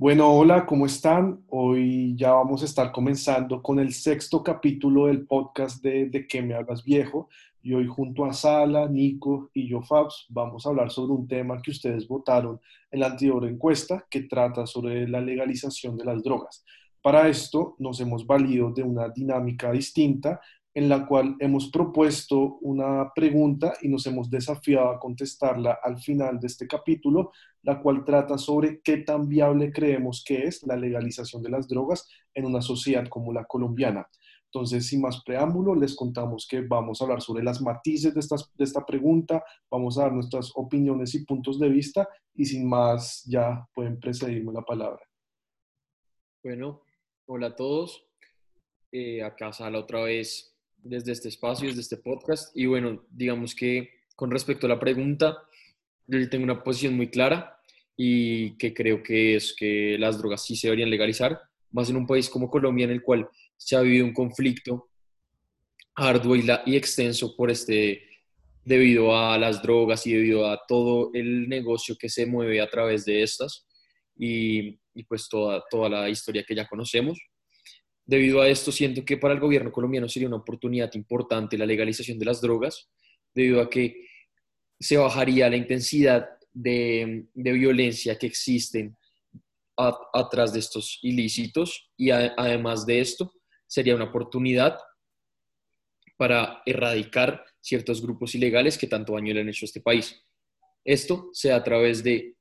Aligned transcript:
Bueno, 0.00 0.32
hola, 0.32 0.64
¿cómo 0.64 0.86
están? 0.86 1.42
Hoy 1.48 2.14
ya 2.14 2.30
vamos 2.30 2.62
a 2.62 2.66
estar 2.66 2.92
comenzando 2.92 3.60
con 3.60 3.80
el 3.80 3.92
sexto 3.92 4.44
capítulo 4.44 5.06
del 5.06 5.26
podcast 5.26 5.82
de 5.82 6.08
De 6.08 6.24
qué 6.28 6.40
me 6.40 6.54
hablas 6.54 6.84
viejo. 6.84 7.28
Y 7.64 7.74
hoy 7.74 7.88
junto 7.88 8.24
a 8.24 8.32
Sala, 8.32 8.86
Nico 8.86 9.50
y 9.52 9.66
yo, 9.68 9.82
Fabs, 9.82 10.26
vamos 10.28 10.64
a 10.64 10.68
hablar 10.68 10.92
sobre 10.92 11.14
un 11.14 11.26
tema 11.26 11.60
que 11.60 11.72
ustedes 11.72 12.06
votaron 12.06 12.60
en 12.92 13.00
la 13.00 13.06
anterior 13.06 13.44
encuesta 13.44 14.06
que 14.08 14.20
trata 14.20 14.68
sobre 14.68 15.08
la 15.08 15.20
legalización 15.20 15.96
de 15.96 16.04
las 16.04 16.22
drogas. 16.22 16.64
Para 17.02 17.26
esto 17.26 17.74
nos 17.80 18.00
hemos 18.00 18.24
valido 18.24 18.70
de 18.70 18.84
una 18.84 19.08
dinámica 19.08 19.72
distinta 19.72 20.40
en 20.74 20.88
la 20.88 21.06
cual 21.06 21.36
hemos 21.40 21.70
propuesto 21.70 22.58
una 22.60 23.10
pregunta 23.14 23.74
y 23.82 23.88
nos 23.88 24.06
hemos 24.06 24.30
desafiado 24.30 24.90
a 24.90 24.98
contestarla 25.00 25.78
al 25.82 25.98
final 25.98 26.38
de 26.38 26.46
este 26.46 26.66
capítulo, 26.66 27.32
la 27.62 27.80
cual 27.80 28.04
trata 28.04 28.38
sobre 28.38 28.80
qué 28.80 28.98
tan 28.98 29.28
viable 29.28 29.72
creemos 29.72 30.22
que 30.24 30.44
es 30.44 30.62
la 30.64 30.76
legalización 30.76 31.42
de 31.42 31.50
las 31.50 31.68
drogas 31.68 32.08
en 32.34 32.44
una 32.44 32.60
sociedad 32.60 33.08
como 33.08 33.32
la 33.32 33.44
colombiana. 33.44 34.06
Entonces, 34.44 34.86
sin 34.86 35.02
más 35.02 35.22
preámbulo, 35.24 35.74
les 35.74 35.94
contamos 35.94 36.46
que 36.48 36.62
vamos 36.62 37.00
a 37.00 37.04
hablar 37.04 37.20
sobre 37.20 37.44
las 37.44 37.60
matices 37.60 38.14
de, 38.14 38.20
de 38.54 38.64
esta 38.64 38.86
pregunta, 38.86 39.44
vamos 39.70 39.98
a 39.98 40.02
dar 40.02 40.12
nuestras 40.12 40.52
opiniones 40.54 41.14
y 41.14 41.24
puntos 41.24 41.58
de 41.58 41.68
vista 41.68 42.08
y 42.34 42.46
sin 42.46 42.66
más, 42.66 43.24
ya 43.26 43.66
pueden 43.74 44.00
precedirme 44.00 44.52
la 44.52 44.62
palabra. 44.62 45.00
Bueno, 46.42 46.82
hola 47.26 47.48
a 47.48 47.56
todos. 47.56 48.06
Eh, 48.90 49.22
acá 49.22 49.52
sale 49.52 49.76
otra 49.76 50.02
vez 50.02 50.56
desde 50.82 51.12
este 51.12 51.28
espacio, 51.28 51.68
desde 51.68 51.80
este 51.80 51.96
podcast. 51.96 52.56
Y 52.56 52.66
bueno, 52.66 53.04
digamos 53.10 53.54
que 53.54 53.90
con 54.14 54.30
respecto 54.30 54.66
a 54.66 54.70
la 54.70 54.80
pregunta, 54.80 55.38
yo 56.06 56.28
tengo 56.28 56.44
una 56.44 56.62
posición 56.62 56.94
muy 56.94 57.08
clara 57.08 57.60
y 57.96 58.56
que 58.58 58.72
creo 58.72 59.02
que 59.02 59.36
es 59.36 59.54
que 59.54 59.96
las 59.98 60.18
drogas 60.18 60.44
sí 60.44 60.56
se 60.56 60.68
deberían 60.68 60.90
legalizar, 60.90 61.40
más 61.70 61.90
en 61.90 61.96
un 61.96 62.06
país 62.06 62.30
como 62.30 62.50
Colombia 62.50 62.84
en 62.84 62.92
el 62.92 63.02
cual 63.02 63.28
se 63.56 63.76
ha 63.76 63.80
vivido 63.80 64.06
un 64.06 64.14
conflicto 64.14 64.88
arduo 65.94 66.36
y, 66.36 66.76
extenso 66.76 67.34
por 67.36 67.50
este 67.50 68.02
debido 68.64 69.16
a 69.16 69.36
las 69.38 69.62
drogas 69.62 70.06
y 70.06 70.12
debido 70.12 70.48
a 70.48 70.60
todo 70.66 71.10
el 71.14 71.48
negocio 71.48 71.96
que 71.98 72.08
se 72.08 72.26
mueve 72.26 72.60
a 72.60 72.70
través 72.70 73.04
de 73.04 73.22
estas 73.22 73.66
y, 74.16 74.78
y 74.94 75.04
pues 75.04 75.28
toda, 75.28 75.62
toda 75.70 75.88
la 75.88 76.08
historia 76.08 76.44
que 76.46 76.54
ya 76.54 76.66
conocemos. 76.68 77.18
Debido 78.08 78.40
a 78.40 78.48
esto, 78.48 78.72
siento 78.72 79.04
que 79.04 79.18
para 79.18 79.34
el 79.34 79.40
gobierno 79.40 79.70
colombiano 79.70 80.08
sería 80.08 80.28
una 80.28 80.38
oportunidad 80.38 80.90
importante 80.94 81.58
la 81.58 81.66
legalización 81.66 82.18
de 82.18 82.24
las 82.24 82.40
drogas, 82.40 82.88
debido 83.34 83.60
a 83.60 83.68
que 83.68 84.08
se 84.80 84.96
bajaría 84.96 85.50
la 85.50 85.58
intensidad 85.58 86.26
de, 86.50 87.26
violencia 87.34 88.16
que 88.16 88.26
existen 88.26 88.96
atrás 89.76 90.54
de 90.54 90.58
estos 90.58 91.00
ilícitos 91.02 91.90
y 91.98 92.10
además 92.10 92.86
de 92.86 93.00
esto, 93.00 93.34
sería 93.66 93.94
una 93.94 94.06
oportunidad 94.06 94.78
para 96.16 96.62
erradicar 96.64 97.44
ciertos 97.60 98.00
grupos 98.00 98.34
ilegales 98.34 98.78
que 98.78 98.86
tanto 98.86 99.12
daño 99.12 99.34
le 99.34 99.42
han 99.42 99.50
hecho 99.50 99.66
a 99.66 99.68
este 99.68 99.82
país. 99.82 100.18
Esto 100.82 101.28
sea 101.34 101.56
a 101.56 101.62
través 101.62 102.02
de 102.02 102.36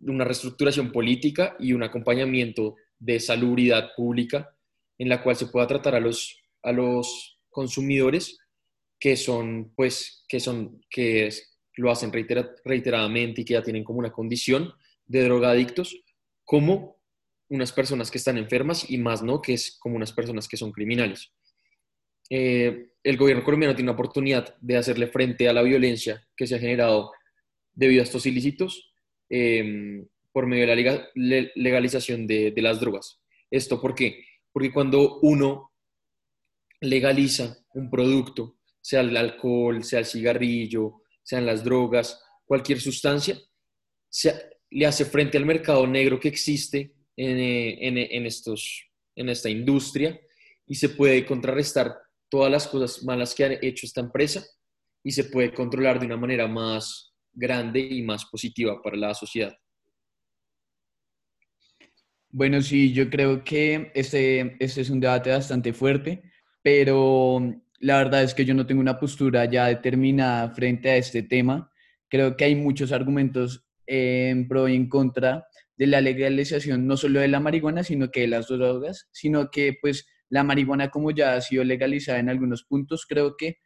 una 0.00 0.24
reestructuración 0.24 0.92
política 0.92 1.56
y 1.58 1.72
un 1.72 1.82
acompañamiento 1.82 2.76
de 2.98 3.18
salubridad 3.18 3.92
pública 3.96 4.54
en 4.98 5.08
la 5.08 5.22
cual 5.22 5.36
se 5.36 5.46
pueda 5.46 5.66
tratar 5.66 5.94
a 5.94 6.00
los, 6.00 6.40
a 6.62 6.72
los 6.72 7.38
consumidores 7.48 8.38
que 8.98 9.16
son, 9.16 9.72
pues, 9.76 10.24
que 10.28 10.40
son, 10.40 10.80
que 10.90 11.30
lo 11.76 11.90
hacen 11.90 12.12
reiteradamente 12.12 13.40
y 13.40 13.44
que 13.44 13.54
ya 13.54 13.62
tienen 13.62 13.84
como 13.84 14.00
una 14.00 14.10
condición 14.10 14.72
de 15.06 15.22
drogadictos, 15.22 16.02
como 16.44 16.98
unas 17.48 17.72
personas 17.72 18.10
que 18.10 18.18
están 18.18 18.36
enfermas 18.36 18.90
y 18.90 18.98
más 18.98 19.22
no, 19.22 19.40
que 19.40 19.54
es 19.54 19.78
como 19.78 19.96
unas 19.96 20.12
personas 20.12 20.48
que 20.48 20.56
son 20.56 20.72
criminales. 20.72 21.32
Eh, 22.30 22.90
el 23.02 23.16
gobierno 23.16 23.44
colombiano 23.44 23.74
tiene 23.74 23.90
una 23.90 23.96
oportunidad 23.96 24.56
de 24.60 24.76
hacerle 24.76 25.06
frente 25.06 25.48
a 25.48 25.52
la 25.52 25.62
violencia 25.62 26.26
que 26.36 26.46
se 26.46 26.56
ha 26.56 26.58
generado 26.58 27.12
debido 27.72 28.02
a 28.02 28.04
estos 28.04 28.26
ilícitos 28.26 28.92
eh, 29.30 30.04
por 30.32 30.46
medio 30.46 30.66
de 30.66 30.76
la 30.76 31.50
legalización 31.54 32.26
de, 32.26 32.50
de 32.50 32.62
las 32.62 32.80
drogas. 32.80 33.20
¿Esto 33.50 33.80
por 33.80 33.94
qué? 33.94 34.24
Porque 34.52 34.72
cuando 34.72 35.20
uno 35.20 35.72
legaliza 36.80 37.58
un 37.74 37.90
producto, 37.90 38.58
sea 38.80 39.00
el 39.00 39.16
alcohol, 39.16 39.84
sea 39.84 40.00
el 40.00 40.06
cigarrillo, 40.06 41.02
sean 41.22 41.46
las 41.46 41.64
drogas, 41.64 42.22
cualquier 42.44 42.80
sustancia, 42.80 43.38
le 44.70 44.86
hace 44.86 45.04
frente 45.04 45.36
al 45.36 45.44
mercado 45.46 45.86
negro 45.86 46.18
que 46.18 46.28
existe 46.28 46.94
en, 47.16 48.26
estos, 48.26 48.86
en 49.14 49.28
esta 49.28 49.50
industria 49.50 50.18
y 50.66 50.74
se 50.74 50.90
puede 50.90 51.26
contrarrestar 51.26 51.96
todas 52.28 52.50
las 52.50 52.66
cosas 52.66 53.02
malas 53.02 53.34
que 53.34 53.44
ha 53.44 53.58
hecho 53.60 53.86
esta 53.86 54.00
empresa 54.00 54.44
y 55.02 55.12
se 55.12 55.24
puede 55.24 55.52
controlar 55.52 55.98
de 55.98 56.06
una 56.06 56.16
manera 56.16 56.46
más 56.46 57.14
grande 57.32 57.80
y 57.80 58.02
más 58.02 58.24
positiva 58.26 58.80
para 58.82 58.96
la 58.96 59.14
sociedad. 59.14 59.56
Bueno, 62.30 62.60
sí, 62.60 62.92
yo 62.92 63.08
creo 63.08 63.42
que 63.42 63.90
este, 63.94 64.56
este 64.60 64.82
es 64.82 64.90
un 64.90 65.00
debate 65.00 65.30
bastante 65.30 65.72
fuerte, 65.72 66.22
pero 66.62 67.40
la 67.80 67.96
verdad 67.98 68.22
es 68.22 68.34
que 68.34 68.44
yo 68.44 68.54
no 68.54 68.66
tengo 68.66 68.80
una 68.82 68.98
postura 68.98 69.46
ya 69.46 69.66
determinada 69.66 70.50
frente 70.50 70.90
a 70.90 70.96
este 70.96 71.22
tema. 71.22 71.70
Creo 72.08 72.36
que 72.36 72.44
hay 72.44 72.54
muchos 72.54 72.92
argumentos 72.92 73.66
en 73.86 74.46
pro 74.46 74.68
y 74.68 74.76
en 74.76 74.88
contra 74.88 75.46
de 75.76 75.86
la 75.86 76.02
legalización, 76.02 76.86
no 76.86 76.96
solo 76.98 77.20
de 77.20 77.28
la 77.28 77.40
marihuana, 77.40 77.82
sino 77.82 78.10
que 78.10 78.22
de 78.22 78.28
las 78.28 78.48
drogas, 78.48 79.08
sino 79.12 79.50
que 79.50 79.78
pues 79.80 80.06
la 80.28 80.44
marihuana 80.44 80.90
como 80.90 81.10
ya 81.10 81.34
ha 81.34 81.40
sido 81.40 81.64
legalizada 81.64 82.18
en 82.18 82.28
algunos 82.28 82.64
puntos, 82.64 83.06
creo 83.08 83.36
que 83.38 83.58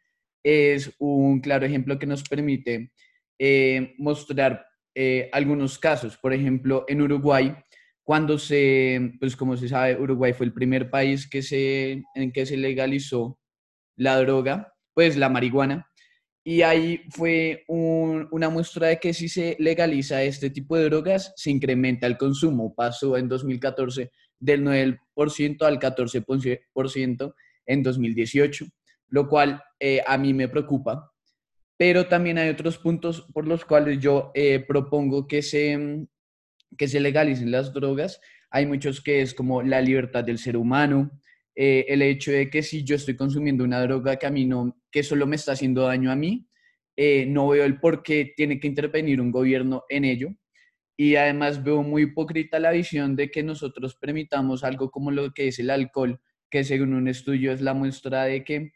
es 0.43 0.93
un 0.99 1.41
claro 1.41 1.65
ejemplo 1.65 1.99
que 1.99 2.05
nos 2.05 2.23
permite 2.23 2.91
eh, 3.39 3.93
mostrar 3.97 4.65
eh, 4.95 5.29
algunos 5.33 5.79
casos. 5.79 6.17
Por 6.17 6.33
ejemplo, 6.33 6.85
en 6.87 7.01
Uruguay 7.01 7.53
cuando 8.03 8.37
se, 8.37 9.13
pues 9.19 9.35
como 9.35 9.55
se 9.55 9.69
sabe, 9.69 9.99
Uruguay 9.99 10.33
fue 10.33 10.45
el 10.45 10.53
primer 10.53 10.89
país 10.89 11.27
que 11.29 11.41
se, 11.41 12.03
en 12.15 12.31
que 12.31 12.45
se 12.45 12.57
legalizó 12.57 13.39
la 13.95 14.17
droga, 14.19 14.73
pues 14.93 15.15
la 15.17 15.29
marihuana. 15.29 15.87
Y 16.45 16.61
ahí 16.61 17.01
fue 17.09 17.63
una 17.69 18.49
muestra 18.49 18.87
de 18.87 18.99
que 18.99 19.13
si 19.13 19.29
se 19.29 19.55
legaliza 19.59 20.21
este 20.23 20.49
tipo 20.49 20.75
de 20.75 20.85
drogas, 20.85 21.31
se 21.37 21.51
incrementa 21.51 22.05
el 22.05 22.17
consumo. 22.17 22.75
Pasó 22.75 23.15
en 23.15 23.29
2014 23.29 24.11
del 24.39 24.61
9% 24.61 25.61
al 25.61 25.79
14% 25.79 27.33
en 27.65 27.83
2018, 27.83 28.65
lo 29.07 29.29
cual 29.29 29.63
eh, 29.79 30.01
a 30.05 30.17
mí 30.17 30.33
me 30.33 30.49
preocupa. 30.49 31.13
Pero 31.77 32.07
también 32.07 32.37
hay 32.37 32.49
otros 32.49 32.77
puntos 32.77 33.25
por 33.33 33.47
los 33.47 33.63
cuales 33.63 33.99
yo 33.99 34.31
eh, 34.33 34.59
propongo 34.67 35.27
que 35.27 35.41
se, 35.41 36.05
que 36.77 36.87
se 36.87 36.99
legalicen 36.99 37.51
las 37.51 37.73
drogas, 37.73 38.19
hay 38.49 38.65
muchos 38.65 39.01
que 39.01 39.21
es 39.21 39.33
como 39.33 39.63
la 39.63 39.81
libertad 39.81 40.23
del 40.23 40.37
ser 40.37 40.57
humano, 40.57 41.11
eh, 41.55 41.85
el 41.87 42.01
hecho 42.01 42.31
de 42.31 42.49
que 42.49 42.63
si 42.63 42.83
yo 42.83 42.95
estoy 42.95 43.15
consumiendo 43.15 43.63
una 43.63 43.81
droga 43.81 44.15
que 44.15 44.25
a 44.25 44.31
mí 44.31 44.45
no, 44.45 44.79
que 44.91 45.03
solo 45.03 45.27
me 45.27 45.35
está 45.35 45.53
haciendo 45.53 45.83
daño 45.83 46.11
a 46.11 46.15
mí, 46.15 46.47
eh, 46.95 47.25
no 47.25 47.47
veo 47.47 47.65
el 47.65 47.79
por 47.79 48.03
qué 48.03 48.33
tiene 48.35 48.59
que 48.59 48.67
intervenir 48.67 49.21
un 49.21 49.31
gobierno 49.31 49.83
en 49.89 50.05
ello. 50.05 50.29
Y 50.95 51.15
además 51.15 51.63
veo 51.63 51.81
muy 51.81 52.03
hipócrita 52.03 52.59
la 52.59 52.71
visión 52.71 53.15
de 53.15 53.31
que 53.31 53.41
nosotros 53.41 53.95
permitamos 53.95 54.63
algo 54.63 54.91
como 54.91 55.09
lo 55.11 55.31
que 55.33 55.47
es 55.47 55.59
el 55.59 55.69
alcohol, 55.69 56.21
que 56.49 56.63
según 56.63 56.93
un 56.93 57.07
estudio 57.07 57.51
es 57.51 57.61
la 57.61 57.73
muestra 57.73 58.25
de 58.25 58.43
que 58.43 58.73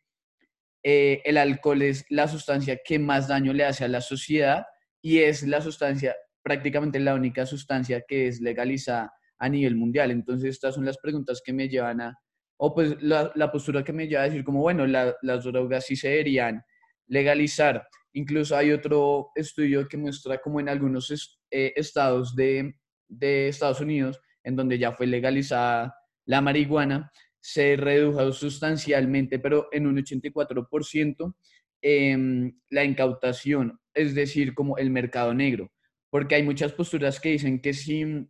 eh, 0.84 1.22
el 1.25 1.38
alcohol 1.38 1.81
es 1.84 2.06
la 2.09 2.28
sustancia 2.28 2.79
que 2.84 2.97
más 2.97 3.28
daño 3.28 3.53
le 3.53 3.66
hace 3.66 3.85
a 3.85 3.88
la 3.88 4.02
sociedad 4.02 4.66
y 5.02 5.19
es 5.19 5.44
la 5.44 5.62
sustancia 5.62 6.16
prácticamente 6.47 6.97
la 7.02 7.13
única 7.13 7.46
sustancia 7.46 8.06
que 8.08 8.30
es 8.30 8.40
legalizada 8.40 9.12
a 9.38 9.49
nivel 9.49 9.76
mundial. 9.76 10.11
Entonces, 10.11 10.52
estas 10.52 10.76
son 10.76 10.85
las 10.85 10.97
preguntas 10.97 11.41
que 11.44 11.52
me 11.52 11.67
llevan 11.67 11.99
a, 11.99 12.17
o 12.55 12.73
pues 12.73 12.96
la, 13.02 13.52
postura 13.52 13.84
que 13.84 13.91
me 13.91 14.08
lleva 14.08 14.22
a 14.22 14.29
decir 14.29 14.46
como, 14.46 14.61
bueno, 14.61 14.88
las 14.88 15.44
drogas 15.44 15.85
sí 15.85 15.97
se 15.97 16.08
deberían 16.08 16.64
legalizar. 17.08 17.85
Incluso 18.14 18.55
hay 18.55 18.72
otro 18.72 19.32
estudio 19.35 19.90
que 19.90 19.97
muestra 19.97 20.38
como 20.38 20.61
en 20.61 20.70
algunos 20.70 21.11
eh, 21.52 21.73
estados 21.76 22.34
de, 22.34 22.76
de 23.09 23.50
Estados 23.50 23.82
Unidos, 23.82 24.17
en 24.41 24.55
donde 24.55 24.79
ya 24.79 24.93
fue 24.93 25.05
legalizada 25.05 25.93
la 26.26 26.40
marihuana, 26.40 27.11
se 27.41 27.76
redujo 27.76 28.32
sustancialmente, 28.32 29.38
pero 29.38 29.67
en 29.73 29.85
un 29.85 29.97
84%, 29.97 31.35
eh, 31.82 32.52
la 32.70 32.85
incautación, 32.85 33.82
es 33.93 34.16
decir, 34.16 34.53
como 34.53 34.78
el 34.78 34.91
mercado 34.91 35.34
negro 35.34 35.70
porque 36.09 36.35
hay 36.35 36.43
muchas 36.43 36.73
posturas 36.73 37.19
que 37.19 37.29
dicen 37.29 37.61
que 37.61 37.73
si 37.73 38.27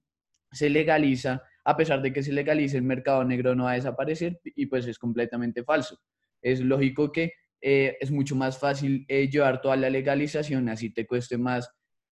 se 0.52 0.70
legaliza, 0.70 1.44
a 1.64 1.76
pesar 1.76 2.02
de 2.02 2.14
que 2.14 2.24
se 2.24 2.32
legalice, 2.32 2.78
el 2.78 2.84
mercado 2.84 3.24
negro 3.24 3.56
no 3.56 3.66
va 3.66 3.72
a 3.72 3.76
desaparecer 3.76 4.40
y 4.44 4.68
pues 4.68 4.88
es 4.88 4.98
completamente 4.98 5.64
falso. 5.64 6.00
Es 6.42 6.62
lógico 6.62 7.12
que 7.12 7.34
eh, 7.62 7.98
es 8.00 8.12
mucho 8.12 8.36
más 8.36 8.58
fácil 8.58 9.06
eh, 9.08 9.30
llevar 9.30 9.62
toda 9.62 9.76
la 9.76 9.90
legalización, 9.90 10.70
así 10.70 10.92
te 10.92 11.06
cueste 11.06 11.38
más 11.38 11.70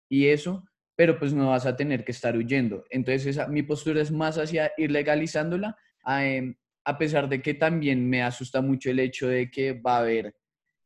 y 0.10 0.28
eso, 0.28 0.66
pero 0.96 1.20
pues 1.20 1.34
no 1.34 1.50
vas 1.50 1.66
a 1.66 1.76
tener 1.76 2.04
que 2.04 2.12
estar 2.12 2.36
huyendo. 2.36 2.84
Entonces 2.90 3.26
esa, 3.28 3.48
mi 3.48 3.64
postura 3.64 4.02
es 4.02 4.12
más 4.12 4.38
hacia 4.38 4.72
ir 4.78 4.92
legalizándola, 4.92 5.78
em, 6.08 6.56
a 6.84 6.98
pesar 6.98 7.30
de 7.30 7.42
que 7.42 7.54
también 7.54 8.08
me 8.08 8.24
asusta 8.24 8.62
mucho 8.62 8.90
el 8.92 9.00
hecho 9.00 9.28
de 9.28 9.50
que 9.50 9.74
va 9.74 9.98
a 9.98 10.00
haber 10.00 10.36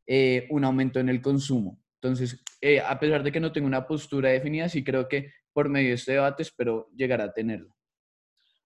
eh, 0.07 0.47
un 0.49 0.63
aumento 0.63 0.99
en 0.99 1.09
el 1.09 1.21
consumo. 1.21 1.78
Entonces, 2.01 2.41
eh, 2.61 2.79
a 2.79 2.97
pesar 2.97 3.23
de 3.23 3.31
que 3.31 3.39
no 3.39 3.51
tengo 3.51 3.67
una 3.67 3.85
postura 3.85 4.29
definida, 4.29 4.69
sí 4.69 4.83
creo 4.83 5.07
que 5.07 5.31
por 5.51 5.67
medio 5.67 5.89
de 5.89 5.95
este 5.95 6.13
debate 6.13 6.43
espero 6.43 6.89
llegar 6.95 7.21
a 7.21 7.33
tenerlo. 7.33 7.75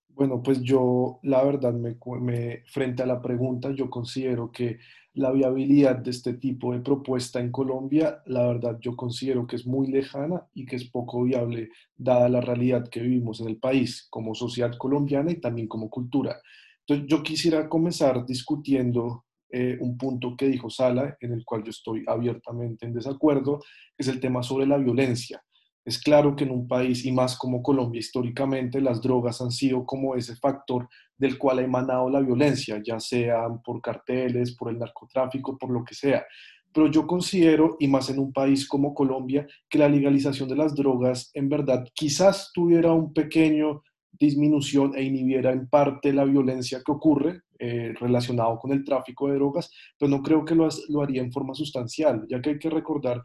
Bueno, 0.09 0.43
pues 0.43 0.61
yo, 0.61 1.19
la 1.23 1.43
verdad, 1.43 1.73
me, 1.73 1.97
me, 2.21 2.63
frente 2.67 3.01
a 3.01 3.07
la 3.07 3.19
pregunta, 3.19 3.71
yo 3.71 3.89
considero 3.89 4.51
que 4.51 4.77
la 5.15 5.31
viabilidad 5.31 5.97
de 5.97 6.11
este 6.11 6.35
tipo 6.35 6.73
de 6.73 6.81
propuesta 6.81 7.39
en 7.39 7.51
Colombia, 7.51 8.21
la 8.27 8.45
verdad, 8.45 8.77
yo 8.79 8.95
considero 8.95 9.47
que 9.47 9.55
es 9.55 9.65
muy 9.65 9.87
lejana 9.87 10.47
y 10.53 10.65
que 10.65 10.75
es 10.75 10.89
poco 10.89 11.23
viable 11.23 11.69
dada 11.95 12.29
la 12.29 12.41
realidad 12.41 12.87
que 12.89 12.99
vivimos 12.99 13.41
en 13.41 13.47
el 13.47 13.57
país 13.57 14.07
como 14.11 14.35
sociedad 14.35 14.77
colombiana 14.77 15.31
y 15.31 15.41
también 15.41 15.67
como 15.67 15.89
cultura. 15.89 16.39
Entonces, 16.85 17.07
yo 17.07 17.23
quisiera 17.23 17.67
comenzar 17.67 18.25
discutiendo 18.25 19.25
eh, 19.55 19.77
un 19.79 19.95
punto 19.95 20.35
que 20.35 20.47
dijo 20.47 20.67
Sala, 20.67 21.15
en 21.21 21.31
el 21.31 21.45
cual 21.45 21.63
yo 21.63 21.69
estoy 21.69 22.03
abiertamente 22.07 22.87
en 22.87 22.93
desacuerdo, 22.95 23.59
es 23.95 24.07
el 24.07 24.19
tema 24.19 24.41
sobre 24.41 24.65
la 24.65 24.79
violencia. 24.79 25.43
Es 25.85 25.99
claro 25.99 26.35
que 26.35 26.45
en 26.45 26.49
un 26.49 26.67
país, 26.67 27.05
y 27.05 27.11
más 27.11 27.37
como 27.37 27.61
Colombia 27.61 27.99
históricamente, 27.99 28.81
las 28.81 28.99
drogas 28.99 29.41
han 29.41 29.51
sido 29.51 29.85
como 29.85 30.15
ese 30.15 30.35
factor 30.37 30.89
del 31.15 31.37
cual 31.37 31.59
ha 31.59 31.61
emanado 31.61 32.09
la 32.09 32.19
violencia, 32.19 32.81
ya 32.83 32.99
sean 32.99 33.61
por 33.61 33.79
carteles, 33.79 34.55
por 34.55 34.71
el 34.71 34.79
narcotráfico, 34.79 35.55
por 35.55 35.69
lo 35.69 35.83
que 35.83 35.93
sea. 35.93 36.25
Pero 36.73 36.87
yo 36.87 37.05
considero, 37.05 37.77
y 37.79 37.87
más 37.87 38.09
en 38.09 38.17
un 38.17 38.33
país 38.33 38.67
como 38.67 38.95
Colombia, 38.95 39.45
que 39.69 39.77
la 39.77 39.87
legalización 39.87 40.49
de 40.49 40.55
las 40.55 40.73
drogas 40.73 41.29
en 41.35 41.47
verdad 41.47 41.85
quizás 41.93 42.49
tuviera 42.55 42.91
un 42.91 43.13
pequeño 43.13 43.83
disminución 44.13 44.95
e 44.95 45.03
inhibiera 45.03 45.51
en 45.51 45.67
parte 45.67 46.11
la 46.11 46.25
violencia 46.25 46.81
que 46.83 46.91
ocurre 46.91 47.41
eh, 47.65 47.93
relacionado 47.97 48.59
con 48.59 48.73
el 48.73 48.83
tráfico 48.83 49.29
de 49.29 49.35
drogas, 49.35 49.71
pero 49.97 50.09
no 50.09 50.21
creo 50.21 50.43
que 50.43 50.53
lo, 50.53 50.67
haría 51.01 51.21
en 51.21 51.31
forma 51.31 51.53
sustancial, 51.53 52.25
ya 52.29 52.41
que 52.41 52.49
hay 52.49 52.59
que 52.59 52.69
recordar 52.69 53.23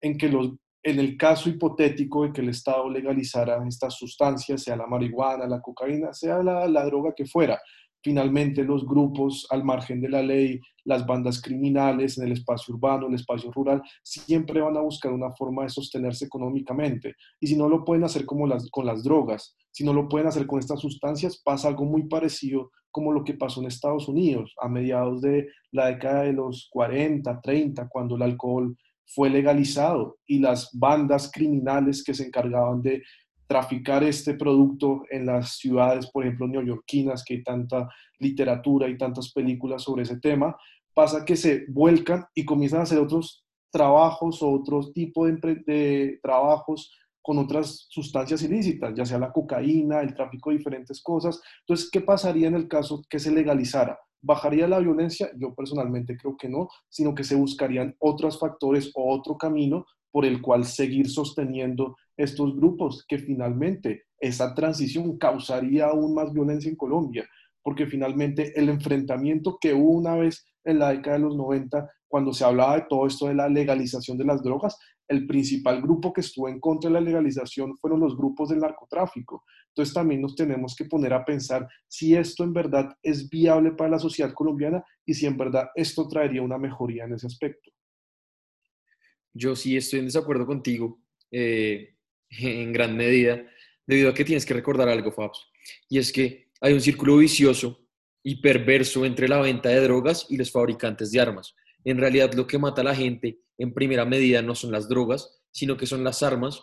en 0.00 0.18
que 0.18 0.28
los 0.28 0.54
en 0.82 0.98
el 0.98 1.16
caso 1.16 1.48
hipotético 1.48 2.24
de 2.24 2.32
que 2.32 2.40
el 2.40 2.48
Estado 2.48 2.90
legalizara 2.90 3.64
estas 3.64 3.94
sustancias, 3.94 4.64
sea 4.64 4.74
la 4.74 4.88
marihuana, 4.88 5.46
la 5.46 5.60
cocaína, 5.60 6.12
sea 6.12 6.42
la, 6.42 6.84
droga 6.84 7.14
que 7.14 7.26
fuera, 7.26 7.60
finalmente 8.02 8.64
los 8.64 8.84
grupos 8.84 9.46
al 9.50 9.62
margen 9.62 10.00
de 10.00 10.08
la 10.08 10.22
ley, 10.22 10.60
las 10.84 11.06
bandas 11.06 11.40
criminales 11.40 12.18
en 12.18 12.26
el 12.26 12.32
espacio 12.32 12.74
urbano, 12.74 13.06
el 13.06 13.14
espacio 13.14 13.52
rural, 13.52 13.82
siempre 14.02 14.60
van 14.60 14.76
a 14.76 14.80
buscar 14.80 15.12
una 15.12 15.30
forma 15.30 15.62
de 15.62 15.70
sostenerse 15.70 16.24
económicamente. 16.24 17.14
Y 17.38 17.46
si 17.46 17.56
no 17.56 17.68
lo 17.68 17.84
pueden 17.84 18.02
hacer 18.02 18.26
como 18.26 18.48
las, 18.48 18.68
con 18.68 18.84
las 18.84 19.04
drogas, 19.04 19.56
si 19.70 19.84
no 19.84 19.92
lo 19.92 20.08
pueden 20.08 20.26
hacer 20.26 20.44
con 20.46 20.58
estas 20.58 20.80
sustancias, 20.80 21.40
pasa 21.40 21.68
algo 21.68 21.84
muy 21.84 22.08
parecido 22.08 22.72
como 22.96 23.12
lo 23.12 23.24
que 23.24 23.34
pasó 23.34 23.60
en 23.60 23.66
Estados 23.66 24.08
Unidos 24.08 24.54
a 24.58 24.70
mediados 24.70 25.20
de 25.20 25.48
la 25.70 25.88
década 25.88 26.22
de 26.22 26.32
los 26.32 26.66
40, 26.72 27.42
30, 27.42 27.90
cuando 27.90 28.16
el 28.16 28.22
alcohol 28.22 28.74
fue 29.04 29.28
legalizado 29.28 30.16
y 30.26 30.38
las 30.38 30.70
bandas 30.72 31.30
criminales 31.30 32.02
que 32.02 32.14
se 32.14 32.24
encargaban 32.24 32.80
de 32.80 33.02
traficar 33.46 34.02
este 34.02 34.32
producto 34.32 35.02
en 35.10 35.26
las 35.26 35.58
ciudades, 35.58 36.10
por 36.10 36.24
ejemplo, 36.24 36.48
neoyorquinas, 36.48 37.22
que 37.22 37.34
hay 37.34 37.42
tanta 37.42 37.86
literatura 38.18 38.88
y 38.88 38.96
tantas 38.96 39.30
películas 39.30 39.82
sobre 39.82 40.04
ese 40.04 40.18
tema, 40.18 40.56
pasa 40.94 41.22
que 41.22 41.36
se 41.36 41.66
vuelcan 41.68 42.24
y 42.34 42.46
comienzan 42.46 42.80
a 42.80 42.84
hacer 42.84 42.98
otros 42.98 43.44
trabajos 43.70 44.42
o 44.42 44.50
otro 44.52 44.90
tipo 44.94 45.26
de, 45.26 45.34
de 45.66 46.18
trabajos 46.22 46.90
con 47.26 47.38
otras 47.38 47.88
sustancias 47.90 48.40
ilícitas, 48.44 48.94
ya 48.94 49.04
sea 49.04 49.18
la 49.18 49.32
cocaína, 49.32 50.00
el 50.00 50.14
tráfico 50.14 50.50
de 50.50 50.58
diferentes 50.58 51.02
cosas. 51.02 51.42
Entonces, 51.62 51.90
¿qué 51.90 52.00
pasaría 52.00 52.46
en 52.46 52.54
el 52.54 52.68
caso 52.68 53.02
que 53.10 53.18
se 53.18 53.32
legalizara? 53.32 53.98
¿Bajaría 54.22 54.68
la 54.68 54.78
violencia? 54.78 55.32
Yo 55.36 55.52
personalmente 55.52 56.16
creo 56.16 56.36
que 56.36 56.48
no, 56.48 56.68
sino 56.88 57.16
que 57.16 57.24
se 57.24 57.34
buscarían 57.34 57.96
otros 57.98 58.38
factores 58.38 58.92
o 58.94 59.12
otro 59.12 59.36
camino 59.36 59.86
por 60.12 60.24
el 60.24 60.40
cual 60.40 60.64
seguir 60.66 61.10
sosteniendo 61.10 61.96
estos 62.16 62.54
grupos, 62.54 63.04
que 63.08 63.18
finalmente 63.18 64.04
esa 64.20 64.54
transición 64.54 65.18
causaría 65.18 65.86
aún 65.86 66.14
más 66.14 66.32
violencia 66.32 66.70
en 66.70 66.76
Colombia, 66.76 67.28
porque 67.60 67.88
finalmente 67.88 68.52
el 68.56 68.68
enfrentamiento 68.68 69.58
que 69.60 69.74
hubo 69.74 69.90
una 69.90 70.14
vez 70.14 70.46
en 70.66 70.78
la 70.78 70.90
década 70.90 71.16
de 71.16 71.22
los 71.22 71.36
90, 71.36 71.90
cuando 72.08 72.32
se 72.32 72.44
hablaba 72.44 72.76
de 72.76 72.86
todo 72.88 73.06
esto 73.06 73.28
de 73.28 73.34
la 73.34 73.48
legalización 73.48 74.18
de 74.18 74.24
las 74.24 74.42
drogas, 74.42 74.78
el 75.08 75.26
principal 75.26 75.80
grupo 75.80 76.12
que 76.12 76.20
estuvo 76.20 76.48
en 76.48 76.60
contra 76.60 76.90
de 76.90 76.94
la 76.94 77.00
legalización 77.00 77.76
fueron 77.76 78.00
los 78.00 78.16
grupos 78.16 78.48
del 78.48 78.58
narcotráfico. 78.58 79.44
Entonces 79.68 79.94
también 79.94 80.20
nos 80.20 80.34
tenemos 80.34 80.74
que 80.74 80.84
poner 80.84 81.12
a 81.12 81.24
pensar 81.24 81.68
si 81.86 82.14
esto 82.14 82.44
en 82.44 82.52
verdad 82.52 82.96
es 83.02 83.28
viable 83.28 83.72
para 83.72 83.90
la 83.90 83.98
sociedad 83.98 84.32
colombiana 84.32 84.84
y 85.04 85.14
si 85.14 85.26
en 85.26 85.36
verdad 85.36 85.68
esto 85.74 86.08
traería 86.08 86.42
una 86.42 86.58
mejoría 86.58 87.04
en 87.04 87.14
ese 87.14 87.26
aspecto. 87.26 87.70
Yo 89.32 89.54
sí 89.54 89.76
estoy 89.76 90.00
en 90.00 90.06
desacuerdo 90.06 90.46
contigo 90.46 90.98
eh, 91.30 91.94
en 92.30 92.72
gran 92.72 92.96
medida, 92.96 93.44
debido 93.86 94.10
a 94.10 94.14
que 94.14 94.24
tienes 94.24 94.44
que 94.44 94.54
recordar 94.54 94.88
algo, 94.88 95.12
Fabs, 95.12 95.46
y 95.88 95.98
es 95.98 96.12
que 96.12 96.48
hay 96.60 96.72
un 96.72 96.80
círculo 96.80 97.18
vicioso 97.18 97.85
y 98.28 98.40
perverso 98.40 99.06
entre 99.06 99.28
la 99.28 99.40
venta 99.40 99.68
de 99.68 99.80
drogas 99.80 100.26
y 100.28 100.36
los 100.36 100.50
fabricantes 100.50 101.12
de 101.12 101.20
armas. 101.20 101.54
En 101.84 101.96
realidad 101.96 102.34
lo 102.34 102.44
que 102.44 102.58
mata 102.58 102.80
a 102.80 102.84
la 102.84 102.94
gente 102.96 103.38
en 103.56 103.72
primera 103.72 104.04
medida 104.04 104.42
no 104.42 104.56
son 104.56 104.72
las 104.72 104.88
drogas, 104.88 105.40
sino 105.52 105.76
que 105.76 105.86
son 105.86 106.02
las 106.02 106.24
armas, 106.24 106.60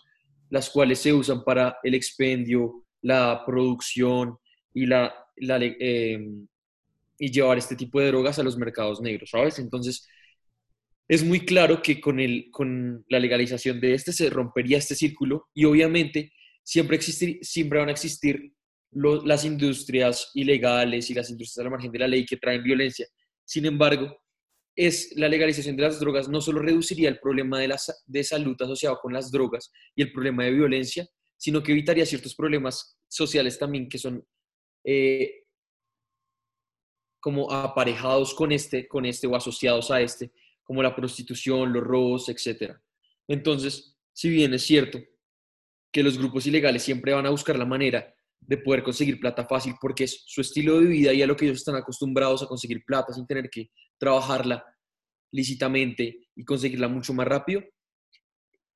las 0.49 0.69
cuales 0.69 0.99
se 0.99 1.13
usan 1.13 1.45
para 1.45 1.77
el 1.81 1.93
expendio, 1.93 2.85
la 3.01 3.43
producción 3.45 4.35
y, 4.73 4.87
la, 4.87 5.15
em, 5.39 6.45
y 7.17 7.31
llevar 7.31 7.57
este 7.57 7.77
tipo 7.77 8.01
de 8.01 8.07
drogas 8.07 8.37
a 8.39 8.43
los 8.43 8.57
mercados 8.57 8.99
negros, 8.99 9.29
¿sabes? 9.29 9.57
Entonces, 9.57 10.05
es 11.07 11.23
muy 11.23 11.45
claro 11.45 11.81
que 11.81 12.01
con, 12.01 12.19
el, 12.19 12.49
con 12.51 13.05
la 13.07 13.19
legalización 13.19 13.79
de 13.79 13.93
este 13.93 14.11
se 14.11 14.29
rompería 14.29 14.79
este 14.79 14.95
círculo 14.95 15.47
y 15.53 15.63
obviamente 15.63 16.33
siempre, 16.61 16.97
existir, 16.97 17.39
siempre 17.41 17.79
van 17.79 17.87
a 17.87 17.93
existir 17.93 18.51
las 18.95 19.45
industrias 19.45 20.31
ilegales 20.33 21.09
y 21.09 21.13
las 21.13 21.29
industrias 21.29 21.59
a 21.59 21.63
la 21.63 21.69
margen 21.69 21.91
de 21.91 21.99
la 21.99 22.07
ley 22.07 22.25
que 22.25 22.37
traen 22.37 22.63
violencia. 22.63 23.07
Sin 23.45 23.65
embargo, 23.65 24.21
es 24.75 25.13
la 25.15 25.27
legalización 25.27 25.75
de 25.75 25.83
las 25.83 25.99
drogas 25.99 26.27
no 26.27 26.41
solo 26.41 26.59
reduciría 26.59 27.09
el 27.09 27.19
problema 27.19 27.59
de, 27.59 27.67
la, 27.67 27.79
de 28.05 28.23
salud 28.23 28.55
asociado 28.59 28.99
con 28.99 29.13
las 29.13 29.31
drogas 29.31 29.71
y 29.95 30.01
el 30.01 30.11
problema 30.11 30.45
de 30.45 30.51
violencia, 30.51 31.07
sino 31.37 31.61
que 31.61 31.71
evitaría 31.71 32.05
ciertos 32.05 32.35
problemas 32.35 32.97
sociales 33.07 33.59
también 33.59 33.87
que 33.87 33.99
son 33.99 34.25
eh, 34.83 35.43
como 37.19 37.51
aparejados 37.51 38.33
con 38.33 38.51
este, 38.51 38.87
con 38.87 39.05
este 39.05 39.27
o 39.27 39.35
asociados 39.35 39.91
a 39.91 40.01
este, 40.01 40.31
como 40.63 40.81
la 40.81 40.95
prostitución, 40.95 41.71
los 41.71 41.83
robos, 41.83 42.29
etc. 42.29 42.73
Entonces, 43.27 43.97
si 44.11 44.29
bien 44.29 44.53
es 44.53 44.63
cierto 44.63 44.99
que 45.91 46.03
los 46.03 46.17
grupos 46.17 46.47
ilegales 46.47 46.83
siempre 46.83 47.13
van 47.13 47.25
a 47.25 47.29
buscar 47.29 47.57
la 47.57 47.65
manera 47.65 48.13
de 48.47 48.57
poder 48.57 48.83
conseguir 48.83 49.19
plata 49.19 49.45
fácil 49.45 49.73
porque 49.79 50.05
es 50.05 50.23
su 50.25 50.41
estilo 50.41 50.79
de 50.79 50.87
vida 50.87 51.13
y 51.13 51.21
a 51.21 51.27
lo 51.27 51.35
que 51.35 51.45
ellos 51.45 51.59
están 51.59 51.75
acostumbrados 51.75 52.43
a 52.43 52.47
conseguir 52.47 52.83
plata 52.85 53.13
sin 53.13 53.25
tener 53.25 53.49
que 53.49 53.69
trabajarla 53.97 54.63
lícitamente 55.31 56.27
y 56.35 56.45
conseguirla 56.45 56.87
mucho 56.87 57.13
más 57.13 57.27
rápido, 57.27 57.63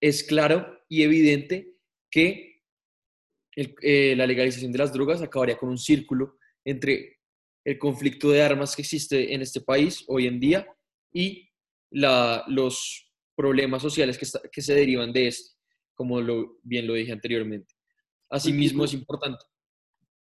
es 0.01 0.23
claro 0.23 0.65
y 0.89 1.03
evidente 1.03 1.75
que 2.09 2.61
eh, 3.55 4.15
la 4.15 4.27
legalización 4.27 4.71
de 4.71 4.77
las 4.77 4.93
drogas 4.93 5.21
acabaría 5.21 5.57
con 5.57 5.69
un 5.69 5.77
círculo 5.77 6.37
entre 6.63 7.19
el 7.65 7.77
conflicto 7.77 8.29
de 8.31 8.41
armas 8.41 8.75
que 8.75 8.81
existe 8.81 9.33
en 9.33 9.41
este 9.41 9.61
país 9.61 10.03
hoy 10.07 10.27
en 10.27 10.39
día 10.39 10.67
y 11.11 11.49
la, 11.91 12.43
los 12.47 13.11
problemas 13.35 13.81
sociales 13.81 14.17
que, 14.17 14.25
que 14.51 14.61
se 14.61 14.73
derivan 14.73 15.11
de 15.11 15.27
esto, 15.27 15.55
como 15.93 16.21
lo, 16.21 16.59
bien 16.63 16.87
lo 16.87 16.93
dije 16.93 17.11
anteriormente. 17.11 17.73
Asimismo, 18.29 18.85
es 18.85 18.93
importante. 18.93 19.45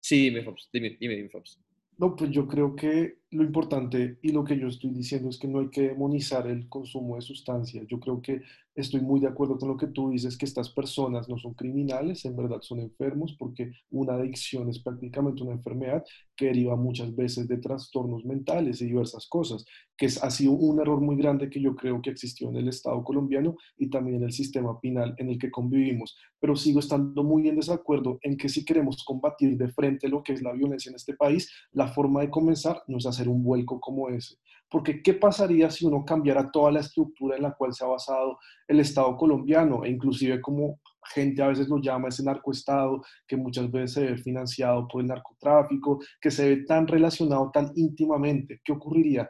Sí, 0.04 0.18
dime, 0.30 0.44
Fabs, 0.44 0.70
dime, 0.74 0.98
dime, 1.00 1.30
Fabs. 1.30 1.58
No, 1.98 2.14
pues 2.14 2.30
yo 2.30 2.46
creo 2.46 2.76
que 2.76 3.20
lo 3.34 3.44
importante 3.44 4.18
y 4.22 4.32
lo 4.32 4.44
que 4.44 4.58
yo 4.58 4.68
estoy 4.68 4.92
diciendo 4.92 5.30
es 5.30 5.38
que 5.38 5.48
no 5.48 5.60
hay 5.60 5.70
que 5.70 5.90
demonizar 5.90 6.48
el 6.48 6.70
consumo 6.70 7.16
de 7.16 7.22
sustancias. 7.22 7.86
Yo 7.88 8.00
creo 8.00 8.22
que 8.22 8.42
estoy 8.76 9.02
muy 9.02 9.20
de 9.20 9.28
acuerdo 9.28 9.58
con 9.58 9.70
lo 9.70 9.78
que 9.78 9.88
tú 9.88 10.10
dices, 10.10 10.38
que 10.38 10.46
estas 10.46 10.70
personas 10.70 11.30
no 11.30 11.38
son 11.38 11.54
criminales, 11.54 12.26
en 12.26 12.36
verdad 12.36 12.62
son 12.62 12.80
enfermos, 12.80 13.36
porque 13.38 13.72
una 13.92 14.14
adicción 14.14 14.70
es 14.70 14.80
prácticamente 14.80 15.44
una 15.44 15.54
enfermedad 15.54 16.04
que 16.36 16.46
deriva 16.46 16.76
muchas 16.76 17.16
veces 17.16 17.48
de 17.48 17.58
trastornos 17.58 18.26
mentales 18.26 18.82
y 18.82 18.86
diversas 18.86 19.28
cosas, 19.28 19.66
que 19.96 20.08
es, 20.08 20.24
ha 20.24 20.32
sido 20.32 20.54
un 20.54 20.80
error 20.80 21.00
muy 21.02 21.16
grande 21.16 21.50
que 21.50 21.62
yo 21.62 21.76
creo 21.76 22.02
que 22.02 22.10
existió 22.10 22.50
en 22.50 22.56
el 22.56 22.68
Estado 22.68 23.04
colombiano 23.04 23.56
y 23.78 23.90
también 23.90 24.18
en 24.18 24.24
el 24.24 24.34
sistema 24.34 24.80
penal 24.80 25.14
en 25.18 25.30
el 25.30 25.38
que 25.38 25.52
convivimos. 25.52 26.18
Pero 26.40 26.56
sigo 26.56 26.80
estando 26.80 27.24
muy 27.24 27.48
en 27.48 27.58
desacuerdo 27.58 28.18
en 28.22 28.38
que 28.38 28.50
si 28.50 28.66
queremos 28.66 29.04
combatir 29.06 29.56
de 29.56 29.70
frente 29.70 30.10
lo 30.10 30.24
que 30.24 30.34
es 30.34 30.42
la 30.42 30.54
violencia 30.54 30.90
en 30.90 30.96
este 30.96 31.14
país, 31.14 31.52
la 31.72 31.88
forma 31.88 32.22
de 32.22 32.32
comenzar 32.32 32.82
no 32.88 32.98
es 32.98 33.06
un 33.30 33.44
vuelco 33.44 33.80
como 33.80 34.10
ese. 34.10 34.36
Porque 34.70 35.02
¿qué 35.04 35.14
pasaría 35.14 35.70
si 35.70 35.86
uno 35.86 36.04
cambiara 36.04 36.50
toda 36.52 36.72
la 36.72 36.80
estructura 36.80 37.36
en 37.36 37.44
la 37.44 37.54
cual 37.54 37.74
se 37.74 37.86
ha 37.86 37.88
basado 37.88 38.40
el 38.68 38.80
Estado 38.80 39.16
colombiano 39.18 39.84
e 39.84 39.90
inclusive 39.90 40.42
como 40.42 40.80
gente 41.06 41.42
a 41.42 41.48
veces 41.48 41.68
lo 41.68 41.80
llama 41.80 42.10
ese 42.10 42.24
narcoestado, 42.24 43.04
que 43.28 43.38
muchas 43.38 43.70
veces 43.72 43.94
se 43.94 44.06
ve 44.06 44.18
financiado 44.18 44.88
por 44.88 45.02
el 45.02 45.08
narcotráfico, 45.08 46.00
que 46.20 46.32
se 46.32 46.50
ve 46.50 46.64
tan 46.66 46.88
relacionado 46.88 47.52
tan 47.52 47.72
íntimamente. 47.76 48.62
¿Qué 48.64 48.72
ocurriría? 48.72 49.30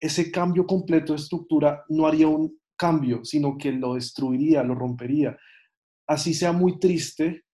Ese 0.00 0.30
cambio 0.30 0.66
completo 0.66 1.12
de 1.12 1.20
estructura 1.20 1.84
no 1.88 2.06
haría 2.06 2.28
un 2.28 2.58
cambio, 2.76 3.24
sino 3.24 3.56
que 3.56 3.72
lo 3.72 3.94
destruiría, 3.94 4.62
lo 4.62 4.74
rompería. 4.74 5.38
Así 6.06 6.34
sea 6.34 6.52
muy 6.52 6.78
triste 6.78 7.44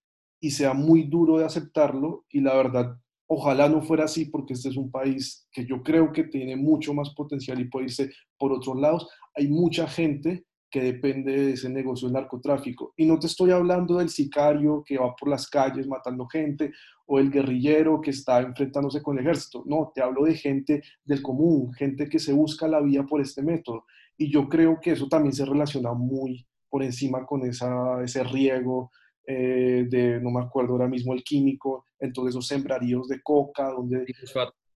y 0.40 0.50
sea 0.50 0.72
muy 0.72 1.04
duro 1.04 1.38
de 1.38 1.44
aceptarlo, 1.44 2.24
y 2.30 2.40
la 2.40 2.54
verdad, 2.54 2.96
ojalá 3.28 3.68
no 3.68 3.82
fuera 3.82 4.04
así, 4.04 4.24
porque 4.24 4.54
este 4.54 4.70
es 4.70 4.76
un 4.76 4.90
país 4.90 5.46
que 5.52 5.64
yo 5.64 5.82
creo 5.82 6.12
que 6.12 6.24
tiene 6.24 6.56
mucho 6.56 6.94
más 6.94 7.10
potencial 7.10 7.60
y 7.60 7.68
puede 7.68 7.86
irse 7.86 8.10
por 8.38 8.52
otros 8.52 8.76
lados. 8.76 9.08
Hay 9.34 9.48
mucha 9.48 9.86
gente 9.86 10.44
que 10.70 10.82
depende 10.82 11.32
de 11.32 11.52
ese 11.52 11.68
negocio 11.70 12.08
del 12.08 12.14
narcotráfico. 12.14 12.92
Y 12.96 13.06
no 13.06 13.18
te 13.18 13.26
estoy 13.26 13.50
hablando 13.50 13.98
del 13.98 14.10
sicario 14.10 14.82
que 14.84 14.98
va 14.98 15.14
por 15.14 15.28
las 15.28 15.48
calles 15.48 15.86
matando 15.86 16.26
gente 16.26 16.72
o 17.06 17.18
el 17.18 17.30
guerrillero 17.30 18.00
que 18.00 18.10
está 18.10 18.40
enfrentándose 18.40 19.02
con 19.02 19.18
el 19.18 19.24
ejército. 19.24 19.62
No, 19.66 19.92
te 19.94 20.02
hablo 20.02 20.24
de 20.24 20.34
gente 20.34 20.82
del 21.04 21.22
común, 21.22 21.72
gente 21.72 22.08
que 22.08 22.18
se 22.18 22.32
busca 22.32 22.68
la 22.68 22.80
vía 22.80 23.04
por 23.04 23.20
este 23.20 23.42
método. 23.42 23.84
Y 24.16 24.30
yo 24.30 24.48
creo 24.48 24.78
que 24.80 24.92
eso 24.92 25.08
también 25.08 25.34
se 25.34 25.46
relaciona 25.46 25.94
muy 25.94 26.46
por 26.68 26.82
encima 26.82 27.24
con 27.24 27.42
ese 27.46 28.24
riego 28.24 28.90
eh, 29.30 29.84
de, 29.86 30.18
no 30.20 30.30
me 30.30 30.40
acuerdo 30.40 30.72
ahora 30.72 30.88
mismo, 30.88 31.12
el 31.12 31.22
químico, 31.22 31.84
entonces 31.98 32.30
esos 32.30 32.46
sembraríos 32.46 33.08
de 33.08 33.20
coca, 33.20 33.68
donde... 33.70 34.06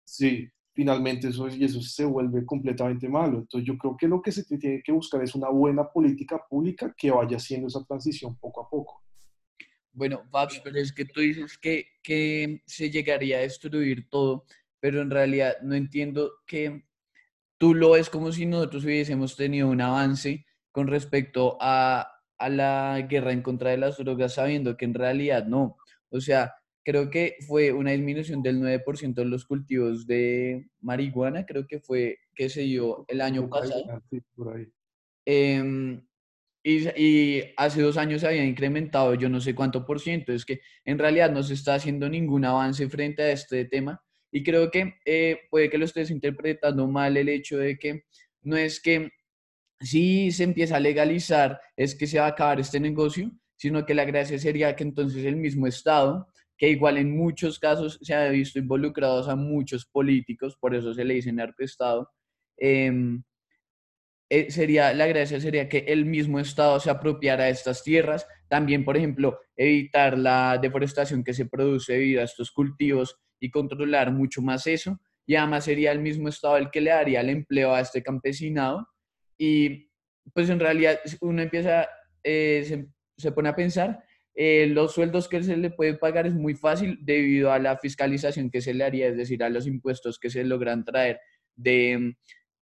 Sí, 0.04 0.48
finalmente 0.72 1.28
eso, 1.28 1.48
y 1.48 1.62
eso 1.62 1.80
se 1.80 2.04
vuelve 2.04 2.44
completamente 2.44 3.08
malo. 3.08 3.38
Entonces 3.38 3.64
yo 3.64 3.78
creo 3.78 3.96
que 3.96 4.08
lo 4.08 4.20
que 4.20 4.32
se 4.32 4.44
tiene 4.44 4.82
que 4.82 4.90
buscar 4.90 5.22
es 5.22 5.36
una 5.36 5.50
buena 5.50 5.88
política 5.88 6.42
pública 6.50 6.92
que 6.96 7.12
vaya 7.12 7.36
haciendo 7.36 7.68
esa 7.68 7.84
transición 7.84 8.36
poco 8.38 8.62
a 8.62 8.68
poco. 8.68 9.04
Bueno, 9.92 10.24
Babs, 10.30 10.60
pero 10.64 10.78
es 10.78 10.92
que 10.92 11.04
tú 11.04 11.20
dices 11.20 11.56
que, 11.56 11.86
que 12.02 12.60
se 12.66 12.90
llegaría 12.90 13.38
a 13.38 13.42
destruir 13.42 14.08
todo, 14.08 14.46
pero 14.80 15.00
en 15.00 15.10
realidad 15.10 15.58
no 15.62 15.76
entiendo 15.76 16.32
que 16.44 16.84
tú 17.56 17.72
lo 17.72 17.92
ves 17.92 18.10
como 18.10 18.32
si 18.32 18.46
nosotros 18.46 18.84
hubiésemos 18.84 19.36
tenido 19.36 19.68
un 19.68 19.80
avance 19.80 20.44
con 20.72 20.88
respecto 20.88 21.56
a, 21.60 22.19
a 22.40 22.48
la 22.48 23.06
guerra 23.08 23.32
en 23.32 23.42
contra 23.42 23.70
de 23.70 23.76
las 23.76 23.98
drogas, 23.98 24.34
sabiendo 24.34 24.76
que 24.76 24.86
en 24.86 24.94
realidad 24.94 25.46
no. 25.46 25.76
O 26.08 26.20
sea, 26.20 26.54
creo 26.82 27.10
que 27.10 27.36
fue 27.46 27.72
una 27.72 27.92
disminución 27.92 28.42
del 28.42 28.58
9% 28.60 29.14
de 29.14 29.24
los 29.26 29.44
cultivos 29.44 30.06
de 30.06 30.66
marihuana, 30.80 31.46
creo 31.46 31.66
que 31.66 31.80
fue 31.80 32.18
que 32.34 32.48
se 32.48 32.62
dio 32.62 33.04
el 33.08 33.20
año 33.20 33.48
pasado. 33.48 34.02
Sí, 34.10 34.20
por 34.34 34.56
ahí. 34.56 34.66
Em, 35.26 36.02
y, 36.62 36.88
y, 37.00 37.44
hace 37.56 37.82
dos 37.82 37.96
años 37.96 38.22
se 38.22 38.28
había 38.28 38.44
incrementado 38.44 39.14
yo 39.14 39.28
no 39.28 39.40
sé 39.40 39.54
cuánto 39.54 39.84
por 39.84 40.00
ciento. 40.00 40.32
Es 40.32 40.44
que 40.44 40.60
en 40.84 40.98
realidad 40.98 41.30
no 41.30 41.42
se 41.42 41.54
está 41.54 41.74
haciendo 41.74 42.08
ningún 42.08 42.44
avance 42.44 42.88
frente 42.88 43.22
a 43.22 43.32
este 43.32 43.66
tema. 43.66 44.02
Y 44.32 44.42
creo 44.42 44.70
que 44.70 44.94
eh, 45.04 45.40
puede 45.50 45.68
que 45.68 45.78
lo 45.78 45.84
estés 45.84 46.10
interpretando 46.10 46.86
mal 46.88 47.16
el 47.16 47.28
hecho 47.28 47.58
de 47.58 47.78
que 47.78 48.04
no 48.42 48.56
es 48.56 48.80
que 48.80 49.10
si 49.80 50.30
se 50.30 50.44
empieza 50.44 50.76
a 50.76 50.80
legalizar 50.80 51.60
es 51.76 51.94
que 51.94 52.06
se 52.06 52.18
va 52.18 52.26
a 52.26 52.30
acabar 52.30 52.60
este 52.60 52.80
negocio, 52.80 53.30
sino 53.56 53.84
que 53.84 53.94
la 53.94 54.04
gracia 54.04 54.38
sería 54.38 54.76
que 54.76 54.84
entonces 54.84 55.24
el 55.24 55.36
mismo 55.36 55.66
Estado 55.66 56.28
que 56.60 56.68
igual 56.68 56.98
en 56.98 57.16
muchos 57.16 57.58
casos 57.58 57.98
se 58.02 58.14
ha 58.14 58.28
visto 58.28 58.58
involucrados 58.58 59.28
a 59.28 59.34
muchos 59.34 59.86
políticos, 59.86 60.58
por 60.60 60.74
eso 60.74 60.92
se 60.92 61.04
le 61.06 61.14
dice 61.14 61.32
narcoestado, 61.32 62.10
eh, 62.58 62.92
eh, 64.28 64.50
sería, 64.50 64.92
la 64.92 65.06
gracia 65.06 65.40
sería 65.40 65.70
que 65.70 65.78
el 65.88 66.04
mismo 66.04 66.38
Estado 66.38 66.78
se 66.78 66.90
apropiara 66.90 67.44
de 67.44 67.50
estas 67.50 67.82
tierras, 67.82 68.26
también, 68.48 68.84
por 68.84 68.98
ejemplo, 68.98 69.40
evitar 69.56 70.18
la 70.18 70.58
deforestación 70.60 71.24
que 71.24 71.32
se 71.32 71.46
produce 71.46 71.94
debido 71.94 72.20
a 72.20 72.24
estos 72.24 72.50
cultivos 72.50 73.16
y 73.40 73.50
controlar 73.50 74.12
mucho 74.12 74.42
más 74.42 74.66
eso, 74.66 75.00
y 75.26 75.36
además 75.36 75.64
sería 75.64 75.92
el 75.92 76.00
mismo 76.00 76.28
Estado 76.28 76.58
el 76.58 76.70
que 76.70 76.82
le 76.82 76.90
daría 76.90 77.22
el 77.22 77.30
empleo 77.30 77.74
a 77.74 77.80
este 77.80 78.02
campesinado, 78.02 78.86
y 79.40 79.90
pues 80.34 80.50
en 80.50 80.60
realidad 80.60 81.00
uno 81.22 81.40
empieza, 81.40 81.88
eh, 82.22 82.62
se, 82.66 82.86
se 83.16 83.32
pone 83.32 83.48
a 83.48 83.56
pensar 83.56 84.04
eh, 84.34 84.66
los 84.68 84.92
sueldos 84.92 85.28
que 85.28 85.42
se 85.42 85.56
le 85.56 85.70
puede 85.70 85.94
pagar 85.94 86.26
es 86.26 86.34
muy 86.34 86.54
fácil 86.54 86.98
debido 87.02 87.50
a 87.52 87.58
la 87.58 87.78
fiscalización 87.78 88.50
que 88.50 88.60
se 88.60 88.74
le 88.74 88.84
haría, 88.84 89.08
es 89.08 89.16
decir, 89.16 89.42
a 89.42 89.48
los 89.48 89.66
impuestos 89.66 90.18
que 90.18 90.30
se 90.30 90.44
logran 90.44 90.84
traer 90.84 91.20
de, 91.56 92.16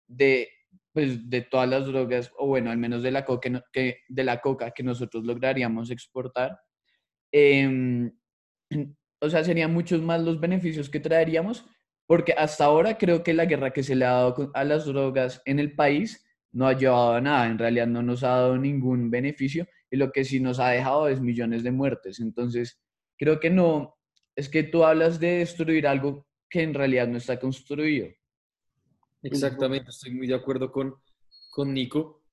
de, 0.08 0.50
pues, 0.92 1.30
de 1.30 1.42
todas 1.42 1.70
las 1.70 1.86
drogas, 1.86 2.32
o 2.38 2.48
bueno, 2.48 2.72
al 2.72 2.78
menos 2.78 3.02
de 3.04 3.12
la, 3.12 3.24
coca 3.24 3.64
que, 3.72 4.00
de 4.10 4.24
la 4.24 4.42
coca 4.42 4.72
que 4.72 4.84
nosotros 4.84 5.24
lograríamos 5.24 5.90
exportar. 5.92 6.60
Em, 7.32 8.12
o 9.22 9.30
sea, 9.30 9.44
serían 9.44 9.74
muchos 9.74 10.02
más 10.02 10.22
los 10.22 10.40
beneficios 10.40 10.90
que 10.90 11.00
traeríamos, 11.00 11.66
porque 12.08 12.34
hasta 12.34 12.66
ahora 12.66 12.98
creo 12.98 13.24
que 13.24 13.34
la 13.34 13.46
guerra 13.46 13.72
que 13.72 13.84
se 13.84 13.96
le 13.96 14.06
ha 14.06 14.12
dado 14.12 14.52
a 14.54 14.64
las 14.64 14.86
drogas 14.86 15.42
en 15.46 15.60
el 15.60 15.74
país 15.76 16.23
no 16.54 16.68
ha 16.68 16.78
llevado 16.78 17.14
a 17.14 17.22
nada, 17.22 17.48
en 17.48 17.58
realidad 17.58 17.88
no 17.88 18.02
nos 18.02 18.24
ha 18.24 18.30
dado 18.30 18.58
ningún 18.58 19.10
beneficio 19.10 19.68
y 19.92 19.98
lo 19.98 20.12
que 20.12 20.24
sí 20.24 20.40
nos 20.40 20.60
ha 20.60 20.70
dejado 20.70 21.08
es 21.08 21.20
millones 21.20 21.64
de 21.64 21.72
muertes. 21.72 22.20
Entonces, 22.20 22.80
creo 23.18 23.40
que 23.40 23.50
no, 23.50 23.96
es 24.36 24.50
que 24.50 24.64
tú 24.64 24.84
hablas 24.84 25.20
de 25.20 25.40
destruir 25.40 25.88
algo 25.88 26.28
que 26.50 26.62
en 26.62 26.74
realidad 26.74 27.08
no 27.08 27.18
está 27.18 27.40
construido. 27.40 28.08
Exactamente, 29.22 29.90
estoy 29.90 30.14
muy 30.14 30.28
de 30.28 30.36
acuerdo 30.36 30.72
con, 30.72 30.96
con 31.52 31.74
Nico, 31.74 32.24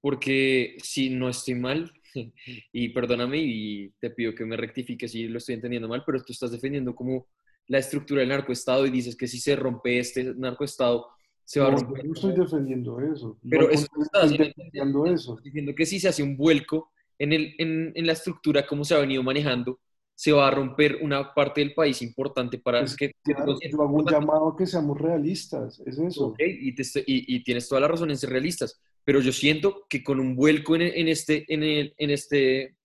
porque 0.00 0.76
si 0.82 1.10
no 1.10 1.28
estoy 1.28 1.54
mal, 1.54 1.92
y 2.72 2.88
perdóname 2.90 3.38
y 3.38 3.90
te 4.00 4.10
pido 4.10 4.34
que 4.34 4.44
me 4.44 4.56
rectifiques 4.56 5.12
si 5.12 5.28
lo 5.28 5.38
estoy 5.38 5.54
entendiendo 5.54 5.88
mal, 5.88 6.02
pero 6.04 6.22
tú 6.22 6.32
estás 6.32 6.50
defendiendo 6.50 6.94
como 6.94 7.28
la 7.66 7.78
estructura 7.78 8.20
del 8.20 8.30
narcoestado 8.30 8.86
y 8.86 8.90
dices 8.90 9.16
que 9.16 9.28
si 9.28 9.38
se 9.38 9.54
rompe 9.54 9.98
este 9.98 10.34
narcoestado, 10.34 11.08
se 11.44 11.60
va 11.60 11.68
a 11.68 11.70
romper. 11.70 12.04
No 12.04 12.12
estoy 12.12 12.34
defendiendo 12.34 13.00
eso. 13.00 13.38
Pero 13.48 13.70
estás 13.70 14.30
defendiendo 14.30 15.06
eso. 15.06 15.36
Diciendo 15.42 15.74
que 15.74 15.86
si 15.86 16.00
se 16.00 16.08
hace 16.08 16.22
un 16.22 16.36
vuelco 16.36 16.90
en, 17.18 17.32
el, 17.32 17.54
en, 17.58 17.92
en, 17.94 18.06
la 18.06 18.12
estructura, 18.12 18.66
como 18.66 18.84
se 18.84 18.94
ha 18.94 18.98
venido 18.98 19.22
manejando, 19.22 19.78
se 20.14 20.32
va 20.32 20.48
a 20.48 20.50
romper 20.50 20.98
una 21.00 21.32
parte 21.32 21.60
del 21.62 21.72
país 21.72 22.02
importante 22.02 22.58
para 22.58 22.84
que... 22.84 23.12
Claro, 23.22 23.56
yo 23.58 23.82
hago 23.82 23.96
un 23.96 24.06
llamado 24.06 24.48
a 24.48 24.56
que 24.56 24.66
seamos 24.66 25.00
realistas, 25.00 25.80
es 25.86 25.98
eso. 25.98 26.26
Okay, 26.26 26.58
y, 26.60 26.74
te, 26.74 26.82
y, 27.06 27.36
y, 27.36 27.42
tienes 27.42 27.66
toda 27.68 27.80
la 27.80 27.88
razón 27.88 28.10
en 28.10 28.18
ser 28.18 28.28
realistas, 28.28 28.82
pero 29.02 29.20
yo 29.20 29.32
siento 29.32 29.86
que 29.88 30.04
con 30.04 30.20
un 30.20 30.36
vuelco 30.36 30.76
en, 30.76 30.82
en 30.82 31.08
este, 31.08 31.46
en, 31.48 31.62
el, 31.62 31.94
en 31.96 32.10
este, 32.10 32.76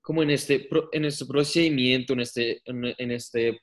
como 0.00 0.22
en 0.22 0.30
este, 0.30 0.66
en 0.92 1.04
este 1.04 1.26
procedimiento, 1.26 2.14
en 2.14 2.20
este, 2.20 2.62
en 2.64 3.10
este 3.10 3.60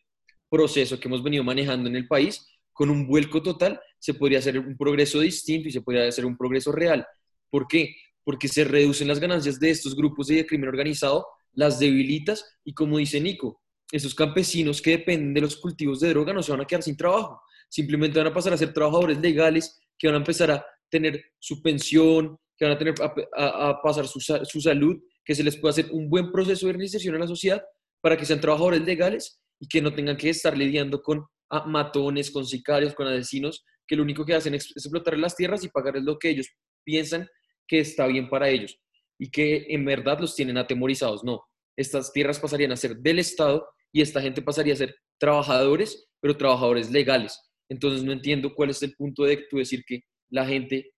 proceso 0.48 1.00
que 1.00 1.08
hemos 1.08 1.24
venido 1.24 1.44
manejando 1.44 1.90
en 1.90 1.96
el 1.96 2.08
país, 2.08 2.46
con 2.81 2.89
un 2.89 3.05
vuelco 3.05 3.43
total, 3.43 3.79
se 4.00 4.15
podría 4.15 4.39
hacer 4.39 4.57
un 4.57 4.75
progreso 4.75 5.19
distinto 5.19 5.69
y 5.69 5.71
se 5.71 5.81
podría 5.81 6.07
hacer 6.07 6.25
un 6.25 6.35
progreso 6.35 6.71
real. 6.71 7.05
¿Por 7.51 7.67
qué? 7.67 7.93
porque 8.23 8.47
se 8.47 8.63
reducen 8.63 9.07
las 9.07 9.19
ganancias 9.19 9.59
de 9.59 9.69
estos 9.69 9.95
grupos 9.95 10.27
de 10.27 10.45
crimen 10.45 10.69
organizado, 10.69 11.27
las 11.53 11.79
debilitas 11.79 12.57
y 12.63 12.73
como 12.73 12.97
dice 12.97 13.19
Nico, 13.19 13.61
esos 13.91 14.15
campesinos 14.15 14.81
que 14.81 14.91
dependen 14.91 15.33
de 15.33 15.41
los 15.41 15.57
cultivos 15.57 16.00
de 16.00 16.09
droga 16.09 16.33
no 16.33 16.41
se 16.41 16.51
van 16.51 16.61
a 16.61 16.65
quedar 16.65 16.83
sin 16.83 16.95
trabajo, 16.95 17.41
simplemente 17.69 18.19
van 18.19 18.27
a 18.27 18.33
pasar 18.33 18.53
a 18.53 18.57
ser 18.57 18.73
trabajadores 18.73 19.19
legales 19.19 19.81
que 19.97 20.07
van 20.07 20.15
a 20.15 20.19
empezar 20.19 20.51
a 20.51 20.65
tener 20.89 21.21
su 21.39 21.61
pensión, 21.61 22.38
que 22.57 22.65
van 22.65 22.75
a, 22.75 22.77
tener, 22.77 22.95
a, 23.35 23.81
pasar 23.81 24.07
su, 24.07 24.19
su, 24.19 24.61
salud, 24.61 24.97
que 25.23 25.35
se 25.35 25.43
les 25.43 25.57
pueda 25.57 25.71
hacer 25.71 25.89
un 25.91 26.09
buen 26.09 26.31
proceso 26.31 26.67
de 26.67 26.73
reinserción 26.73 27.15
en 27.15 27.21
la 27.21 27.27
sociedad 27.27 27.61
para 28.01 28.17
que 28.17 28.25
sean 28.25 28.39
trabajadores 28.39 28.81
legales 28.81 29.41
y 29.59 29.67
que 29.67 29.81
no 29.81 29.93
tengan 29.93 30.17
que 30.17 30.29
estar 30.29 30.57
lidiando 30.57 31.01
con 31.01 31.25
matones, 31.65 32.31
con 32.31 32.46
sicarios, 32.46 32.93
con 32.93 33.08
asesinos, 33.08 33.63
que 33.88 33.96
lo 33.96 34.03
único 34.03 34.25
que 34.25 34.34
hacen 34.34 34.55
es 34.55 34.72
explotar 34.72 35.17
las 35.17 35.36
tierras 35.36 35.63
y 35.63 35.70
pagarles 35.70 36.03
lo 36.03 36.17
que 36.17 36.29
ellos 36.29 36.48
piensan 36.84 37.27
que 37.67 37.79
está 37.79 38.08
bien 38.08 38.29
para 38.29 38.50
ellos 38.50 38.77
y 39.20 39.29
que 39.29 39.65
en 39.70 39.86
verdad 39.86 40.20
los 40.20 40.36
tienen 40.36 40.58
atemorizados. 40.58 41.24
No, 41.24 41.43
estas 41.77 42.12
tierras 42.12 42.39
pasarían 42.39 42.72
a 42.72 42.77
ser 42.77 42.98
del 42.98 43.20
Estado 43.20 43.67
y 43.91 44.01
esta 44.01 44.22
gente 44.22 44.41
pasaría 44.41 44.74
a 44.74 44.77
ser 44.77 44.96
trabajadores, 45.20 46.08
pero 46.20 46.38
trabajadores 46.38 46.89
legales. 46.89 47.39
Entonces 47.70 48.03
no 48.03 48.12
entiendo 48.12 48.53
cuál 48.55 48.70
es 48.70 48.81
el 48.84 48.96
punto 48.96 49.24
de 49.24 49.46
tú 49.50 49.58
decir 49.58 49.84
que 49.86 50.01
la 50.29 50.46
gente 50.46 50.91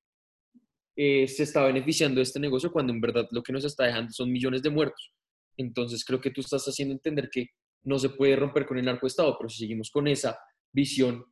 eh, 0.95 1.27
se 1.27 1.43
está 1.43 1.65
beneficiando 1.65 2.17
de 2.17 2.24
este 2.24 2.39
negocio 2.39 2.72
cuando 2.72 2.93
en 2.93 3.01
verdad 3.01 3.27
lo 3.31 3.41
que 3.41 3.51
nos 3.51 3.65
está 3.65 3.86
dejando 3.86 4.12
son 4.12 4.31
millones 4.31 4.62
de 4.62 4.69
muertos. 4.69 5.12
Entonces 5.57 6.03
creo 6.05 6.22
que 6.22 6.31
tú 6.31 6.41
estás 6.41 6.63
haciendo 6.65 6.93
entender 6.93 7.29
que 7.31 7.48
no 7.83 7.99
se 7.99 8.09
puede 8.09 8.35
romper 8.35 8.65
con 8.65 8.77
el 8.77 8.85
narcoestado, 8.85 9.37
pero 9.37 9.49
si 9.49 9.59
seguimos 9.59 9.89
con 9.91 10.07
esa 10.07 10.39
visión 10.71 11.25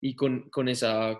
y 0.00 0.14
con, 0.14 0.48
con 0.50 0.68
esa 0.68 1.18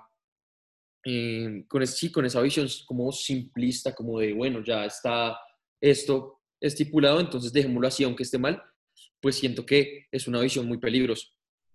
eh, 1.04 1.64
con, 1.68 1.86
sí, 1.86 2.10
con 2.10 2.24
esa 2.24 2.40
visión 2.40 2.66
como 2.86 3.12
simplista, 3.12 3.94
como 3.94 4.18
de, 4.20 4.32
bueno, 4.32 4.62
ya 4.64 4.86
está 4.86 5.38
esto 5.80 6.40
estipulado, 6.60 7.20
entonces 7.20 7.52
dejémoslo 7.52 7.88
así, 7.88 8.04
aunque 8.04 8.22
esté 8.22 8.38
mal, 8.38 8.62
pues 9.20 9.36
siento 9.36 9.66
que 9.66 10.06
es 10.10 10.26
una 10.26 10.40
visión 10.40 10.66
muy 10.66 10.78
peligrosa. 10.78 11.26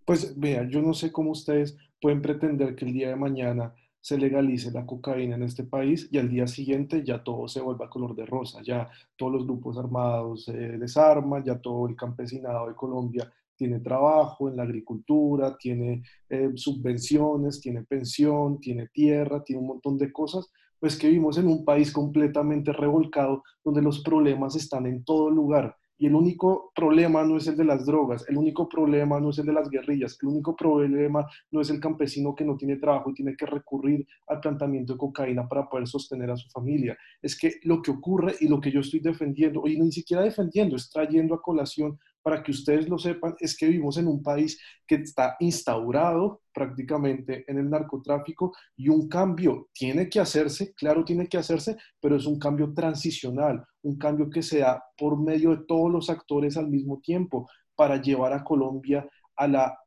Pues 0.06 0.38
vea, 0.40 0.68
yo 0.68 0.82
no 0.82 0.94
sé 0.94 1.12
cómo 1.12 1.32
ustedes 1.32 1.78
pueden 2.02 2.22
pretender 2.22 2.76
que 2.76 2.86
el 2.86 2.94
día 2.94 3.10
de 3.10 3.16
mañana 3.16 3.76
se 4.02 4.18
legalice 4.18 4.72
la 4.72 4.86
cocaína 4.86 5.36
en 5.36 5.44
este 5.44 5.64
país 5.64 6.08
y 6.12 6.18
al 6.18 6.30
día 6.30 6.48
siguiente 6.48 7.04
ya 7.04 7.24
todo 7.24 7.48
se 7.48 7.62
vuelva 7.62 7.90
color 7.90 8.16
de 8.16 8.26
rosa, 8.26 8.62
ya 8.64 8.90
todos 9.16 9.34
los 9.34 9.46
grupos 9.46 9.78
armados 9.78 10.46
se 10.46 10.54
desarman, 10.54 11.44
ya 11.44 11.60
todo 11.60 11.88
el 11.88 11.96
campesinado 11.96 12.68
de 12.68 12.76
Colombia 12.76 13.32
tiene 13.56 13.82
trabajo 13.82 14.48
en 14.48 14.56
la 14.56 14.64
agricultura, 14.64 15.58
tiene 15.58 16.02
eh, 16.30 16.52
subvenciones, 16.56 17.60
tiene 17.60 17.84
pensión, 17.84 18.60
tiene 18.60 18.88
tierra, 18.88 19.44
tiene 19.44 19.62
un 19.62 19.68
montón 19.68 19.98
de 19.98 20.14
cosas, 20.14 20.50
pues 20.80 20.98
que 20.98 21.08
vivimos 21.08 21.38
en 21.38 21.48
un 21.48 21.66
país 21.66 21.92
completamente 21.92 22.72
revolcado 22.72 23.44
donde 23.64 23.82
los 23.82 24.02
problemas 24.02 24.56
están 24.56 24.86
en 24.86 25.04
todo 25.04 25.30
lugar 25.30 25.76
y 26.00 26.08
el 26.08 26.16
único 26.16 26.72
problema 26.74 27.24
no 27.26 27.36
es 27.38 27.48
el 27.48 27.58
de 27.58 27.66
las 27.66 27.86
drogas, 27.86 28.26
el 28.30 28.38
único 28.38 28.70
problema 28.70 29.20
no 29.20 29.32
es 29.32 29.40
el 29.40 29.46
de 29.46 29.54
las 29.54 29.70
guerrillas, 29.70 30.18
el 30.22 30.30
único 30.30 30.56
problema 30.56 31.28
no 31.52 31.60
es 31.60 31.70
el 31.70 31.82
campesino 31.82 32.34
que 32.34 32.46
no 32.46 32.56
tiene 32.56 32.78
trabajo 32.78 33.10
y 33.10 33.14
tiene 33.14 33.36
que 33.36 33.46
recurrir 33.46 34.08
al 34.28 34.40
plantamiento 34.40 34.94
de 34.94 35.00
cocaína 35.00 35.48
para 35.48 35.68
poder 35.68 35.88
sostener 35.88 36.32
a 36.32 36.38
su 36.38 36.50
familia. 36.50 36.98
Es 37.22 37.38
que 37.38 37.56
lo 37.64 37.82
que 37.82 37.92
ocurre 37.92 38.36
y 38.40 38.48
lo 38.48 38.62
que 38.62 38.72
yo 38.72 38.80
estoy 38.80 39.02
defendiendo, 39.02 39.68
y 39.68 39.78
ni 39.78 39.92
siquiera 39.92 40.24
defendiendo, 40.24 40.78
es 40.78 40.90
trayendo 40.90 41.36
a 41.36 41.42
colación 41.42 42.00
para 42.22 42.44
que 42.44 42.52
ustedes 42.52 42.88
lo 42.90 42.98
sepan, 42.98 43.36
es 43.40 43.56
que 43.58 43.68
vivimos 43.68 43.98
en 43.98 44.08
un 44.08 44.22
país 44.22 44.60
que 44.86 44.96
está 44.96 45.36
instaurado 45.40 46.42
prácticamente 46.54 47.46
en 47.48 47.58
el 47.58 47.70
narcotráfico 47.70 48.54
y 48.76 48.90
un 48.90 49.08
cambio 49.08 49.70
tiene 49.74 50.10
que 50.10 50.20
hacerse, 50.20 50.74
claro, 50.74 51.06
tiene 51.06 51.28
que 51.28 51.38
hacerse, 51.38 51.78
pero 52.00 52.16
es 52.16 52.26
un 52.26 52.38
cambio 52.40 52.74
transicional, 52.74 53.64
un 53.84 53.98
cambio 53.98 54.30
que 54.30 54.44
se 54.44 54.60
da 54.60 54.84
por 54.98 55.20
medio 55.20 55.52
de 55.52 55.66
todos 55.68 55.92
los 55.92 56.10
actores 56.10 56.58
al 56.58 56.70
mismo 56.70 57.00
tiempo 57.00 57.50
para 57.76 58.02
llevar 58.02 58.34
a 58.34 58.44
Colombia 58.44 59.08
a 59.38 59.48
la, 59.48 59.80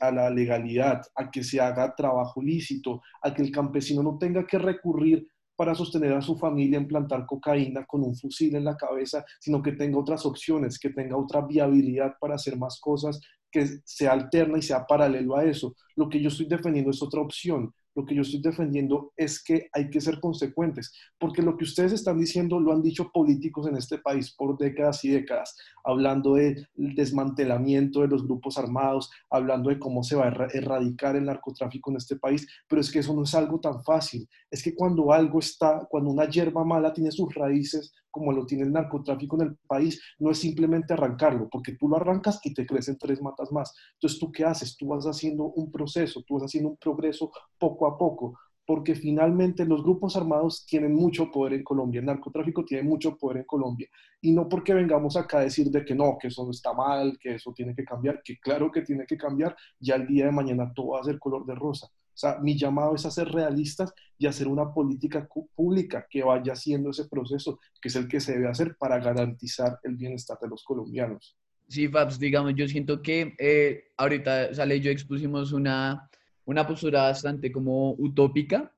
a 0.00 0.10
la 0.10 0.30
legalidad, 0.30 1.02
a 1.14 1.30
que 1.30 1.44
se 1.44 1.60
haga 1.60 1.94
trabajo 1.94 2.42
lícito, 2.42 3.02
a 3.22 3.32
que 3.32 3.42
el 3.42 3.52
campesino 3.52 4.02
no 4.02 4.18
tenga 4.18 4.44
que 4.44 4.58
recurrir 4.58 5.28
para 5.56 5.74
sostener 5.74 6.12
a 6.12 6.22
su 6.22 6.36
familia 6.36 6.78
en 6.78 6.86
plantar 6.86 7.26
cocaína 7.26 7.84
con 7.86 8.02
un 8.02 8.14
fusil 8.14 8.54
en 8.56 8.64
la 8.64 8.76
cabeza, 8.76 9.24
sino 9.40 9.62
que 9.62 9.72
tenga 9.72 9.98
otras 9.98 10.26
opciones, 10.26 10.78
que 10.78 10.90
tenga 10.90 11.16
otra 11.16 11.40
viabilidad 11.40 12.14
para 12.20 12.34
hacer 12.34 12.56
más 12.56 12.78
cosas, 12.80 13.20
que 13.50 13.66
sea 13.84 14.12
alterna 14.12 14.58
y 14.58 14.62
sea 14.62 14.86
paralelo 14.86 15.36
a 15.36 15.44
eso. 15.44 15.74
Lo 15.96 16.08
que 16.08 16.20
yo 16.20 16.28
estoy 16.28 16.46
defendiendo 16.46 16.90
es 16.90 17.02
otra 17.02 17.20
opción, 17.20 17.72
lo 17.96 18.04
que 18.04 18.14
yo 18.14 18.22
estoy 18.22 18.40
defendiendo 18.42 19.12
es 19.16 19.42
que 19.42 19.68
hay 19.72 19.88
que 19.88 20.02
ser 20.02 20.20
consecuentes, 20.20 20.92
porque 21.18 21.42
lo 21.42 21.56
que 21.56 21.64
ustedes 21.64 21.92
están 21.92 22.18
diciendo 22.18 22.60
lo 22.60 22.72
han 22.72 22.82
dicho 22.82 23.10
políticos 23.10 23.66
en 23.66 23.76
este 23.76 23.98
país 23.98 24.34
por 24.36 24.58
décadas 24.58 25.02
y 25.04 25.08
décadas, 25.08 25.56
hablando 25.82 26.34
del 26.34 26.68
desmantelamiento 26.74 28.02
de 28.02 28.08
los 28.08 28.24
grupos 28.24 28.58
armados, 28.58 29.10
hablando 29.30 29.70
de 29.70 29.78
cómo 29.78 30.02
se 30.02 30.14
va 30.14 30.26
a 30.26 30.48
erradicar 30.52 31.16
el 31.16 31.24
narcotráfico 31.24 31.90
en 31.90 31.96
este 31.96 32.16
país, 32.16 32.46
pero 32.68 32.82
es 32.82 32.92
que 32.92 32.98
eso 32.98 33.14
no 33.14 33.22
es 33.22 33.34
algo 33.34 33.58
tan 33.60 33.82
fácil. 33.82 34.28
Es 34.50 34.62
que 34.62 34.74
cuando 34.74 35.12
algo 35.12 35.38
está, 35.38 35.86
cuando 35.88 36.10
una 36.10 36.28
hierba 36.28 36.64
mala 36.64 36.92
tiene 36.92 37.10
sus 37.10 37.34
raíces, 37.34 37.92
como 38.16 38.32
lo 38.32 38.46
tiene 38.46 38.64
el 38.64 38.72
narcotráfico 38.72 39.36
en 39.36 39.48
el 39.48 39.56
país, 39.66 40.00
no 40.18 40.30
es 40.30 40.38
simplemente 40.38 40.94
arrancarlo, 40.94 41.50
porque 41.50 41.76
tú 41.76 41.86
lo 41.86 41.96
arrancas 41.96 42.40
y 42.44 42.54
te 42.54 42.64
crecen 42.64 42.96
tres 42.96 43.20
matas 43.20 43.52
más. 43.52 43.74
Entonces, 43.92 44.18
¿tú 44.18 44.32
qué 44.32 44.42
haces? 44.42 44.74
Tú 44.74 44.86
vas 44.86 45.04
haciendo 45.04 45.44
un 45.44 45.70
proceso, 45.70 46.22
tú 46.26 46.34
vas 46.34 46.44
haciendo 46.44 46.70
un 46.70 46.76
progreso 46.78 47.30
poco 47.58 47.85
a 47.86 47.98
poco, 47.98 48.38
porque 48.66 48.96
finalmente 48.96 49.64
los 49.64 49.82
grupos 49.82 50.16
armados 50.16 50.66
tienen 50.66 50.92
mucho 50.92 51.30
poder 51.30 51.54
en 51.54 51.62
Colombia, 51.62 52.00
el 52.00 52.06
narcotráfico 52.06 52.64
tiene 52.64 52.82
mucho 52.82 53.16
poder 53.16 53.38
en 53.38 53.44
Colombia, 53.44 53.88
y 54.20 54.32
no 54.32 54.48
porque 54.48 54.74
vengamos 54.74 55.16
acá 55.16 55.38
a 55.38 55.42
decir 55.42 55.70
de 55.70 55.84
que 55.84 55.94
no, 55.94 56.18
que 56.20 56.28
eso 56.28 56.50
está 56.50 56.72
mal, 56.72 57.16
que 57.18 57.36
eso 57.36 57.52
tiene 57.54 57.74
que 57.74 57.84
cambiar, 57.84 58.20
que 58.24 58.38
claro 58.38 58.70
que 58.72 58.82
tiene 58.82 59.06
que 59.06 59.16
cambiar, 59.16 59.56
ya 59.78 59.94
el 59.94 60.06
día 60.06 60.26
de 60.26 60.32
mañana 60.32 60.72
todo 60.74 60.88
va 60.88 61.00
a 61.00 61.04
ser 61.04 61.18
color 61.18 61.46
de 61.46 61.54
rosa. 61.54 61.86
O 61.86 62.18
sea, 62.18 62.38
mi 62.40 62.56
llamado 62.56 62.94
es 62.94 63.04
a 63.04 63.10
ser 63.10 63.28
realistas 63.28 63.92
y 64.16 64.26
hacer 64.26 64.48
una 64.48 64.72
política 64.72 65.28
pública 65.54 66.06
que 66.08 66.22
vaya 66.22 66.54
haciendo 66.54 66.88
ese 66.88 67.06
proceso, 67.08 67.60
que 67.78 67.88
es 67.88 67.96
el 67.96 68.08
que 68.08 68.20
se 68.20 68.32
debe 68.32 68.48
hacer 68.48 68.74
para 68.78 68.98
garantizar 68.98 69.78
el 69.82 69.96
bienestar 69.96 70.38
de 70.40 70.48
los 70.48 70.64
colombianos. 70.64 71.36
Sí, 71.68 71.88
Fabs, 71.88 72.18
digamos, 72.18 72.54
yo 72.54 72.66
siento 72.68 73.02
que 73.02 73.34
eh, 73.38 73.88
ahorita 73.98 74.54
sale 74.54 74.80
yo 74.80 74.90
expusimos 74.90 75.52
una, 75.52 76.08
una 76.46 76.66
postura 76.66 77.02
bastante 77.02 77.52
como 77.52 77.92
utópica, 77.98 78.72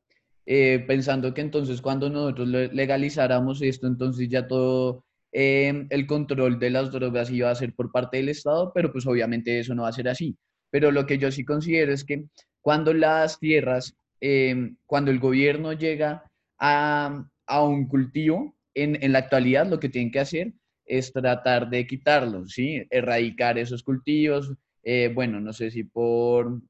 eh, 0.44 0.84
pensando 0.86 1.32
que 1.34 1.42
entonces 1.42 1.80
cuando 1.80 2.10
nosotros 2.10 2.48
legalizáramos 2.48 3.62
esto, 3.62 3.86
entonces 3.86 4.28
ya 4.28 4.48
todo 4.48 5.04
eh, 5.32 5.86
el 5.90 6.06
control 6.06 6.58
de 6.58 6.70
las 6.70 6.90
drogas 6.90 7.30
iba 7.30 7.50
a 7.50 7.54
ser 7.54 7.74
por 7.74 7.92
parte 7.92 8.16
del 8.16 8.30
Estado, 8.30 8.72
pero 8.74 8.90
pues 8.90 9.06
obviamente 9.06 9.58
eso 9.58 9.74
no 9.74 9.82
va 9.82 9.90
a 9.90 9.92
ser 9.92 10.08
así. 10.08 10.36
Pero 10.70 10.90
lo 10.90 11.06
que 11.06 11.18
yo 11.18 11.30
sí 11.30 11.44
considero 11.44 11.92
es 11.92 12.04
que 12.04 12.24
cuando 12.60 12.94
las 12.94 13.38
tierras, 13.38 13.94
em, 14.20 14.76
cuando 14.86 15.10
el 15.10 15.18
gobierno 15.18 15.72
llega 15.72 16.24
a, 16.58 17.24
un 17.62 17.88
cultivo, 17.88 18.56
en, 18.74 19.12
la 19.12 19.18
actualidad 19.20 19.66
lo 19.66 19.80
que 19.80 19.88
tienen 19.88 20.12
que 20.12 20.20
hacer 20.20 20.52
es 20.86 21.12
tratar 21.12 21.70
de 21.70 21.86
quitarlos, 21.86 22.52
¿sí? 22.52 22.82
Erradicar 22.90 23.58
esos 23.58 23.82
cultivos, 23.82 24.52
eh, 24.82 25.10
bueno, 25.14 25.40
no 25.40 25.52
sé 25.52 25.70
si 25.70 25.84
por, 25.84 26.60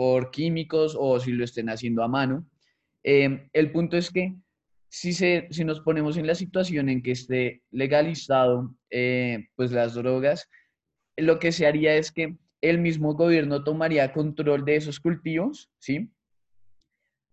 por 0.00 0.30
químicos 0.30 0.96
o 0.98 1.20
si 1.20 1.30
lo 1.30 1.44
estén 1.44 1.68
haciendo 1.68 2.02
a 2.02 2.08
mano. 2.08 2.48
Em, 3.02 3.50
el 3.52 3.70
punto 3.70 3.98
es 3.98 4.10
que 4.10 4.34
si, 4.88 5.12
se, 5.12 5.46
si 5.50 5.62
nos 5.62 5.82
ponemos 5.82 6.16
en 6.16 6.26
la 6.26 6.34
situación 6.34 6.88
en 6.88 7.02
que 7.02 7.10
esté 7.10 7.64
legalizado 7.70 8.74
eh, 8.88 9.48
pues 9.56 9.72
las 9.72 9.92
drogas, 9.92 10.48
lo 11.18 11.38
que 11.38 11.52
se 11.52 11.66
haría 11.66 11.96
es 11.96 12.10
que 12.12 12.38
el 12.62 12.78
mismo 12.78 13.12
gobierno 13.12 13.62
tomaría 13.62 14.10
control 14.14 14.64
de 14.64 14.76
esos 14.76 15.00
cultivos, 15.00 15.70
¿sí? 15.78 16.10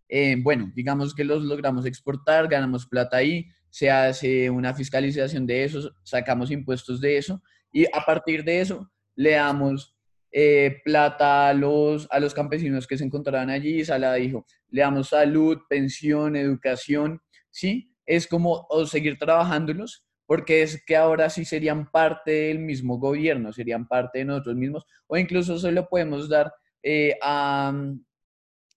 Eh, 0.09 0.35
bueno, 0.37 0.69
digamos 0.75 1.15
que 1.15 1.23
los 1.23 1.43
logramos 1.43 1.85
exportar, 1.85 2.49
ganamos 2.49 2.85
plata 2.85 3.15
ahí, 3.15 3.47
se 3.69 3.89
hace 3.89 4.49
una 4.49 4.73
fiscalización 4.73 5.47
de 5.47 5.63
eso, 5.63 5.89
sacamos 6.03 6.51
impuestos 6.51 6.99
de 6.99 7.17
eso 7.17 7.41
y 7.71 7.85
a 7.85 8.03
partir 8.05 8.43
de 8.43 8.59
eso 8.59 8.91
le 9.15 9.31
damos 9.31 9.96
eh, 10.31 10.81
plata 10.83 11.49
a 11.49 11.53
los, 11.53 12.07
a 12.11 12.19
los 12.19 12.33
campesinos 12.33 12.87
que 12.87 12.97
se 12.97 13.05
encontraban 13.05 13.49
allí. 13.49 13.83
Sala 13.85 14.13
dijo, 14.15 14.45
le 14.69 14.81
damos 14.81 15.09
salud, 15.09 15.59
pensión, 15.69 16.35
educación, 16.35 17.21
¿sí? 17.49 17.93
Es 18.05 18.27
como 18.27 18.67
seguir 18.85 19.17
trabajándolos 19.17 20.07
porque 20.27 20.61
es 20.61 20.83
que 20.85 20.95
ahora 20.95 21.29
sí 21.29 21.45
serían 21.45 21.89
parte 21.89 22.31
del 22.31 22.59
mismo 22.59 22.99
gobierno, 22.99 23.53
serían 23.53 23.87
parte 23.87 24.19
de 24.19 24.25
nosotros 24.25 24.55
mismos, 24.55 24.85
o 25.07 25.17
incluso 25.17 25.57
se 25.57 25.71
lo 25.71 25.87
podemos 25.87 26.29
dar 26.29 26.53
eh, 26.83 27.17
a, 27.23 27.73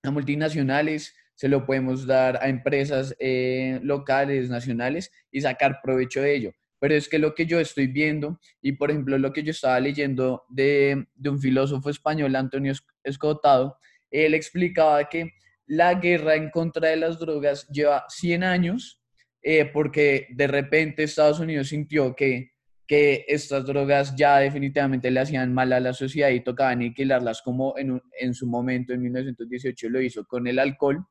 a, 0.02 0.10
multinacionales, 0.10 1.12
se 1.34 1.48
lo 1.48 1.66
podemos 1.66 2.06
dar 2.06 2.38
a 2.40 2.48
empresas 2.48 3.16
eh, 3.18 3.80
locales, 3.82 4.48
nacionales, 4.48 5.10
y 5.32 5.40
sacar 5.40 5.80
provecho 5.82 6.22
de 6.22 6.36
ello. 6.36 6.52
Pero 6.80 6.94
es 6.94 7.08
que 7.08 7.18
lo 7.18 7.34
que 7.34 7.46
yo 7.46 7.60
estoy 7.60 7.86
viendo, 7.86 8.40
y 8.60 8.72
por 8.72 8.90
ejemplo 8.90 9.18
lo 9.18 9.32
que 9.32 9.42
yo 9.44 9.52
estaba 9.52 9.78
leyendo 9.78 10.44
de, 10.48 11.06
de 11.14 11.30
un 11.30 11.38
filósofo 11.38 11.90
español, 11.90 12.34
Antonio 12.34 12.72
Escotado, 13.04 13.76
él 14.10 14.34
explicaba 14.34 15.08
que 15.08 15.34
la 15.66 15.94
guerra 15.94 16.34
en 16.34 16.50
contra 16.50 16.88
de 16.88 16.96
las 16.96 17.20
drogas 17.20 17.68
lleva 17.68 18.04
100 18.08 18.42
años, 18.42 19.00
eh, 19.40 19.66
porque 19.66 20.26
de 20.30 20.48
repente 20.48 21.04
Estados 21.04 21.38
Unidos 21.38 21.68
sintió 21.68 22.16
que, 22.16 22.50
que 22.88 23.24
estas 23.28 23.64
drogas 23.64 24.16
ya 24.16 24.38
definitivamente 24.38 25.12
le 25.12 25.20
hacían 25.20 25.54
mal 25.54 25.72
a 25.72 25.78
la 25.78 25.92
sociedad 25.92 26.30
y 26.30 26.40
tocaba 26.40 26.70
aniquilarlas 26.70 27.40
como 27.42 27.78
en, 27.78 28.02
en 28.18 28.34
su 28.34 28.48
momento, 28.48 28.92
en 28.92 29.02
1918, 29.02 29.88
lo 29.90 30.02
hizo 30.02 30.26
con 30.26 30.48
el 30.48 30.58
alcohol, 30.58 31.06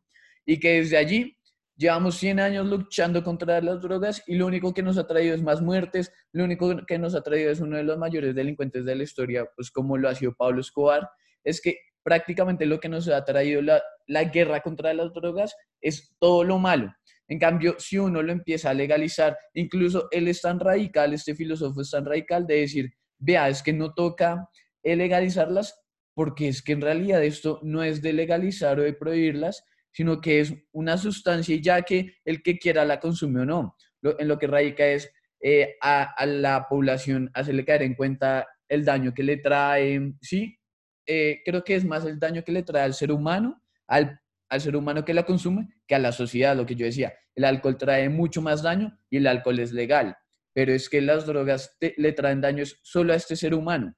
y 0.46 0.60
que 0.60 0.80
desde 0.82 0.98
allí 0.98 1.38
llevamos 1.80 2.18
100 2.18 2.42
años 2.42 2.68
luchando 2.68 3.24
contra 3.24 3.62
las 3.62 3.82
drogas 3.82 4.22
y 4.28 4.36
lo 4.36 4.46
único 4.46 4.74
que 4.74 4.84
nos 4.84 4.98
ha 4.98 5.08
traído 5.08 5.34
es 5.34 5.42
más 5.42 5.62
muertes, 5.62 6.12
lo 6.34 6.44
único 6.44 6.86
que 6.86 7.00
nos 7.00 7.16
ha 7.16 7.22
traído 7.22 7.52
es 7.52 7.62
uno 7.62 7.78
de 7.78 7.84
los 7.84 7.98
mayores 7.98 8.36
delincuentes 8.36 8.84
de 8.84 8.96
la 8.96 9.04
historia, 9.04 9.50
pues 9.56 9.72
como 9.72 9.98
lo 9.98 10.10
ha 10.10 10.14
sido 10.14 10.36
Pablo 10.36 10.60
Escobar, 10.60 11.10
es 11.42 11.62
que 11.62 11.80
prácticamente 12.04 12.66
lo 12.66 12.82
que 12.82 12.90
nos 12.90 13.08
ha 13.08 13.24
traído 13.24 13.62
la, 13.62 13.82
la 14.08 14.26
guerra 14.26 14.60
contra 14.60 14.94
las 14.94 15.14
drogas 15.14 15.56
es 15.80 16.14
todo 16.20 16.44
lo 16.44 16.60
malo. 16.60 16.94
En 17.30 17.40
cambio, 17.40 17.76
si 17.78 17.98
uno 17.98 18.22
lo 18.22 18.34
empieza 18.34 18.72
a 18.72 18.74
legalizar, 18.74 19.38
incluso 19.54 20.10
él 20.12 20.28
es 20.28 20.42
tan 20.42 20.60
radical, 20.60 21.14
este 21.14 21.34
filósofo 21.34 21.80
es 21.80 21.92
tan 21.92 22.06
radical 22.06 22.46
de 22.46 22.56
decir, 22.56 22.92
vea, 23.20 23.48
es 23.48 23.64
que 23.64 23.72
no 23.72 23.94
toca 23.94 24.50
legalizarlas 24.84 25.80
porque 26.14 26.50
es 26.50 26.62
que 26.62 26.74
en 26.74 26.82
realidad 26.82 27.24
esto 27.24 27.62
no 27.64 27.84
es 27.84 28.02
de 28.02 28.12
legalizar 28.12 28.80
o 28.80 28.84
de 28.84 28.92
prohibirlas, 28.92 29.64
sino 29.92 30.22
que 30.22 30.40
es 30.40 30.54
una 30.72 30.98
sustancia 30.98 31.56
y 31.56 31.62
ya 31.62 31.82
que 31.82 32.16
el 32.26 32.42
que 32.42 32.58
quiera 32.58 32.86
la 32.86 33.00
consume 33.00 33.42
o 33.42 33.46
no. 33.46 33.76
en 34.02 34.28
lo 34.28 34.38
que 34.38 34.48
radica 34.48 34.86
es 34.86 35.12
eh, 35.42 35.76
a, 35.82 36.26
la 36.26 36.68
población 36.68 37.32
hacerle 37.34 37.66
caer 37.66 37.84
en 37.84 37.96
cuenta 37.96 38.48
el 38.68 38.86
daño 38.86 39.14
que 39.14 39.24
le 39.24 39.38
trae, 39.38 40.14
sí, 40.22 40.58
eh, 41.06 41.42
creo 41.44 41.64
que 41.64 41.76
es 41.76 41.86
más 41.86 42.06
el 42.06 42.20
daño 42.20 42.44
que 42.44 42.52
le 42.52 42.64
trae 42.64 42.84
al 42.84 42.94
ser 42.94 43.12
humano, 43.12 43.62
al 43.88 44.20
al 44.50 44.62
ser 44.62 44.76
humano 44.76 45.06
que 45.06 45.14
la 45.14 45.26
consume 45.26 45.70
que 45.88 45.96
a 45.96 46.00
la 46.00 46.12
sociedad, 46.12 46.56
lo 46.56 46.66
que 46.66 46.76
yo 46.76 46.86
decía. 46.86 47.14
El 47.36 47.46
alcohol 47.46 47.78
trae 47.78 48.10
mucho 48.10 48.42
más 48.42 48.64
daño 48.64 49.00
y 49.10 49.18
el 49.18 49.28
alcohol 49.28 49.60
es 49.60 49.72
legal, 49.72 50.18
pero 50.54 50.74
es 50.74 50.90
que 50.90 51.02
las 51.02 51.26
drogas 51.26 51.78
le 51.80 52.12
traen 52.14 52.42
daños 52.42 52.80
solo 52.82 53.14
a 53.14 53.16
este 53.16 53.36
ser 53.36 53.54
humano. 53.54 53.96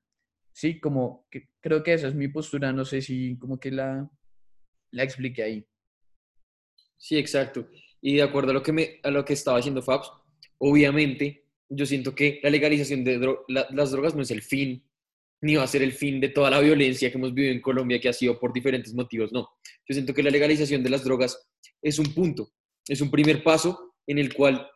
Sí, 0.53 0.79
como 0.79 1.25
que, 1.31 1.49
creo 1.61 1.81
que 1.81 1.93
esa 1.93 2.09
es 2.09 2.15
mi 2.15 2.27
postura, 2.27 2.73
no 2.73 2.83
sé 2.83 3.01
si 3.01 3.37
como 3.39 3.59
que 3.59 3.71
la, 3.71 4.09
la 4.91 5.03
expliqué 5.03 5.43
ahí. 5.43 5.67
Sí, 7.01 7.17
exacto. 7.17 7.67
Y 7.99 8.17
de 8.17 8.21
acuerdo 8.21 8.51
a 8.51 8.53
lo 8.53 8.61
que, 8.61 8.71
me, 8.71 8.99
a 9.01 9.09
lo 9.09 9.25
que 9.25 9.33
estaba 9.33 9.57
diciendo 9.57 9.81
Fabs, 9.81 10.11
obviamente 10.59 11.45
yo 11.67 11.83
siento 11.87 12.13
que 12.13 12.39
la 12.43 12.51
legalización 12.51 13.03
de 13.03 13.37
las 13.47 13.91
drogas 13.91 14.13
no 14.13 14.21
es 14.21 14.29
el 14.29 14.43
fin, 14.43 14.87
ni 15.41 15.55
va 15.55 15.63
a 15.63 15.67
ser 15.67 15.81
el 15.81 15.93
fin 15.93 16.19
de 16.19 16.29
toda 16.29 16.51
la 16.51 16.59
violencia 16.59 17.09
que 17.09 17.17
hemos 17.17 17.33
vivido 17.33 17.53
en 17.53 17.61
Colombia, 17.61 17.99
que 17.99 18.07
ha 18.07 18.13
sido 18.13 18.39
por 18.39 18.53
diferentes 18.53 18.93
motivos, 18.93 19.33
no. 19.33 19.49
Yo 19.87 19.93
siento 19.95 20.13
que 20.13 20.21
la 20.21 20.29
legalización 20.29 20.83
de 20.83 20.91
las 20.91 21.03
drogas 21.03 21.49
es 21.81 21.97
un 21.97 22.13
punto, 22.13 22.51
es 22.87 23.01
un 23.01 23.09
primer 23.09 23.43
paso 23.43 23.95
en 24.05 24.19
el 24.19 24.31
cual, 24.31 24.69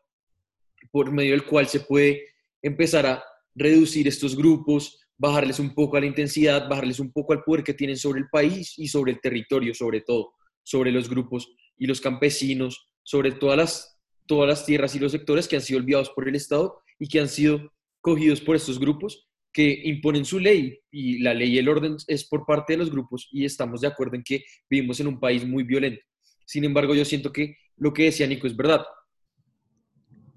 por 0.91 1.11
medio 1.11 1.31
del 1.31 1.45
cual 1.45 1.67
se 1.67 1.81
puede 1.81 2.23
empezar 2.63 3.05
a 3.05 3.23
reducir 3.53 4.07
estos 4.07 4.35
grupos, 4.35 4.99
bajarles 5.15 5.59
un 5.59 5.75
poco 5.75 5.97
a 5.97 5.99
la 5.99 6.07
intensidad, 6.07 6.67
bajarles 6.67 6.99
un 6.99 7.11
poco 7.11 7.33
al 7.33 7.43
poder 7.43 7.63
que 7.63 7.75
tienen 7.75 7.97
sobre 7.97 8.21
el 8.21 8.29
país 8.31 8.73
y 8.77 8.87
sobre 8.87 9.11
el 9.11 9.21
territorio, 9.21 9.75
sobre 9.75 10.01
todo, 10.01 10.33
sobre 10.63 10.91
los 10.91 11.07
grupos 11.07 11.47
y 11.77 11.87
los 11.87 12.01
campesinos, 12.01 12.89
sobre 13.03 13.31
todas 13.31 13.57
las, 13.57 13.99
todas 14.25 14.47
las 14.47 14.65
tierras 14.65 14.95
y 14.95 14.99
los 14.99 15.11
sectores 15.11 15.47
que 15.47 15.55
han 15.55 15.61
sido 15.61 15.79
olvidados 15.79 16.09
por 16.09 16.27
el 16.27 16.35
Estado 16.35 16.81
y 16.99 17.07
que 17.07 17.19
han 17.19 17.29
sido 17.29 17.71
cogidos 18.01 18.41
por 18.41 18.55
estos 18.55 18.79
grupos 18.79 19.27
que 19.51 19.81
imponen 19.85 20.25
su 20.25 20.39
ley 20.39 20.79
y 20.91 21.19
la 21.19 21.33
ley 21.33 21.53
y 21.53 21.57
el 21.57 21.69
orden 21.69 21.95
es 22.07 22.25
por 22.27 22.45
parte 22.45 22.73
de 22.73 22.77
los 22.77 22.91
grupos 22.91 23.29
y 23.31 23.45
estamos 23.45 23.81
de 23.81 23.87
acuerdo 23.87 24.15
en 24.15 24.23
que 24.23 24.43
vivimos 24.69 24.99
en 24.99 25.07
un 25.07 25.19
país 25.19 25.45
muy 25.45 25.63
violento. 25.63 26.03
Sin 26.45 26.65
embargo, 26.65 26.93
yo 26.93 27.05
siento 27.05 27.31
que 27.31 27.55
lo 27.77 27.93
que 27.93 28.03
decía 28.03 28.27
Nico 28.27 28.47
es 28.47 28.55
verdad 28.55 28.85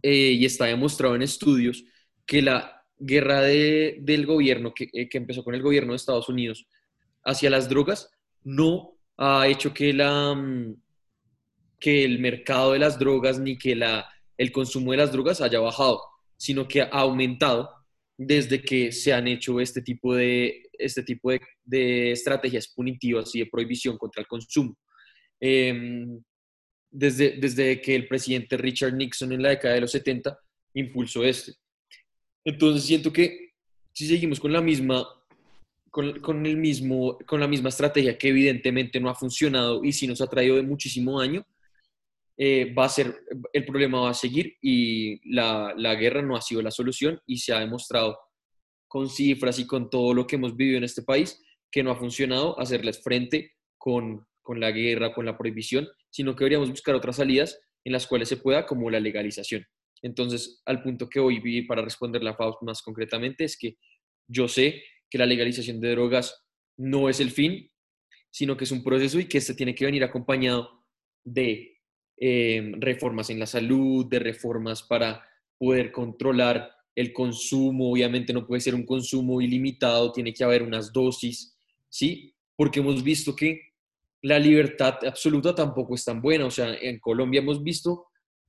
eh, 0.03 0.33
y 0.39 0.45
está 0.45 0.67
demostrado 0.67 1.17
en 1.17 1.23
estudios 1.23 1.85
que 2.25 2.43
la 2.43 2.85
guerra 2.97 3.43
del 3.43 4.25
gobierno, 4.27 4.73
que, 4.73 4.89
eh, 4.93 5.09
que, 5.09 5.19
empezó 5.19 5.43
con 5.43 5.55
el 5.55 5.63
gobierno 5.63 5.93
de 5.93 5.97
Estados 5.97 6.29
Unidos 6.29 6.67
hacia 7.25 7.51
las 7.51 7.69
drogas, 7.69 8.11
no 8.45 8.99
ha 9.17 9.49
hecho 9.49 9.75
que, 9.75 9.93
la, 9.93 10.35
mm, 10.35 10.77
que 11.79 12.05
el 12.05 12.19
mercado 12.19 12.73
de 12.73 12.79
las 12.79 12.99
drogas 12.99 13.39
ni 13.39 13.57
que 13.57 13.75
la, 13.75 14.09
el 14.37 14.53
consumo 14.53 14.93
de 14.93 14.99
las 14.99 15.13
drogas 15.13 15.41
haya 15.41 15.61
bajado, 15.61 16.01
sino 16.37 16.67
que 16.67 16.83
ha 16.83 16.87
aumentado 16.87 17.71
desde 18.17 18.61
que 18.61 18.91
se 18.93 19.13
han 19.13 19.29
hecho 19.29 19.61
este 19.61 19.83
tipo 19.83 20.15
de, 20.15 20.69
este 20.73 21.03
tipo 21.03 21.31
de, 21.31 21.41
de 21.65 22.13
estrategias 22.13 22.69
punitivas 22.69 23.35
y 23.35 23.41
de 23.41 23.47
prohibición 23.47 23.97
contra 23.97 24.23
el 24.23 24.27
consumo. 24.27 24.77
Em, 25.41 26.21
desde, 26.91 27.37
desde 27.39 27.81
que 27.81 27.95
el 27.95 28.09
presidente 28.09 28.57
Richard 28.57 28.95
Nixon 28.95 29.33
en 29.33 29.43
la 29.43 29.51
década 29.51 29.75
de 29.75 29.83
los 29.83 29.93
70 29.93 30.39
impulsó 30.75 31.25
este. 31.25 31.55
Entonces 32.45 32.85
siento 32.85 33.13
que 33.13 33.53
si 33.93 34.07
seguimos 34.07 34.41
con 34.41 34.53
la 34.53 34.61
misma, 34.61 35.07
con, 35.91 36.47
el 36.47 36.57
mismo, 36.57 37.19
con 37.27 37.41
la 37.41 37.49
misma 37.49 37.69
estrategia 37.69 38.17
que 38.17 38.29
evidentemente 38.29 39.01
no 39.01 39.11
ha 39.11 39.15
funcionado 39.15 39.85
y 39.85 39.93
sí 39.93 40.07
nos 40.07 40.21
ha 40.21 40.29
traído 40.29 40.57
de 40.57 40.63
muchísimo 40.63 41.21
daño, 41.21 41.47
eh, 42.41 42.73
va 42.73 42.85
a 42.85 42.89
ser, 42.89 43.21
el 43.53 43.65
problema 43.65 44.01
va 44.01 44.11
a 44.11 44.15
seguir 44.15 44.57
y 44.63 45.21
la, 45.35 45.75
la, 45.77 45.97
guerra 45.97 46.23
no 46.23 46.37
ha 46.37 46.41
sido 46.41 46.63
la 46.63 46.71
solución 46.71 47.21
y 47.27 47.39
se 47.39 47.53
ha 47.53 47.59
demostrado 47.59 48.17
con 48.87 49.09
cifras 49.09 49.59
y 49.59 49.67
con 49.67 49.91
todo 49.91 50.15
lo 50.15 50.25
que 50.27 50.37
hemos 50.37 50.57
vivido 50.57 50.79
en 50.79 50.85
este 50.85 51.03
país 51.03 51.45
que 51.71 51.83
no 51.83 51.91
ha 51.91 51.97
funcionado 51.97 52.59
hacerles 52.61 53.03
frente 53.03 53.55
con, 53.77 54.25
con 54.41 54.61
la 54.61 54.71
guerra, 54.71 55.13
con 55.13 55.27
la 55.27 55.37
prohibición, 55.37 55.89
sino 56.11 56.35
que 56.37 56.45
deberíamos 56.45 56.71
buscar 56.71 56.95
otras 56.95 57.17
salidas 57.17 57.61
en 57.85 57.93
las 57.93 58.07
cuales 58.07 58.29
se 58.29 58.37
pueda, 58.37 58.67
como 58.67 58.89
la 58.89 59.01
legalización. 59.01 59.65
Entonces, 60.01 60.63
al 60.65 60.83
punto 60.83 61.09
que 61.09 61.21
hoy 61.21 61.41
vi 61.41 61.63
para 61.63 61.83
responder 61.83 62.23
la 62.23 62.35
FAUST 62.35 62.63
más 62.63 62.83
concretamente 62.83 63.45
es 63.45 63.59
que 63.59 63.77
yo 64.29 64.47
sé 64.47 64.83
que 65.11 65.19
la 65.19 65.27
legalización 65.27 65.81
de 65.81 65.91
drogas 65.91 66.47
no 66.77 67.09
es 67.09 67.19
el 67.19 67.31
fin, 67.31 67.71
sino 68.31 68.57
que 68.57 68.65
es 68.65 68.71
un 68.71 68.85
proceso 68.85 69.19
y 69.19 69.27
que 69.27 69.39
este 69.39 69.55
tiene 69.55 69.75
que 69.75 69.87
venir 69.87 70.05
acompañado 70.05 70.85
de 71.25 71.78
eh, 72.21 72.73
reformas 72.79 73.31
en 73.31 73.39
la 73.39 73.47
salud, 73.47 74.07
de 74.07 74.19
reformas 74.19 74.83
para 74.83 75.25
poder 75.59 75.93
controlar 75.93 76.71
el 76.95 77.13
consumo. 77.13 77.93
Obviamente 77.93 78.33
no 78.33 78.47
puede 78.47 78.61
ser 78.61 78.75
un 78.75 78.85
consumo 78.85 79.41
ilimitado, 79.41 80.13
tiene 80.13 80.33
que 80.33 80.45
haber 80.45 80.63
unas 80.63 80.93
dosis, 80.93 81.57
¿sí? 81.89 82.35
Porque 82.57 82.81
hemos 82.81 83.03
visto 83.03 83.37
que 83.37 83.61
la 84.23 84.39
libertad 84.39 84.99
absoluta 85.07 85.55
tampoco 85.55 85.95
es 85.95 86.05
tan 86.05 86.21
buena. 86.21 86.47
O 86.47 86.51
sea, 86.51 86.75
en 86.75 86.99
Colombia 86.99 87.41
hemos 87.41 87.63
visto 87.63 88.07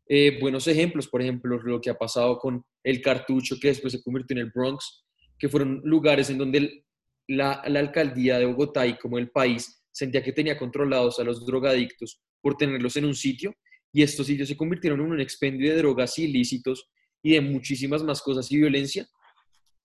eh, 0.08 0.39
buenos 0.41 0.67
ejemplos, 0.67 1.08
por 1.08 1.21
ejemplo, 1.21 1.62
lo 1.62 1.79
que 1.79 1.91
ha 1.91 1.97
pasado 1.97 2.39
con 2.39 2.65
el 2.84 3.01
cartucho 3.01 3.58
que 3.62 3.67
después 3.67 3.93
se 3.93 4.01
convirtió 4.01 4.36
en 4.36 4.45
el 4.45 4.51
Bronx, 4.51 5.05
que 5.38 5.49
fueron 5.49 5.82
lugares 5.84 6.29
en 6.32 6.39
donde 6.39 6.84
la, 7.27 7.53
alcaldía 7.53 8.39
de 8.39 8.45
Bogotá 8.45 8.88
y 8.88 8.97
como 8.97 9.19
el 9.19 9.29
país 9.29 9.84
sentía 9.91 10.23
que 10.23 10.34
tenía 10.34 10.58
controlados 10.58 11.19
a 11.19 11.23
los 11.23 11.45
drogadictos 11.45 12.19
por 12.41 12.58
tenerlos 12.58 12.95
en 12.97 13.06
un 13.06 13.15
sitio 13.15 13.56
y 13.91 14.04
estos 14.04 14.28
sitios 14.28 14.47
se 14.47 14.58
convirtieron 14.58 14.99
en 15.02 15.12
un 15.12 15.19
expendio 15.19 15.71
de 15.71 15.78
drogas 15.78 16.17
ilícitos 16.19 16.89
y 17.23 17.34
de 17.34 17.41
muchísimas 17.41 18.04
más 18.04 18.21
cosas 18.21 18.52
y 18.52 18.58
violencia 18.58 19.08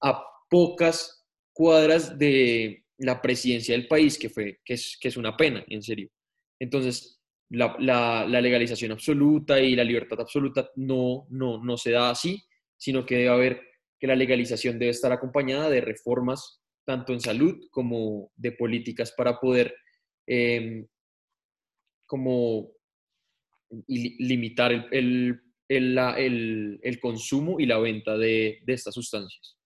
a 0.02 0.22
pocas 0.48 1.24
cuadras 1.52 2.18
de 2.18 2.84
la 2.98 3.20
presidencia 3.20 3.74
del 3.74 3.88
país, 3.88 4.18
que, 4.18 4.28
fue, 4.28 4.60
que, 4.64 4.74
es, 4.74 4.96
que 5.00 5.08
es 5.08 5.16
una 5.16 5.36
pena, 5.36 5.64
en 5.68 5.82
serio. 5.82 6.10
Entonces, 6.60 7.20
la, 7.50 8.26
legalización 8.26 8.92
absoluta 8.92 9.60
y 9.60 9.74
la 9.74 9.84
libertad 9.84 10.20
absoluta 10.20 10.68
no, 10.76 11.26
no, 11.30 11.62
no 11.62 11.76
se 11.76 11.92
da 11.92 12.10
así, 12.10 12.42
sino 12.76 13.04
que 13.04 13.16
debe 13.16 13.28
haber 13.28 13.62
que 13.98 14.06
la 14.06 14.16
legalización 14.16 14.78
debe 14.78 14.90
estar 14.90 15.12
acompañada 15.12 15.70
de 15.70 15.80
reformas 15.80 16.60
tanto 16.84 17.12
en 17.12 17.20
salud 17.20 17.56
como 17.70 18.30
de 18.36 18.52
políticas 18.52 19.12
para 19.16 19.40
poder 19.40 19.74
em, 20.26 20.86
como 22.14 22.70
limitar 23.88 24.70
el, 24.92 25.42
el, 25.68 27.00
consumo 27.02 27.58
y 27.58 27.66
la 27.66 27.80
venta 27.80 28.16
de, 28.16 28.60
de 28.64 28.72
estas 28.72 28.94
sustancias. 28.94 29.58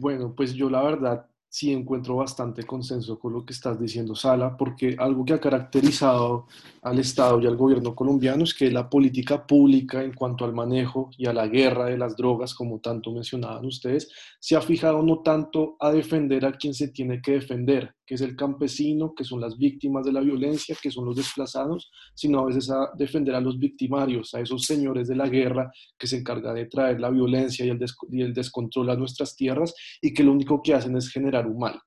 Bueno, 0.00 0.34
pues 0.34 0.54
yo 0.54 0.68
la 0.68 0.82
verdad 0.82 1.30
sí 1.54 1.72
encuentro 1.72 2.16
bastante 2.16 2.64
consenso 2.64 3.16
con 3.16 3.32
lo 3.32 3.46
que 3.46 3.52
estás 3.52 3.78
diciendo, 3.78 4.16
Sala, 4.16 4.56
porque 4.56 4.96
algo 4.98 5.24
que 5.24 5.34
ha 5.34 5.40
caracterizado 5.40 6.48
al 6.82 6.98
Estado 6.98 7.40
y 7.40 7.46
al 7.46 7.56
gobierno 7.56 7.94
colombiano 7.94 8.42
es 8.42 8.52
que 8.52 8.72
la 8.72 8.90
política 8.90 9.46
pública 9.46 10.02
en 10.02 10.14
cuanto 10.14 10.44
al 10.44 10.52
manejo 10.52 11.10
y 11.16 11.26
a 11.26 11.32
la 11.32 11.46
guerra 11.46 11.84
de 11.84 11.96
las 11.96 12.16
drogas, 12.16 12.54
como 12.56 12.80
tanto 12.80 13.12
mencionaban 13.12 13.64
ustedes, 13.66 14.10
se 14.40 14.56
ha 14.56 14.60
fijado 14.60 15.00
no 15.04 15.22
tanto 15.22 15.76
a 15.78 15.92
defender 15.92 16.44
a 16.44 16.54
quien 16.54 16.74
se 16.74 16.88
tiene 16.88 17.22
que 17.22 17.34
defender, 17.34 17.94
que 18.06 18.14
es 18.14 18.20
el 18.20 18.36
campesino, 18.36 19.14
que 19.14 19.24
son 19.24 19.40
las 19.40 19.56
víctimas 19.56 20.04
de 20.04 20.12
la 20.12 20.20
violencia, 20.20 20.76
que 20.80 20.90
son 20.90 21.06
los 21.06 21.16
desplazados, 21.16 21.90
sino 22.14 22.40
a 22.40 22.46
veces 22.46 22.70
a 22.70 22.90
defender 22.96 23.34
a 23.34 23.40
los 23.40 23.58
victimarios, 23.58 24.34
a 24.34 24.40
esos 24.40 24.64
señores 24.64 25.08
de 25.08 25.16
la 25.16 25.28
guerra 25.28 25.70
que 25.98 26.06
se 26.06 26.18
encargan 26.18 26.54
de 26.54 26.66
traer 26.66 27.00
la 27.00 27.10
violencia 27.10 27.64
y 27.64 27.70
el, 27.70 27.84
y 28.10 28.22
el 28.22 28.34
descontrol 28.34 28.90
a 28.90 28.96
nuestras 28.96 29.34
tierras 29.36 29.74
y 30.00 30.12
que 30.12 30.22
lo 30.22 30.32
único 30.32 30.62
que 30.62 30.74
hacen 30.74 30.96
es 30.96 31.10
generar 31.10 31.46
un 31.46 31.58
mal. 31.58 31.80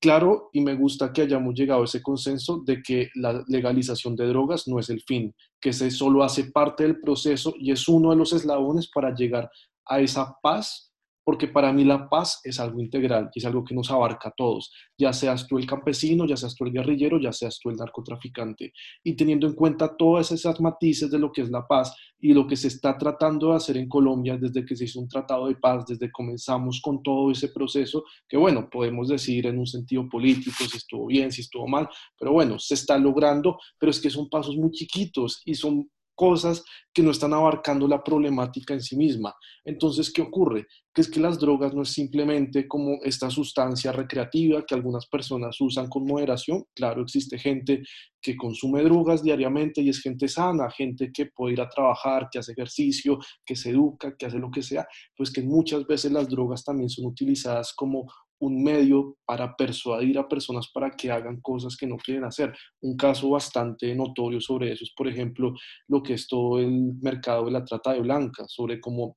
Claro, 0.00 0.50
y 0.52 0.60
me 0.60 0.76
gusta 0.76 1.12
que 1.12 1.22
hayamos 1.22 1.54
llegado 1.54 1.82
a 1.82 1.84
ese 1.84 2.00
consenso 2.00 2.62
de 2.64 2.80
que 2.82 3.08
la 3.16 3.42
legalización 3.48 4.14
de 4.14 4.28
drogas 4.28 4.68
no 4.68 4.78
es 4.78 4.90
el 4.90 5.02
fin, 5.02 5.34
que 5.60 5.72
se 5.72 5.90
solo 5.90 6.22
hace 6.22 6.52
parte 6.52 6.84
del 6.84 7.00
proceso 7.00 7.52
y 7.58 7.72
es 7.72 7.88
uno 7.88 8.10
de 8.10 8.16
los 8.16 8.32
eslabones 8.32 8.88
para 8.94 9.12
llegar 9.12 9.50
a 9.86 10.00
esa 10.00 10.36
paz 10.40 10.87
porque 11.28 11.46
para 11.46 11.74
mí 11.74 11.84
la 11.84 12.08
paz 12.08 12.40
es 12.42 12.58
algo 12.58 12.80
integral 12.80 13.28
y 13.34 13.40
es 13.40 13.44
algo 13.44 13.62
que 13.62 13.74
nos 13.74 13.90
abarca 13.90 14.30
a 14.30 14.34
todos, 14.34 14.72
ya 14.96 15.12
seas 15.12 15.46
tú 15.46 15.58
el 15.58 15.66
campesino, 15.66 16.24
ya 16.24 16.38
seas 16.38 16.54
tú 16.54 16.64
el 16.64 16.72
guerrillero, 16.72 17.20
ya 17.20 17.34
seas 17.34 17.58
tú 17.62 17.68
el 17.68 17.76
narcotraficante. 17.76 18.72
Y 19.04 19.14
teniendo 19.14 19.46
en 19.46 19.52
cuenta 19.52 19.94
todas 19.94 20.32
esas 20.32 20.58
matices 20.58 21.10
de 21.10 21.18
lo 21.18 21.30
que 21.30 21.42
es 21.42 21.50
la 21.50 21.66
paz 21.66 21.94
y 22.18 22.32
lo 22.32 22.46
que 22.46 22.56
se 22.56 22.68
está 22.68 22.96
tratando 22.96 23.50
de 23.50 23.56
hacer 23.56 23.76
en 23.76 23.90
Colombia 23.90 24.38
desde 24.38 24.64
que 24.64 24.74
se 24.74 24.86
hizo 24.86 25.00
un 25.00 25.08
tratado 25.08 25.48
de 25.48 25.56
paz, 25.56 25.84
desde 25.86 26.06
que 26.06 26.12
comenzamos 26.12 26.80
con 26.82 27.02
todo 27.02 27.30
ese 27.30 27.48
proceso, 27.48 28.04
que 28.26 28.38
bueno, 28.38 28.66
podemos 28.70 29.08
decir 29.08 29.44
en 29.48 29.58
un 29.58 29.66
sentido 29.66 30.08
político 30.08 30.64
si 30.64 30.78
estuvo 30.78 31.08
bien, 31.08 31.30
si 31.30 31.42
estuvo 31.42 31.68
mal, 31.68 31.90
pero 32.18 32.32
bueno, 32.32 32.58
se 32.58 32.72
está 32.72 32.96
logrando, 32.96 33.58
pero 33.78 33.90
es 33.90 34.00
que 34.00 34.08
son 34.08 34.30
pasos 34.30 34.56
muy 34.56 34.70
chiquitos 34.70 35.42
y 35.44 35.54
son 35.56 35.90
cosas 36.18 36.64
que 36.92 37.00
no 37.00 37.12
están 37.12 37.32
abarcando 37.32 37.86
la 37.86 38.02
problemática 38.02 38.74
en 38.74 38.82
sí 38.82 38.96
misma. 38.96 39.32
Entonces, 39.64 40.12
¿qué 40.12 40.20
ocurre? 40.20 40.66
Que 40.92 41.02
es 41.02 41.08
que 41.08 41.20
las 41.20 41.38
drogas 41.38 41.72
no 41.74 41.82
es 41.82 41.90
simplemente 41.90 42.66
como 42.66 42.98
esta 43.04 43.30
sustancia 43.30 43.92
recreativa 43.92 44.64
que 44.66 44.74
algunas 44.74 45.06
personas 45.06 45.56
usan 45.60 45.88
con 45.88 46.04
moderación. 46.04 46.64
Claro, 46.74 47.02
existe 47.02 47.38
gente 47.38 47.82
que 48.20 48.36
consume 48.36 48.82
drogas 48.82 49.22
diariamente 49.22 49.80
y 49.80 49.90
es 49.90 50.00
gente 50.00 50.26
sana, 50.26 50.68
gente 50.70 51.12
que 51.12 51.26
puede 51.26 51.52
ir 51.52 51.60
a 51.60 51.68
trabajar, 51.68 52.28
que 52.32 52.40
hace 52.40 52.50
ejercicio, 52.50 53.18
que 53.46 53.54
se 53.54 53.70
educa, 53.70 54.16
que 54.18 54.26
hace 54.26 54.38
lo 54.38 54.50
que 54.50 54.62
sea, 54.62 54.88
pues 55.16 55.30
que 55.30 55.42
muchas 55.42 55.86
veces 55.86 56.10
las 56.10 56.28
drogas 56.28 56.64
también 56.64 56.88
son 56.88 57.06
utilizadas 57.06 57.72
como 57.74 58.06
un 58.40 58.62
medio 58.62 59.16
para 59.24 59.56
persuadir 59.56 60.18
a 60.18 60.28
personas 60.28 60.70
para 60.72 60.90
que 60.90 61.10
hagan 61.10 61.40
cosas 61.40 61.76
que 61.76 61.86
no 61.86 61.96
quieren 61.96 62.24
hacer. 62.24 62.54
Un 62.80 62.96
caso 62.96 63.30
bastante 63.30 63.94
notorio 63.94 64.40
sobre 64.40 64.72
eso 64.72 64.84
es, 64.84 64.92
por 64.96 65.08
ejemplo, 65.08 65.54
lo 65.88 66.02
que 66.02 66.14
es 66.14 66.26
todo 66.28 66.58
el 66.58 66.94
mercado 67.00 67.46
de 67.46 67.52
la 67.52 67.64
trata 67.64 67.92
de 67.92 68.00
blancas, 68.00 68.52
sobre 68.52 68.80
cómo 68.80 69.16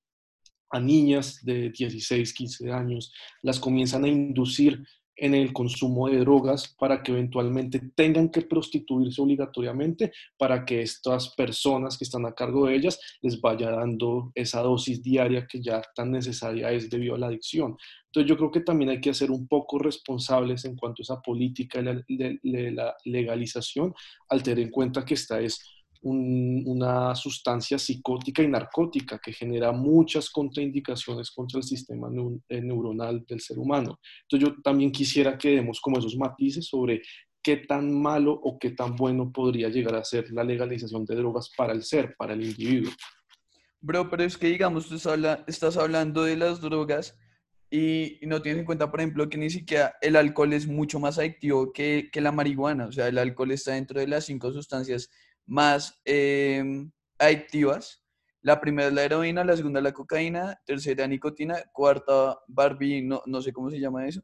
a 0.72 0.80
niñas 0.80 1.40
de 1.44 1.70
16, 1.70 2.34
15 2.34 2.72
años 2.72 3.14
las 3.42 3.60
comienzan 3.60 4.06
a 4.06 4.08
inducir 4.08 4.82
en 5.16 5.36
el 5.36 5.54
consumo 5.54 6.10
de 6.10 6.20
drogas 6.20 6.76
para 6.80 7.04
que 7.04 7.12
eventualmente 7.12 7.80
tengan 7.96 8.30
que 8.30 8.42
prostituirse 8.42 9.22
obligatoriamente 9.22 10.12
para 10.38 10.66
que 10.66 10.82
estas 10.82 11.34
personas 11.36 11.98
que 11.98 12.06
están 12.06 12.26
a 12.26 12.34
cargo 12.34 12.68
de 12.68 12.76
ellas 12.76 13.00
les 13.22 13.40
vaya 13.40 13.72
dando 13.72 14.32
esa 14.36 14.62
dosis 14.62 15.04
diaria 15.04 15.46
que 15.48 15.62
ya 15.62 15.82
tan 15.96 16.12
necesaria 16.12 16.72
es 16.72 16.90
debido 16.90 17.16
a 17.16 17.20
la 17.20 17.28
adicción. 17.28 17.78
Entonces 18.08 18.30
yo 18.30 18.38
creo 18.38 18.52
que 18.52 18.62
también 18.62 18.90
hay 18.90 19.00
que 19.00 19.14
ser 19.14 19.32
un 19.32 19.48
poco 19.48 19.80
responsables 19.80 20.66
en 20.66 20.76
cuanto 20.76 21.02
a 21.02 21.04
esa 21.04 21.22
política 21.22 21.82
de 21.82 22.72
la 22.72 22.96
legalización 23.06 23.94
al 24.30 24.44
tener 24.44 24.60
en 24.66 24.72
cuenta 24.72 25.06
que 25.06 25.14
esta 25.14 25.40
es 25.40 25.81
una 26.04 27.14
sustancia 27.16 27.78
psicótica 27.78 28.42
y 28.42 28.48
narcótica 28.48 29.20
que 29.20 29.34
genera 29.34 29.72
muchas 29.72 30.30
contraindicaciones 30.30 31.30
contra 31.32 31.60
el 31.60 31.64
sistema 31.64 32.10
eh, 32.50 32.62
neuronal 32.62 33.24
del 33.28 33.40
ser 33.40 33.60
humano. 33.60 34.00
Entonces 34.24 34.50
yo 34.50 34.62
también 34.64 34.92
quisiera 34.92 35.38
que 35.38 35.52
demos 35.52 35.80
como 35.80 36.00
esos 36.00 36.16
matices 36.18 36.68
sobre 36.68 37.02
qué 37.44 37.58
tan 37.58 37.92
malo 37.92 38.34
o 38.34 38.58
qué 38.60 38.72
tan 38.72 38.96
bueno 38.96 39.32
podría 39.32 39.70
llegar 39.70 39.96
a 39.96 40.04
ser 40.04 40.32
la 40.32 40.44
legalización 40.44 41.06
de 41.06 41.16
drogas 41.16 41.52
para 41.56 41.74
el 41.74 41.84
ser, 41.84 42.16
para 42.18 42.34
el 42.34 42.44
individuo. 42.44 42.92
Bro, 43.80 44.10
pero 44.10 44.24
es 44.24 44.38
que 44.38 44.48
digamos, 44.48 44.88
tú 44.88 44.96
estás 45.48 45.78
hablando 45.78 46.24
de 46.24 46.38
las 46.38 46.62
drogas 46.62 47.18
y, 47.72 48.20
no 48.24 48.42
tienes 48.42 48.60
en 48.60 48.66
cuenta, 48.66 48.92
por 48.92 49.00
ejemplo, 49.00 49.30
que 49.30 49.38
ni 49.38 49.50
siquiera 49.50 49.96
el 50.02 50.18
alcohol 50.18 50.54
es 50.54 50.68
mucho 50.68 51.00
más 51.00 51.18
adictivo 51.18 51.72
que, 51.72 52.10
que 52.12 52.22
la 52.22 52.32
marihuana. 52.32 52.88
O 52.88 52.92
sea, 52.92 53.08
el 53.08 53.18
alcohol 53.18 53.52
está 53.52 53.72
dentro 53.74 54.00
de 54.00 54.08
las 54.08 54.26
cinco 54.26 54.52
sustancias 54.52 55.10
más 55.46 56.02
em, 56.06 56.92
adictivas. 57.20 58.04
La 58.42 58.60
primera 58.60 58.88
es 58.88 58.94
la 58.94 59.04
heroína, 59.04 59.44
la 59.44 59.56
segunda 59.56 59.82
la 59.82 59.94
cocaína, 59.94 60.60
tercera 60.66 61.08
nicotina, 61.08 61.64
cuarta 61.74 62.40
Barbie, 62.48 63.02
no, 63.04 63.22
no 63.26 63.42
sé 63.42 63.54
cómo 63.54 63.70
se 63.70 63.80
llama 63.80 64.08
eso, 64.08 64.22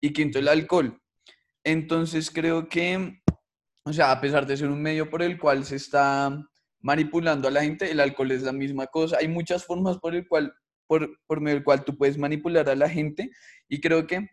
y 0.00 0.12
quinto 0.12 0.38
el 0.38 0.48
alcohol. 0.48 1.00
Entonces 1.62 2.30
creo 2.30 2.68
que, 2.68 3.22
o 3.84 3.92
sea, 3.92 4.10
a 4.10 4.20
pesar 4.20 4.46
de 4.46 4.56
ser 4.56 4.68
un 4.68 4.82
medio 4.82 5.08
por 5.08 5.22
el 5.22 5.38
cual 5.38 5.64
se 5.64 5.76
está 5.76 6.36
manipulando 6.80 7.46
a 7.46 7.50
la 7.50 7.62
gente, 7.62 7.90
el 7.90 8.00
alcohol 8.00 8.32
es 8.32 8.42
la 8.42 8.52
misma 8.52 8.86
cosa. 8.86 9.18
Hay 9.18 9.28
muchas 9.28 9.64
formas 9.64 9.98
por 9.98 10.14
el 10.14 10.26
cual, 10.26 10.52
por, 10.86 11.20
por 11.26 11.40
medio 11.40 11.56
del 11.56 11.64
cual 11.64 11.84
tú 11.84 11.96
puedes 11.96 12.18
manipular 12.18 12.68
a 12.68 12.74
la 12.74 12.88
gente 12.88 13.30
y 13.68 13.80
creo 13.80 14.06
que 14.06 14.28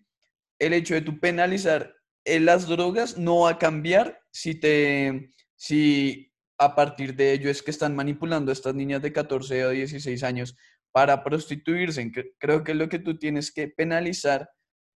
el 0.60 0.74
hecho 0.74 0.96
de 0.96 1.02
tú 1.02 1.20
penalizar 1.20 1.94
las 2.26 2.68
drogas 2.68 3.18
no 3.18 3.42
va 3.42 3.52
a 3.52 3.58
cambiar 3.58 4.20
si 4.32 4.56
te, 4.56 5.32
si 5.58 6.32
a 6.58 6.76
partir 6.76 7.16
de 7.16 7.34
ello 7.34 7.50
es 7.50 7.62
que 7.62 7.72
están 7.72 7.96
manipulando 7.96 8.52
a 8.52 8.54
estas 8.54 8.74
niñas 8.74 9.02
de 9.02 9.12
14 9.12 9.66
o 9.66 9.70
16 9.72 10.24
años 10.24 10.56
para 10.92 11.24
prostituirse. 11.24 12.12
Creo 12.40 12.64
que 12.64 12.74
lo 12.74 12.90
que 12.90 13.00
tú 13.00 13.18
tienes 13.18 13.52
que 13.52 13.68
penalizar, 13.68 14.50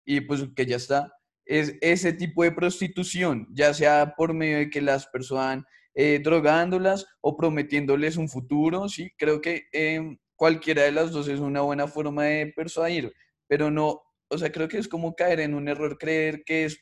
y 0.05 0.21
pues 0.21 0.45
que 0.55 0.67
ya 0.67 0.77
está, 0.77 1.13
es 1.45 1.75
ese 1.81 2.13
tipo 2.13 2.45
de 2.45 2.53
prostitución, 2.53 3.49
ya 3.53 3.75
sea 3.75 4.15
por 4.17 4.33
medio 4.33 4.59
de 4.59 4.71
que 4.71 4.81
las 4.81 5.07
personas 5.09 5.65
eh, 5.95 6.21
drogándolas 6.23 7.07
o 7.21 7.37
prometiéndoles 7.37 8.17
un 8.17 8.29
futuro, 8.29 8.89
sí, 8.89 9.11
creo 9.19 9.41
que 9.41 9.65
em, 9.73 10.17
cualquiera 10.37 10.83
de 10.85 10.93
las 10.93 11.11
dos 11.11 11.29
es 11.29 11.41
una 11.41 11.63
buena 11.63 11.89
forma 11.89 12.25
de 12.25 12.53
persuadir, 12.55 13.13
pero 13.49 13.71
no, 13.71 14.01
o 14.29 14.39
sea, 14.39 14.53
creo 14.53 14.69
que 14.69 14.79
es 14.79 14.89
como 14.89 15.15
caer 15.17 15.41
en 15.41 15.55
un 15.55 15.69
error 15.69 15.99
creer 15.99 16.45
que 16.45 16.65
es 16.67 16.79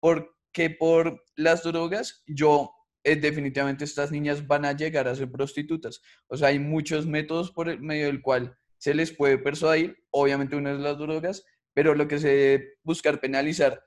porque 0.00 0.70
por 0.70 1.22
las 1.34 1.62
drogas 1.64 2.22
yo 2.26 2.70
eh, 3.04 3.16
definitivamente 3.16 3.84
estas 3.84 4.12
niñas 4.12 4.46
van 4.46 4.64
a 4.64 4.72
llegar 4.72 5.08
a 5.08 5.14
ser 5.14 5.30
prostitutas. 5.30 6.00
O 6.28 6.36
sea, 6.36 6.48
hay 6.48 6.58
muchos 6.58 7.06
métodos 7.06 7.50
por 7.50 7.68
el 7.68 7.80
medio 7.80 8.06
del 8.06 8.22
cual 8.22 8.56
se 8.78 8.94
les 8.94 9.12
puede 9.12 9.38
persuadir. 9.38 9.96
Obviamente 10.10 10.56
uno 10.56 10.70
es 10.70 10.78
las 10.78 10.98
drogas, 10.98 11.44
pero 11.74 11.94
lo 11.94 12.06
que 12.06 12.18
se 12.18 12.28
debe 12.28 12.74
buscar 12.82 13.20
penalizar 13.20 13.82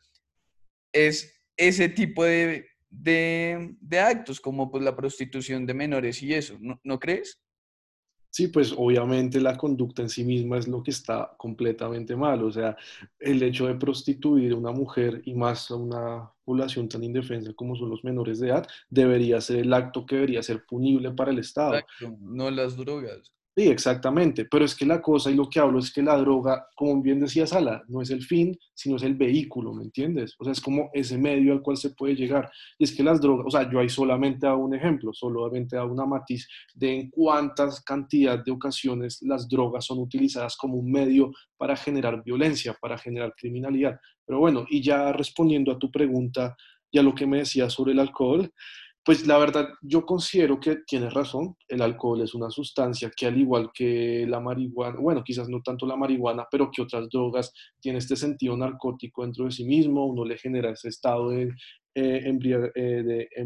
es 0.91 1.43
ese 1.57 1.89
tipo 1.89 2.23
de, 2.23 2.65
actos, 3.99 4.39
como 4.39 4.69
pues 4.69 4.83
la 4.83 4.95
prostitución 4.95 5.65
de 5.65 5.73
menores 5.73 6.21
y 6.21 6.33
eso. 6.33 6.57
¿No 6.83 6.99
crees? 6.99 7.41
Sí, 8.35 8.49
pues 8.49 8.73
obviamente 8.75 9.39
la 9.39 9.55
conducta 9.55 10.01
en 10.01 10.09
sí 10.09 10.25
misma 10.25 10.57
es 10.57 10.67
lo 10.67 10.83
que 10.83 10.91
está 10.91 11.33
completamente 11.37 12.17
mal. 12.17 12.43
O 12.43 12.51
sea, 12.51 12.75
el 13.17 13.41
hecho 13.41 13.65
de 13.65 13.75
prostituir 13.75 14.51
a 14.51 14.57
una 14.57 14.73
mujer 14.73 15.21
y 15.23 15.33
más 15.33 15.71
a 15.71 15.75
una 15.75 16.34
población 16.45 16.87
tan 16.87 17.03
indefensa 17.03 17.53
como 17.53 17.75
son 17.75 17.89
los 17.89 18.03
menores 18.03 18.39
de 18.39 18.49
edad, 18.49 18.67
debería 18.89 19.41
ser 19.41 19.57
el 19.57 19.73
acto 19.73 20.05
que 20.05 20.15
debería 20.15 20.43
ser 20.43 20.63
punible 20.65 21.11
para 21.11 21.31
el 21.31 21.39
Estado. 21.39 21.81
no 22.19 22.49
las 22.49 22.77
drogas. 22.77 23.34
Sí, 23.57 23.69
exactamente, 23.69 24.43
pero 24.43 24.65
es 24.65 24.75
que 24.75 24.85
la 24.85 25.01
cosa 25.01 25.31
y 25.31 25.33
lo 25.33 25.49
que 25.49 25.61
hablo 25.61 25.79
es 25.79 25.89
que 25.89 26.03
la 26.03 26.17
droga, 26.17 26.67
como 26.75 27.01
bien 27.01 27.21
decía 27.21 27.47
Sala, 27.47 27.85
no 27.87 28.01
es 28.01 28.09
el 28.09 28.21
fin, 28.21 28.57
sino 28.73 28.97
es 28.97 29.03
el 29.03 29.15
vehículo, 29.15 29.73
¿me 29.73 29.83
entiendes? 29.83 30.35
O 30.37 30.43
sea, 30.43 30.51
es 30.51 30.59
como 30.59 30.89
ese 30.93 31.17
medio 31.17 31.53
al 31.53 31.61
cual 31.61 31.77
se 31.77 31.91
puede 31.91 32.15
llegar. 32.15 32.51
Y 32.77 32.83
es 32.83 32.93
que 32.93 33.01
las 33.01 33.21
drogas, 33.21 33.45
o 33.47 33.51
sea, 33.51 33.71
yo 33.71 33.79
ahí 33.79 33.87
solamente 33.87 34.45
hago 34.45 34.65
un 34.65 34.75
ejemplo, 34.75 35.13
solamente 35.13 35.77
hago 35.77 35.93
una 35.93 36.05
matiz 36.05 36.45
de 36.73 36.99
en 36.99 37.09
cuántas 37.09 37.81
cantidad 37.81 38.43
de 38.43 38.51
ocasiones 38.51 39.21
las 39.21 39.47
drogas 39.47 39.85
son 39.85 39.99
utilizadas 39.99 40.57
como 40.57 40.75
un 40.75 40.91
medio 40.91 41.31
para 41.55 41.77
generar 41.77 42.21
violencia, 42.25 42.77
para 42.81 42.97
generar 42.97 43.33
criminalidad. 43.37 43.97
Pero 44.25 44.39
bueno, 44.39 44.65
y 44.69 44.81
ya 44.81 45.13
respondiendo 45.13 45.71
a 45.71 45.79
tu 45.79 45.89
pregunta 45.89 46.57
y 46.91 46.99
a 46.99 47.03
lo 47.03 47.15
que 47.15 47.25
me 47.25 47.37
decías 47.37 47.71
sobre 47.71 47.93
el 47.93 47.99
alcohol, 47.99 48.51
pues 49.05 49.27
la 49.27 49.37
verdad, 49.37 49.69
yo 49.83 50.03
considero 50.03 50.59
que 50.59 50.77
tienes 50.87 51.13
razón, 51.13 51.55
el 51.67 51.83
alcohol 51.83 52.21
es 52.21 52.33
una 52.33 52.49
sustancia 52.49 53.11
que 53.15 53.27
al 53.27 53.37
igual 53.37 53.69
que 53.71 54.25
la 54.27 54.39
marihuana, 54.39 54.99
bueno, 54.99 55.23
quizás 55.23 55.47
no 55.47 55.61
tanto 55.61 55.85
la 55.85 55.95
marihuana, 55.95 56.47
pero 56.49 56.71
que 56.71 56.81
otras 56.81 57.07
drogas, 57.09 57.53
tiene 57.79 57.99
este 57.99 58.15
sentido 58.15 58.57
narcótico 58.57 59.21
dentro 59.21 59.45
de 59.45 59.51
sí 59.51 59.63
mismo, 59.63 60.07
uno 60.07 60.25
le 60.25 60.39
genera 60.39 60.71
ese 60.71 60.89
estado 60.89 61.29
de, 61.29 61.53
eh, 61.93 62.33
eh 62.75 63.45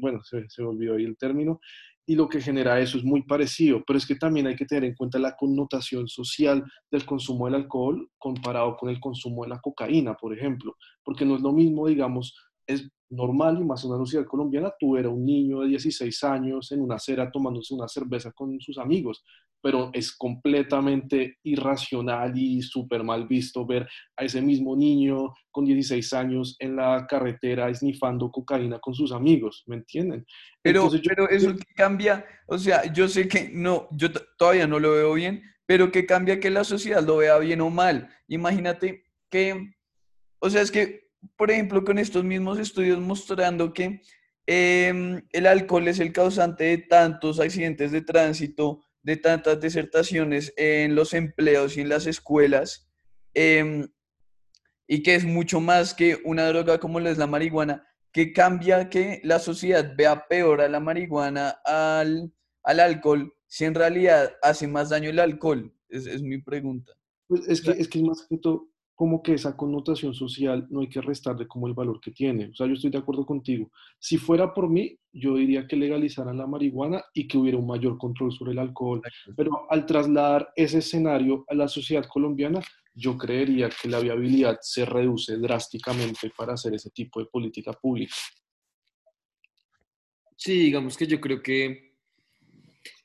bueno, 0.00 0.20
se, 0.24 0.48
se 0.48 0.62
olvidó 0.64 0.96
ahí 0.96 1.04
el 1.04 1.16
término, 1.16 1.60
y 2.04 2.16
lo 2.16 2.28
que 2.28 2.40
genera 2.40 2.80
eso 2.80 2.98
es 2.98 3.04
muy 3.04 3.22
parecido, 3.22 3.84
pero 3.86 3.96
es 3.96 4.06
que 4.06 4.16
también 4.16 4.48
hay 4.48 4.56
que 4.56 4.66
tener 4.66 4.84
en 4.84 4.96
cuenta 4.96 5.20
la 5.20 5.36
connotación 5.36 6.08
social 6.08 6.64
del 6.90 7.06
consumo 7.06 7.46
del 7.46 7.54
alcohol 7.54 8.10
comparado 8.18 8.76
con 8.76 8.90
el 8.90 8.98
consumo 8.98 9.44
de 9.44 9.50
la 9.50 9.60
cocaína, 9.60 10.14
por 10.14 10.36
ejemplo, 10.36 10.76
porque 11.04 11.24
no 11.24 11.36
es 11.36 11.42
lo 11.42 11.52
mismo, 11.52 11.86
digamos, 11.86 12.34
es 12.66 12.88
normal 13.12 13.58
y 13.60 13.64
más 13.64 13.84
en 13.84 13.90
una 13.90 13.98
sociedad 13.98 14.26
colombiana, 14.26 14.72
tú 14.78 14.96
eras 14.96 15.12
un 15.12 15.24
niño 15.24 15.60
de 15.60 15.68
16 15.68 16.24
años 16.24 16.72
en 16.72 16.80
una 16.80 16.96
acera 16.96 17.30
tomándose 17.30 17.74
una 17.74 17.86
cerveza 17.86 18.32
con 18.32 18.58
sus 18.60 18.78
amigos, 18.78 19.22
pero 19.62 19.90
es 19.92 20.16
completamente 20.16 21.36
irracional 21.44 22.36
y 22.36 22.62
súper 22.62 23.04
mal 23.04 23.28
visto 23.28 23.66
ver 23.66 23.86
a 24.16 24.24
ese 24.24 24.40
mismo 24.40 24.74
niño 24.74 25.34
con 25.50 25.64
16 25.64 26.12
años 26.14 26.56
en 26.58 26.76
la 26.76 27.06
carretera 27.06 27.68
esnifando 27.68 28.30
cocaína 28.30 28.78
con 28.80 28.94
sus 28.94 29.12
amigos, 29.12 29.62
¿me 29.66 29.76
entienden? 29.76 30.24
Pero, 30.62 30.88
pero 31.06 31.28
eso 31.28 31.54
que 31.54 31.74
cambia, 31.76 32.24
o 32.48 32.56
sea, 32.56 32.90
yo 32.92 33.08
sé 33.08 33.28
que 33.28 33.50
no, 33.52 33.88
yo 33.92 34.08
todavía 34.38 34.66
no 34.66 34.80
lo 34.80 34.92
veo 34.92 35.14
bien, 35.14 35.42
pero 35.66 35.92
que 35.92 36.06
cambia 36.06 36.40
que 36.40 36.50
la 36.50 36.64
sociedad 36.64 37.06
lo 37.06 37.18
vea 37.18 37.38
bien 37.38 37.60
o 37.60 37.70
mal. 37.70 38.08
Imagínate 38.26 39.04
que, 39.30 39.74
o 40.40 40.50
sea, 40.50 40.62
es 40.62 40.70
que 40.70 41.11
por 41.36 41.50
ejemplo, 41.50 41.84
con 41.84 41.98
estos 41.98 42.24
mismos 42.24 42.58
estudios 42.58 43.00
mostrando 43.00 43.72
que 43.72 44.02
em, 44.46 45.22
el 45.30 45.46
alcohol 45.46 45.88
es 45.88 46.00
el 46.00 46.12
causante 46.12 46.64
de 46.64 46.78
tantos 46.78 47.40
accidentes 47.40 47.92
de 47.92 48.02
tránsito, 48.02 48.84
de 49.02 49.16
tantas 49.16 49.60
desertaciones 49.60 50.52
en 50.56 50.94
los 50.94 51.14
empleos 51.14 51.76
y 51.76 51.82
en 51.82 51.88
las 51.88 52.06
escuelas, 52.06 52.88
em, 53.34 53.88
y 54.86 55.02
que 55.02 55.14
es 55.14 55.24
mucho 55.24 55.60
más 55.60 55.94
que 55.94 56.18
una 56.24 56.46
droga 56.48 56.78
como 56.78 57.00
lo 57.00 57.08
es 57.08 57.18
la 57.18 57.26
marihuana, 57.26 57.86
que 58.12 58.32
cambia 58.32 58.90
que 58.90 59.20
la 59.24 59.38
sociedad 59.38 59.94
vea 59.96 60.26
peor 60.28 60.60
a 60.60 60.68
la 60.68 60.80
marihuana, 60.80 61.50
al, 61.64 62.32
alcohol, 62.62 63.32
si 63.46 63.64
en 63.64 63.74
realidad 63.74 64.34
hace 64.42 64.66
más 64.68 64.90
daño 64.90 65.10
el 65.10 65.18
alcohol? 65.18 65.74
Es, 65.88 66.06
es 66.06 66.22
mi 66.22 66.38
pregunta. 66.38 66.92
Pues 67.28 67.48
es 67.48 67.62
que, 67.62 67.70
es 67.70 67.88
que 67.88 68.02
más 68.02 68.26
que 68.28 68.36
todo, 68.38 68.71
como 69.02 69.20
que 69.20 69.34
esa 69.34 69.56
connotación 69.56 70.14
social 70.14 70.68
no 70.70 70.80
hay 70.80 70.88
que 70.88 71.00
restarle 71.00 71.48
como 71.48 71.66
el 71.66 71.74
valor 71.74 72.00
que 72.00 72.12
tiene. 72.12 72.50
O 72.50 72.54
sea, 72.54 72.68
yo 72.68 72.74
estoy 72.74 72.92
de 72.92 72.98
acuerdo 72.98 73.26
contigo. 73.26 73.68
Si 73.98 74.16
fuera 74.16 74.54
por 74.54 74.70
mí, 74.70 74.96
yo 75.12 75.34
diría 75.34 75.66
que 75.66 75.74
legalizaran 75.74 76.38
la 76.38 76.46
marihuana 76.46 77.02
y 77.12 77.26
que 77.26 77.36
hubiera 77.36 77.58
un 77.58 77.66
mayor 77.66 77.98
control 77.98 78.30
sobre 78.30 78.52
el 78.52 78.60
alcohol. 78.60 79.02
Pero 79.36 79.66
al 79.68 79.86
trasladar 79.86 80.52
ese 80.54 80.78
escenario 80.78 81.44
a 81.48 81.54
la 81.56 81.66
sociedad 81.66 82.04
colombiana, 82.08 82.60
yo 82.94 83.18
creería 83.18 83.70
que 83.70 83.88
la 83.88 83.98
viabilidad 83.98 84.58
se 84.60 84.84
reduce 84.84 85.36
drásticamente 85.36 86.30
para 86.38 86.52
hacer 86.52 86.72
ese 86.72 86.90
tipo 86.90 87.18
de 87.18 87.26
política 87.26 87.72
pública. 87.72 88.14
Sí, 90.36 90.60
digamos 90.60 90.96
que 90.96 91.08
yo 91.08 91.20
creo 91.20 91.42
que 91.42 91.96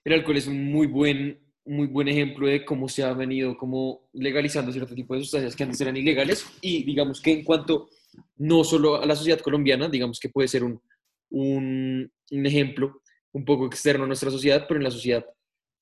el 0.03 0.13
alcohol 0.13 0.37
es 0.37 0.45
un 0.45 0.63
muy 0.63 0.85
buen 0.85 1.46
muy 1.67 1.87
buen 1.87 2.07
ejemplo 2.07 2.47
de 2.47 2.63
cómo 2.65 2.87
se 2.87 3.03
ha 3.03 3.13
venido 3.13 3.57
como 3.57 4.09
legalizando 4.13 4.71
cierto 4.71 4.95
tipo 4.95 5.13
de 5.13 5.21
sustancias 5.21 5.55
que 5.55 5.63
antes 5.63 5.81
eran 5.81 5.97
ilegales 5.97 6.45
y 6.61 6.83
digamos 6.83 7.21
que 7.21 7.31
en 7.31 7.43
cuanto 7.43 7.89
no 8.37 8.63
solo 8.63 9.01
a 9.01 9.05
la 9.05 9.15
sociedad 9.15 9.39
colombiana, 9.39 9.89
digamos 9.89 10.19
que 10.19 10.29
puede 10.29 10.47
ser 10.47 10.63
un, 10.63 10.81
un, 11.29 12.11
ejemplo 12.29 13.01
un 13.33 13.45
poco 13.45 13.65
externo 13.65 14.05
a 14.05 14.07
nuestra 14.07 14.31
sociedad, 14.31 14.65
pero 14.67 14.79
en 14.79 14.85
la 14.85 14.91
sociedad 14.91 15.25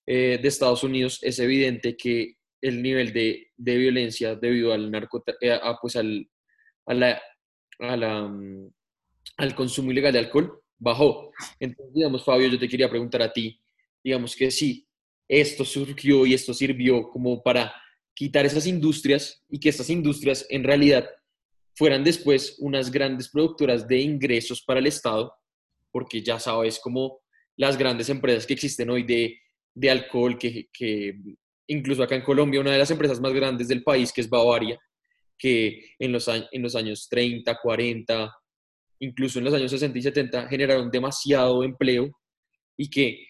eh, 0.05 0.39
de 0.41 0.47
Estados 0.47 0.83
Unidos 0.83 1.19
es 1.21 1.39
evidente 1.39 1.95
que 1.95 2.35
el 2.61 2.81
nivel 2.81 3.13
de, 3.13 3.51
de 3.55 3.77
violencia 3.77 4.35
debido 4.35 4.73
al 4.73 4.89
narco, 4.89 5.23
eh, 5.41 5.59
pues 5.81 5.95
al, 5.95 6.27
a 6.87 6.93
la, 6.93 7.21
a 7.79 7.97
la, 7.97 8.23
mm, 8.23 8.71
al 9.37 9.55
consumo 9.55 9.91
ilegal 9.91 10.13
de 10.13 10.19
alcohol, 10.19 10.61
bajó. 10.77 11.31
Entonces, 11.59 11.93
digamos, 11.93 12.23
Fabio, 12.23 12.47
yo 12.47 12.59
te 12.59 12.67
quería 12.67 12.89
preguntar 12.89 13.21
a 13.21 13.31
ti, 13.31 13.61
digamos 14.03 14.35
que 14.35 14.51
sí, 14.51 14.84
esto 15.27 15.65
surgió 15.65 16.25
y 16.25 16.33
esto 16.33 16.53
sirvió 16.53 17.09
como 17.09 17.41
para 17.41 17.73
quitar 18.13 18.45
esas 18.45 18.67
industrias 18.67 19.43
y 19.49 19.59
que 19.59 19.69
estas 19.69 19.89
industrias 19.89 20.45
en 20.49 20.63
realidad 20.63 21.09
fueran 21.75 22.03
después 22.03 22.55
unas 22.59 22.89
grandes 22.89 23.29
productoras 23.29 23.87
de 23.87 23.99
ingresos 23.99 24.61
para 24.61 24.79
el 24.79 24.87
Estado, 24.87 25.33
porque 25.91 26.21
ya 26.21 26.39
sabes 26.39 26.79
como 26.79 27.19
las 27.57 27.77
grandes 27.77 28.09
empresas 28.09 28.45
que 28.45 28.53
existen 28.53 28.89
hoy 28.89 29.03
de, 29.03 29.37
de 29.73 29.89
alcohol, 29.89 30.37
que, 30.37 30.69
que, 30.71 31.15
incluso 31.67 32.03
acá 32.03 32.15
en 32.15 32.23
Colombia, 32.23 32.61
una 32.61 32.71
de 32.71 32.77
las 32.77 32.91
empresas 32.91 33.19
más 33.19 33.33
grandes 33.33 33.67
del 33.67 33.83
país, 33.83 34.13
que 34.13 34.21
es 34.21 34.29
Bavaria, 34.29 34.79
que 35.37 35.91
en 35.99 36.11
los, 36.11 36.27
en 36.27 36.61
los 36.61 36.75
años 36.75 37.07
30, 37.09 37.57
40, 37.61 38.33
incluso 38.99 39.39
en 39.39 39.45
los 39.45 39.53
años 39.53 39.71
60 39.71 39.97
y 39.97 40.01
70 40.01 40.47
generaron 40.47 40.89
demasiado 40.89 41.63
empleo 41.63 42.09
y 42.77 42.89
que 42.89 43.25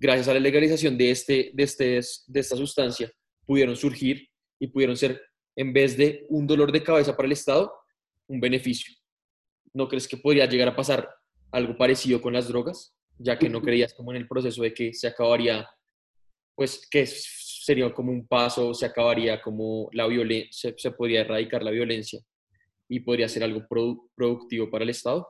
gracias 0.00 0.28
a 0.28 0.34
la 0.34 0.40
legalización 0.40 0.96
de, 0.96 1.10
este, 1.10 1.50
de, 1.52 1.62
este, 1.62 2.00
de 2.26 2.40
esta 2.40 2.56
sustancia 2.56 3.12
pudieron 3.44 3.76
surgir 3.76 4.28
y 4.58 4.68
pudieron 4.68 4.96
ser, 4.96 5.20
en 5.56 5.72
vez 5.72 5.96
de 5.96 6.26
un 6.28 6.46
dolor 6.46 6.72
de 6.72 6.82
cabeza 6.82 7.16
para 7.16 7.26
el 7.26 7.32
Estado, 7.32 7.72
un 8.26 8.40
beneficio. 8.40 8.94
¿No 9.74 9.88
crees 9.88 10.08
que 10.08 10.16
podría 10.16 10.46
llegar 10.46 10.68
a 10.68 10.76
pasar 10.76 11.08
algo 11.52 11.76
parecido 11.76 12.22
con 12.22 12.32
las 12.32 12.48
drogas? 12.48 12.94
Ya 13.18 13.38
que 13.38 13.48
no 13.48 13.60
creías 13.60 13.92
como 13.92 14.12
en 14.12 14.16
el 14.16 14.28
proceso 14.28 14.62
de 14.62 14.72
que 14.72 14.94
se 14.94 15.08
acabaría, 15.08 15.68
pues 16.54 16.88
que 16.90 17.06
sería 17.06 17.92
como 17.92 18.12
un 18.12 18.26
paso, 18.26 18.72
se 18.72 18.86
acabaría 18.86 19.42
como 19.42 19.88
la 19.92 20.06
violencia, 20.06 20.72
se, 20.76 20.90
podría 20.92 21.20
erradicar 21.20 21.62
la 21.62 21.70
violencia 21.70 22.20
y 22.88 23.00
podría 23.00 23.28
ser 23.28 23.44
algo 23.44 23.66
productivo 24.14 24.70
para 24.70 24.84
el 24.84 24.90
Estado? 24.90 25.26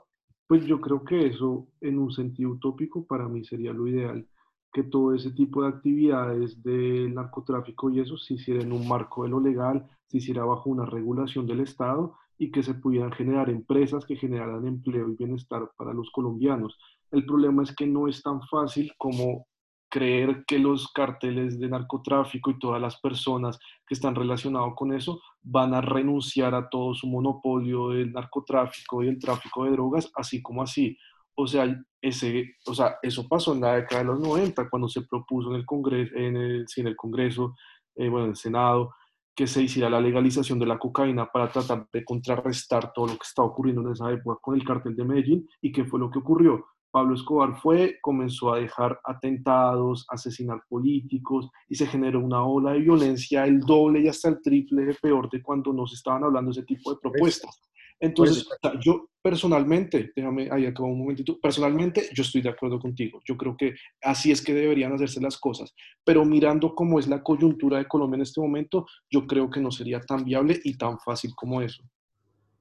Pues 0.47 0.65
yo 0.67 0.81
creo 0.81 1.05
que 1.05 1.27
eso, 1.27 1.69
en 1.81 1.99
un 1.99 2.11
sentido 2.13 2.51
utópico, 2.51 3.07
para 3.07 3.29
mí 3.29 3.45
sería 3.45 3.73
lo 3.73 3.87
ideal, 3.87 4.27
que 4.73 4.85
todo 4.85 5.15
ese 5.15 5.33
tipo 5.33 5.63
de 5.63 5.69
actividades 5.69 6.63
del 6.63 7.15
narcotráfico 7.15 7.91
y 7.91 8.01
eso 8.01 8.17
se 8.17 8.35
hiciera 8.35 8.63
en 8.63 8.73
un 8.73 8.87
marco 8.87 9.25
de 9.25 9.31
lo 9.31 9.41
legal, 9.41 9.89
se 10.07 10.19
hiciera 10.19 10.45
bajo 10.45 10.71
una 10.71 10.87
regulación 10.87 11.47
del 11.47 11.61
Estado 11.61 12.15
y 12.39 12.51
que 12.51 12.63
se 12.63 12.75
pudieran 12.75 13.13
generar 13.13 13.51
empresas 13.51 14.05
que 14.05 14.17
generaran 14.17 14.67
empleo 14.67 15.09
y 15.09 15.17
bienestar 15.17 15.71
para 15.77 15.93
los 15.93 16.11
colombianos. 16.11 16.79
El 17.11 17.27
problema 17.27 17.63
es 17.63 17.75
que 17.75 17.87
no 17.87 18.09
es 18.09 18.23
tan 18.23 18.41
fácil 18.43 18.93
como 18.97 19.47
creer 19.91 20.45
que 20.47 20.59
los 20.59 20.91
carteles 20.93 21.59
de 21.59 21.69
narcotráfico 21.69 22.51
y 22.51 22.59
todas 22.59 22.81
las 22.81 22.99
personas 23.01 23.59
que 23.87 23.95
están 23.95 24.15
relacionados 24.15 24.75
con 24.77 24.93
eso 24.93 25.21
van 25.43 25.75
a 25.75 25.81
renunciar 25.81 26.55
a 26.55 26.69
todo 26.69 26.95
su 26.95 27.09
monopolio 27.09 27.89
del 27.91 28.13
narcotráfico 28.13 29.03
y 29.03 29.09
el 29.09 29.19
tráfico 29.19 29.65
de 29.65 29.73
drogas, 29.73 30.11
así 30.15 30.41
como 30.41 30.63
así. 30.63 30.97
O 31.35 31.47
sea, 31.47 31.65
ese, 32.01 32.57
o 32.67 32.75
sea, 32.75 32.97
eso 33.03 33.29
pasó 33.29 33.53
en 33.53 33.61
la 33.61 33.77
década 33.77 34.03
de 34.03 34.07
los 34.09 34.21
90, 34.21 34.69
cuando 34.69 34.89
se 34.89 35.03
propuso 35.03 35.51
en 35.51 35.57
el 35.57 35.67
Congreso, 35.67 36.15
en 36.17 36.37
el, 36.37 36.67
en 36.77 36.87
el 36.87 36.97
Congreso, 36.97 37.55
eh, 37.97 38.09
bueno, 38.09 38.27
en 38.27 38.31
el 38.31 38.37
Senado, 38.37 38.95
que 39.35 39.47
se 39.47 39.63
hiciera 39.63 39.89
la 39.89 40.01
legalización 40.01 40.59
de 40.59 40.67
la 40.67 40.79
cocaína 40.79 41.31
para 41.31 41.51
tratar 41.51 41.87
de 41.93 42.05
contrarrestar 42.05 42.93
todo 42.93 43.07
lo 43.07 43.13
que 43.13 43.27
estaba 43.27 43.49
ocurriendo 43.49 43.83
en 43.83 43.93
esa 43.93 44.11
época 44.11 44.39
con 44.43 44.55
el 44.55 44.65
cartel 44.65 44.97
de 44.97 45.05
Medellín. 45.05 45.49
¿Y 45.63 45.73
qué 45.73 45.85
fue 45.85 46.01
lo 46.01 46.11
que 46.11 46.19
ocurrió? 46.19 46.67
Pablo 46.91 47.15
Escobar 47.15 47.57
fue, 47.57 47.99
comenzó 48.03 48.53
a 48.53 48.59
dejar 48.59 49.01
atentados, 49.05 50.05
asesinar 50.09 50.61
políticos 50.69 51.49
y 51.69 51.77
se 51.77 51.87
generó 51.87 52.21
una 52.21 52.45
ola 52.45 52.73
de 52.73 52.81
violencia 52.81 53.45
el 53.45 53.61
doble 53.61 54.01
y 54.01 54.09
hasta 54.09 54.29
el 54.29 54.43
triple 54.43 54.85
de 54.87 54.95
peor 54.95 55.31
de 55.31 55.41
cuando 55.41 55.73
nos 55.73 55.93
estaban 55.93 56.25
hablando 56.25 56.51
ese 56.51 56.65
tipo 56.65 56.93
de 56.93 56.99
propuestas. 57.01 57.61
Entonces, 58.01 58.49
yo 58.81 59.11
personalmente, 59.21 60.11
déjame 60.17 60.49
ahí 60.51 60.65
acabo 60.65 60.89
un 60.89 61.01
momentito, 61.01 61.39
personalmente 61.39 62.09
yo 62.15 62.23
estoy 62.23 62.41
de 62.41 62.49
acuerdo 62.49 62.81
contigo. 62.81 63.21
Yo 63.27 63.37
creo 63.37 63.57
que 63.57 63.75
así 64.01 64.33
es 64.33 64.41
que 64.41 64.55
deberían 64.55 64.95
hacerse 64.95 65.21
las 65.21 65.37
cosas. 65.37 65.75
Pero 66.03 66.25
mirando 66.25 66.75
cómo 66.75 66.99
es 66.99 67.07
la 67.07 67.23
coyuntura 67.23 67.77
de 67.77 67.87
Colombia 67.87 68.17
en 68.17 68.23
este 68.23 68.41
momento, 68.41 68.87
yo 69.11 69.27
creo 69.27 69.51
que 69.51 69.61
no 69.61 69.71
sería 69.71 70.01
tan 70.01 70.25
viable 70.25 70.59
y 70.65 70.79
tan 70.79 70.99
fácil 70.99 71.35
como 71.35 71.61
eso. 71.61 71.85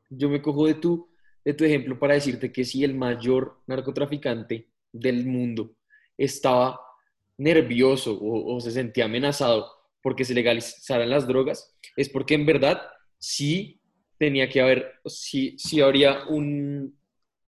Yo 0.09 0.29
me 0.29 0.41
cojo 0.41 0.67
de 0.67 0.73
tu, 0.73 1.07
de 1.45 1.53
tu 1.53 1.63
ejemplo 1.63 1.97
para 1.97 2.15
decirte 2.15 2.51
que 2.51 2.65
si 2.65 2.83
el 2.83 2.95
mayor 2.95 3.61
narcotraficante 3.65 4.67
del 4.91 5.25
mundo 5.25 5.75
estaba 6.17 6.81
nervioso 7.37 8.13
o, 8.19 8.55
o 8.55 8.59
se 8.59 8.71
sentía 8.71 9.05
amenazado 9.05 9.67
porque 10.01 10.25
se 10.25 10.33
legalizaran 10.33 11.09
las 11.09 11.25
drogas, 11.27 11.77
es 11.95 12.09
porque 12.09 12.33
en 12.33 12.45
verdad 12.45 12.81
sí 13.17 13.78
tenía 14.19 14.49
que 14.49 14.61
haber, 14.61 14.99
si, 15.05 15.57
si 15.57 15.81
habría 15.81 16.25
un, 16.27 16.99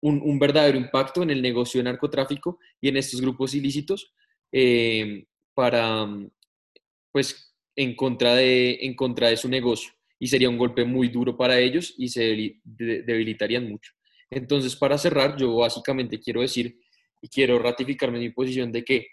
un, 0.01 0.39
verdadero 0.39 0.77
impacto 0.77 1.21
en 1.23 1.29
el 1.29 1.41
negocio 1.41 1.79
de 1.79 1.85
narcotráfico 1.85 2.59
y 2.81 2.89
en 2.89 2.97
estos 2.97 3.21
grupos 3.21 3.53
ilícitos 3.53 4.13
eh, 4.51 5.25
para, 5.53 6.07
pues, 7.11 7.55
en 7.75 7.95
contra, 7.95 8.35
de, 8.35 8.79
en 8.81 8.95
contra 8.95 9.29
de 9.29 9.37
su 9.37 9.47
negocio. 9.47 9.93
Y 10.19 10.27
sería 10.27 10.49
un 10.49 10.57
golpe 10.57 10.85
muy 10.85 11.09
duro 11.09 11.37
para 11.37 11.59
ellos 11.59 11.93
y 11.97 12.09
se 12.09 12.59
debilitarían 12.63 13.69
mucho. 13.69 13.93
Entonces, 14.29 14.75
para 14.75 14.97
cerrar, 14.97 15.37
yo 15.37 15.55
básicamente 15.55 16.19
quiero 16.19 16.41
decir 16.41 16.79
y 17.21 17.29
quiero 17.29 17.59
ratificarme 17.59 18.19
mi 18.19 18.29
posición 18.31 18.71
de 18.71 18.83
que 18.83 19.07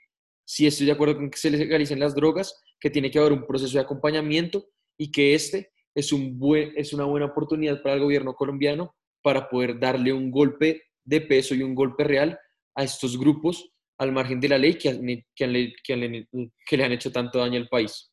si 0.44 0.66
estoy 0.66 0.86
de 0.86 0.92
acuerdo 0.92 1.16
con 1.16 1.30
que 1.30 1.38
se 1.38 1.50
legalicen 1.50 2.00
las 2.00 2.14
drogas, 2.14 2.62
que 2.80 2.90
tiene 2.90 3.10
que 3.10 3.18
haber 3.18 3.32
un 3.32 3.46
proceso 3.46 3.76
de 3.76 3.84
acompañamiento 3.84 4.66
y 4.96 5.10
que 5.10 5.34
este 5.34 5.70
es, 5.94 6.12
un 6.12 6.38
es 6.76 6.92
una 6.92 7.04
buena 7.04 7.26
oportunidad 7.26 7.82
para 7.82 7.96
el 7.96 8.02
gobierno 8.02 8.34
colombiano 8.34 8.94
para 9.22 9.48
poder 9.48 9.78
darle 9.78 10.12
un 10.12 10.30
golpe 10.30 10.82
de 11.04 11.20
peso 11.20 11.54
y 11.54 11.62
un 11.62 11.74
golpe 11.74 12.04
real 12.04 12.38
a 12.74 12.84
estos 12.84 13.18
grupos 13.18 13.70
al 13.98 14.12
margen 14.12 14.40
de 14.40 14.48
la 14.48 14.58
ley 14.58 14.74
que, 14.74 15.24
que, 15.34 15.72
que 15.84 16.76
le 16.76 16.84
han 16.84 16.92
hecho 16.92 17.12
tanto 17.12 17.38
daño 17.38 17.58
al 17.58 17.68
país. 17.68 18.12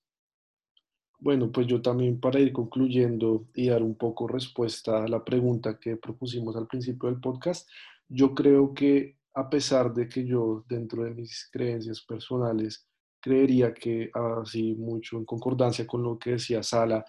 Bueno, 1.22 1.52
pues 1.52 1.68
yo 1.68 1.82
también 1.82 2.20
para 2.20 2.40
ir 2.40 2.54
concluyendo 2.54 3.48
y 3.54 3.68
dar 3.68 3.84
un 3.84 3.96
poco 3.96 4.28
respuesta 4.28 5.04
a 5.04 5.08
la 5.08 5.24
pregunta 5.24 5.78
que 5.78 5.98
propusimos 5.98 6.56
al 6.56 6.68
principio 6.68 7.10
del 7.10 7.20
podcast, 7.20 7.68
yo 8.08 8.34
creo 8.34 8.74
que 8.74 9.18
a 9.34 9.50
pesar 9.50 9.94
de 9.94 10.08
que 10.08 10.26
yo 10.26 10.64
dentro 10.68 11.04
de 11.04 11.12
mis 11.12 11.50
creencias 11.52 12.02
personales 12.02 12.88
creería 13.20 13.74
que 13.74 14.10
así 14.14 14.76
mucho 14.76 15.18
en 15.18 15.26
concordancia 15.26 15.86
con 15.86 16.04
lo 16.04 16.18
que 16.18 16.32
decía 16.32 16.64
Sala, 16.64 17.04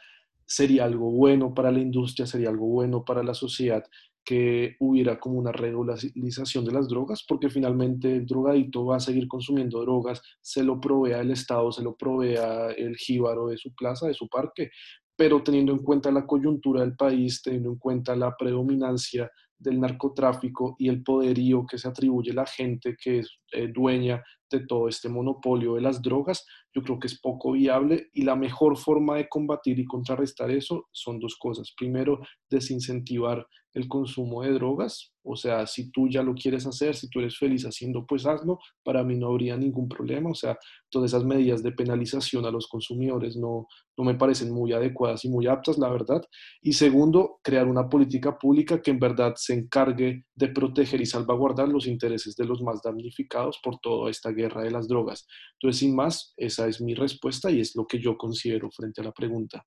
sería 0.51 0.85
algo 0.85 1.13
bueno 1.13 1.55
para 1.55 1.71
la 1.71 1.79
industria, 1.79 2.27
sería 2.27 2.49
algo 2.49 2.67
bueno 2.67 3.05
para 3.05 3.23
la 3.23 3.35
sociedad 3.35 3.85
que 4.25 4.75
hubiera 4.81 5.21
como 5.21 5.39
una 5.39 5.53
regularización 5.53 6.65
de 6.65 6.73
las 6.73 6.89
drogas, 6.89 7.25
porque 7.27 7.49
finalmente 7.49 8.17
el 8.17 8.27
drogadito 8.27 8.85
va 8.85 8.97
a 8.97 9.01
seguir 9.01 9.29
consumiendo 9.29 9.81
drogas, 9.81 10.21
se 10.41 10.65
lo 10.65 10.81
provea 10.81 11.21
el 11.21 11.31
Estado, 11.31 11.71
se 11.71 11.85
lo 11.85 11.97
provea 11.97 12.73
el 12.73 12.97
jíbaro 12.97 13.47
de 13.47 13.59
su 13.59 13.73
plaza, 13.77 14.09
de 14.09 14.15
su 14.15 14.29
parque, 14.29 14.71
pero 15.17 15.41
teniendo 15.41 15.71
en 15.71 15.85
cuenta 15.85 16.11
la 16.11 16.27
coyuntura 16.27 16.81
del 16.81 16.97
país, 16.97 17.43
teniendo 17.43 17.71
en 17.71 17.77
cuenta 17.77 18.17
la 18.17 18.37
predominancia 18.37 19.31
del 19.57 19.79
narcotráfico 19.79 20.75
y 20.81 20.89
el 20.89 21.05
poderío 21.05 21.65
que 21.65 21.79
se 21.79 21.87
atribuye 21.87 22.33
a 22.33 22.35
la 22.35 22.47
gente 22.47 22.97
que 23.01 23.21
es 23.21 23.39
eh, 23.53 23.69
dueña 23.73 24.21
de 24.51 24.67
todo 24.67 24.89
este 24.89 25.09
monopolio 25.09 25.75
de 25.75 25.81
las 25.81 26.03
drogas, 26.03 26.45
yo 26.75 26.83
creo 26.83 26.99
que 26.99 27.07
es 27.07 27.21
poco 27.21 27.53
viable 27.53 28.09
y 28.13 28.23
la 28.23 28.37
mejor 28.37 28.77
forma 28.77 29.17
de 29.17 29.29
combatir 29.29 29.79
y 29.79 29.85
contrarrestar 29.85 30.51
eso 30.51 30.89
son 30.93 31.19
dos 31.19 31.37
cosas. 31.39 31.73
Primero, 31.77 32.21
desincentivar 32.49 33.47
el 33.73 33.87
consumo 33.87 34.43
de 34.43 34.53
drogas, 34.53 35.13
o 35.23 35.37
sea, 35.37 35.67
si 35.67 35.93
tú 35.93 36.09
ya 36.09 36.23
lo 36.23 36.35
quieres 36.35 36.67
hacer, 36.67 36.97
si 36.97 37.09
tú 37.09 37.21
eres 37.21 37.39
feliz 37.39 37.65
haciendo, 37.65 38.05
pues 38.07 38.27
hazlo, 38.27 38.59
para 38.83 39.05
mí 39.05 39.17
no 39.17 39.29
habría 39.29 39.57
ningún 39.57 39.89
problema, 39.89 40.31
o 40.31 40.35
sea, 40.35 40.59
todas 40.91 41.13
esas 41.13 41.25
medidas 41.25 41.63
de 41.63 41.73
penalización 41.73 42.47
a 42.47 42.51
los 42.51 42.67
consumidores 42.67 43.37
no, 43.37 43.67
no 43.97 44.05
me 44.05 44.17
parecen 44.17 44.53
muy 44.53 44.73
adecuadas 44.73 45.25
y 45.25 45.29
muy 45.29 45.47
aptas, 45.47 45.79
la 45.79 45.89
verdad. 45.89 46.23
Y 46.63 46.73
segundo, 46.73 47.39
crear 47.43 47.69
una 47.69 47.89
política 47.89 48.39
pública 48.39 48.83
que 48.83 48.91
en 48.91 48.99
verdad 48.99 49.35
se 49.37 49.55
encargue 49.55 50.25
de 50.35 50.49
proteger 50.49 51.01
y 51.01 51.07
salvaguardar 51.07 51.69
los 51.69 51.87
intereses 51.87 52.35
de 52.35 52.47
los 52.47 52.63
más 52.63 52.81
damnificados 52.83 53.61
por 53.63 53.79
toda 53.79 54.11
esta 54.11 54.31
guerra 54.31 54.40
de 54.49 54.71
las 54.71 54.89
drogas. 54.89 55.27
Entonces, 55.55 55.81
sin 55.81 55.95
más, 55.95 56.35
esa 56.37 56.67
es 56.67 56.81
mi 56.81 56.95
respuesta 56.95 57.51
y 57.51 57.61
es 57.61 57.75
lo 57.77 57.87
que 57.87 57.99
yo 57.99 58.17
considero 58.17 58.71
frente 58.71 59.01
a 59.01 59.05
la 59.05 59.13
pregunta 59.13 59.65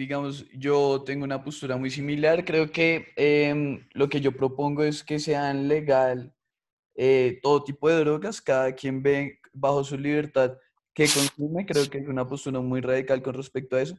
digamos, 0.00 0.46
yo 0.54 1.02
tengo 1.04 1.24
una 1.24 1.44
postura 1.44 1.76
muy 1.76 1.90
similar. 1.90 2.44
Creo 2.44 2.70
que 2.72 3.08
em, 3.16 3.86
lo 3.92 4.08
que 4.08 4.20
yo 4.20 4.32
propongo 4.32 4.82
es 4.82 5.04
que 5.04 5.18
sean 5.18 5.68
legal 5.68 6.32
eh, 6.94 7.38
todo 7.42 7.64
tipo 7.64 7.88
de 7.88 8.00
drogas, 8.00 8.40
cada 8.40 8.74
quien 8.74 9.02
ve 9.02 9.38
bajo 9.52 9.84
su 9.84 9.98
libertad 9.98 10.56
que 10.94 11.04
consume. 11.04 11.66
Creo 11.66 11.88
que 11.90 11.98
es 11.98 12.08
una 12.08 12.26
postura 12.26 12.60
muy 12.60 12.80
radical 12.80 13.22
con 13.22 13.34
respecto 13.34 13.76
a 13.76 13.82
eso, 13.82 13.96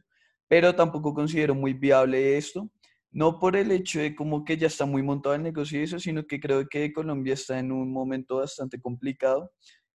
pero 0.48 0.74
tampoco 0.74 1.14
considero 1.14 1.54
muy 1.54 1.72
viable 1.72 2.36
esto. 2.36 2.68
No 3.12 3.38
por 3.38 3.56
el 3.56 3.70
hecho 3.70 4.00
de 4.00 4.16
como 4.16 4.44
que 4.44 4.56
ya 4.56 4.66
está 4.68 4.86
muy 4.86 5.02
montado 5.02 5.34
el 5.34 5.42
negocio 5.42 6.00
sino 6.00 6.26
que 6.26 6.40
creo 6.40 6.66
que 6.66 6.92
Colombia 6.92 7.34
está 7.34 7.58
en 7.58 7.70
un 7.70 7.92
momento 7.92 8.36
bastante 8.38 8.80
complicado. 8.80 9.52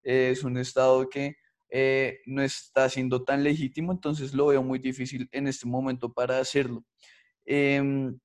Es 0.08 0.43
un 0.43 0.58
estado 0.58 1.10
que 1.10 1.36
eh, 1.70 2.20
no 2.26 2.41
está 2.41 2.89
siendo 2.89 3.24
tan 3.24 3.43
legítimo, 3.43 3.91
entonces 3.91 4.34
lo 4.34 4.47
veo 4.47 4.64
muy 4.64 4.80
difícil 4.80 5.28
en 5.32 5.47
este 5.47 5.68
momento 5.68 6.14
para 6.14 6.39
hacerlo. 6.39 6.86
Em, 7.45 8.18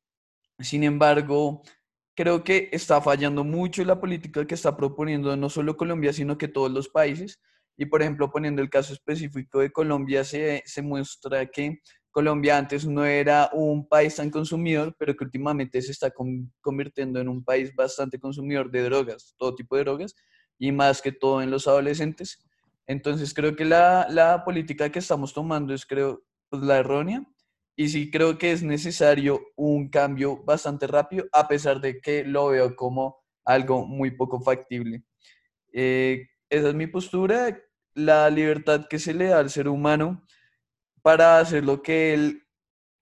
Sin 0.60 0.84
embargo, 0.84 1.62
creo 2.14 2.44
que 2.44 2.68
está 2.72 3.00
fallando 3.00 3.44
mucho 3.44 3.84
la 3.84 4.00
política 4.00 4.46
que 4.46 4.54
está 4.54 4.76
proponiendo 4.76 5.36
no 5.36 5.48
solo 5.50 5.76
Colombia, 5.76 6.12
sino 6.12 6.38
que 6.38 6.48
todos 6.48 6.70
los 6.70 6.88
países. 6.88 7.40
Y 7.76 7.86
por 7.86 8.02
ejemplo, 8.02 8.30
poniendo 8.30 8.62
el 8.62 8.70
caso 8.70 8.92
específico 8.92 9.60
de 9.60 9.72
Colombia, 9.72 10.24
se, 10.24 10.62
se 10.66 10.82
muestra 10.82 11.46
que 11.46 11.80
Colombia 12.10 12.58
antes 12.58 12.86
no 12.86 13.04
era 13.06 13.50
un 13.54 13.88
país 13.88 14.16
tan 14.16 14.30
consumidor, 14.30 14.94
pero 14.98 15.16
que 15.16 15.24
últimamente 15.24 15.80
se 15.82 15.92
está 15.92 16.12
convirtiendo 16.60 17.20
en 17.20 17.28
un 17.28 17.42
país 17.44 17.74
bastante 17.74 18.18
consumidor 18.20 18.70
de 18.70 18.82
drogas, 18.82 19.34
todo 19.38 19.54
tipo 19.54 19.76
de 19.76 19.84
drogas, 19.84 20.14
y 20.62 20.70
más 20.70 21.02
que 21.02 21.10
todo 21.10 21.42
en 21.42 21.50
los 21.50 21.66
adolescentes. 21.66 22.38
Entonces 22.86 23.34
creo 23.34 23.56
que 23.56 23.64
la, 23.64 24.06
la 24.08 24.44
política 24.44 24.92
que 24.92 25.00
estamos 25.00 25.34
tomando 25.34 25.74
es, 25.74 25.84
creo, 25.84 26.22
pues, 26.48 26.62
la 26.62 26.78
errónea, 26.78 27.26
y 27.74 27.88
sí 27.88 28.12
creo 28.12 28.38
que 28.38 28.52
es 28.52 28.62
necesario 28.62 29.42
un 29.56 29.88
cambio 29.88 30.36
bastante 30.44 30.86
rápido, 30.86 31.24
a 31.32 31.48
pesar 31.48 31.80
de 31.80 32.00
que 32.00 32.22
lo 32.22 32.46
veo 32.46 32.76
como 32.76 33.24
algo 33.44 33.84
muy 33.84 34.12
poco 34.12 34.40
factible. 34.40 35.02
Eh, 35.72 36.28
esa 36.48 36.68
es 36.68 36.74
mi 36.76 36.86
postura. 36.86 37.60
La 37.94 38.30
libertad 38.30 38.86
que 38.88 39.00
se 39.00 39.14
le 39.14 39.26
da 39.26 39.40
al 39.40 39.50
ser 39.50 39.66
humano 39.66 40.24
para 41.02 41.40
hacer 41.40 41.64
lo 41.64 41.82
que 41.82 42.14
él, 42.14 42.46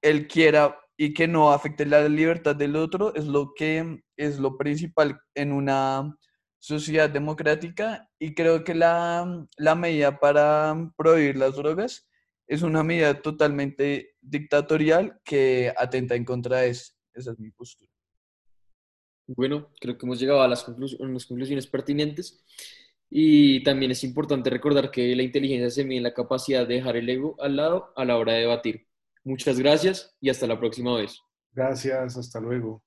él 0.00 0.26
quiera 0.28 0.78
y 0.96 1.12
que 1.12 1.28
no 1.28 1.52
afecte 1.52 1.84
la 1.84 2.08
libertad 2.08 2.56
del 2.56 2.74
otro 2.74 3.14
es 3.14 3.26
lo 3.26 3.52
que 3.54 4.02
es 4.16 4.38
lo 4.38 4.56
principal 4.56 5.20
en 5.34 5.52
una 5.52 6.16
sociedad 6.61 7.11
democrática 7.11 8.08
y 8.18 8.34
creo 8.34 8.62
que 8.62 8.74
la, 8.74 9.46
la 9.56 9.74
medida 9.74 10.20
para 10.20 10.92
prohibir 10.96 11.36
las 11.36 11.56
drogas 11.56 12.08
es 12.46 12.62
una 12.62 12.82
medida 12.82 13.20
totalmente 13.20 14.16
dictatorial 14.20 15.20
que 15.24 15.72
atenta 15.76 16.14
en 16.14 16.24
contra 16.24 16.58
de 16.58 16.70
eso. 16.70 16.92
Esa 17.14 17.32
es 17.32 17.38
mi 17.38 17.50
postura. 17.50 17.90
Bueno, 19.26 19.70
creo 19.80 19.96
que 19.96 20.04
hemos 20.04 20.18
llegado 20.18 20.42
a 20.42 20.48
las, 20.48 20.64
conclusiones, 20.64 21.26
conclusiones 21.26 21.66
pertinentes. 21.66 22.44
Y 23.08 23.62
también 23.64 23.90
es 23.90 24.04
importante 24.04 24.50
recordar 24.50 24.90
que 24.90 25.14
la 25.16 25.22
inteligencia 25.22 25.70
se 25.70 25.84
mide 25.84 25.98
en 25.98 26.04
la 26.04 26.14
capacidad 26.14 26.66
de 26.66 26.74
dejar 26.74 26.96
el 26.96 27.08
ego 27.08 27.36
al 27.40 27.56
lado 27.56 27.92
a 27.96 28.04
la 28.04 28.16
hora 28.16 28.34
de 28.34 28.40
debatir. 28.40 28.86
Muchas 29.24 29.58
gracias 29.58 30.16
y 30.20 30.30
hasta 30.30 30.46
la 30.46 30.58
próxima 30.58 30.96
vez. 30.96 31.20
Gracias, 31.52 32.16
hasta 32.16 32.40
luego. 32.40 32.82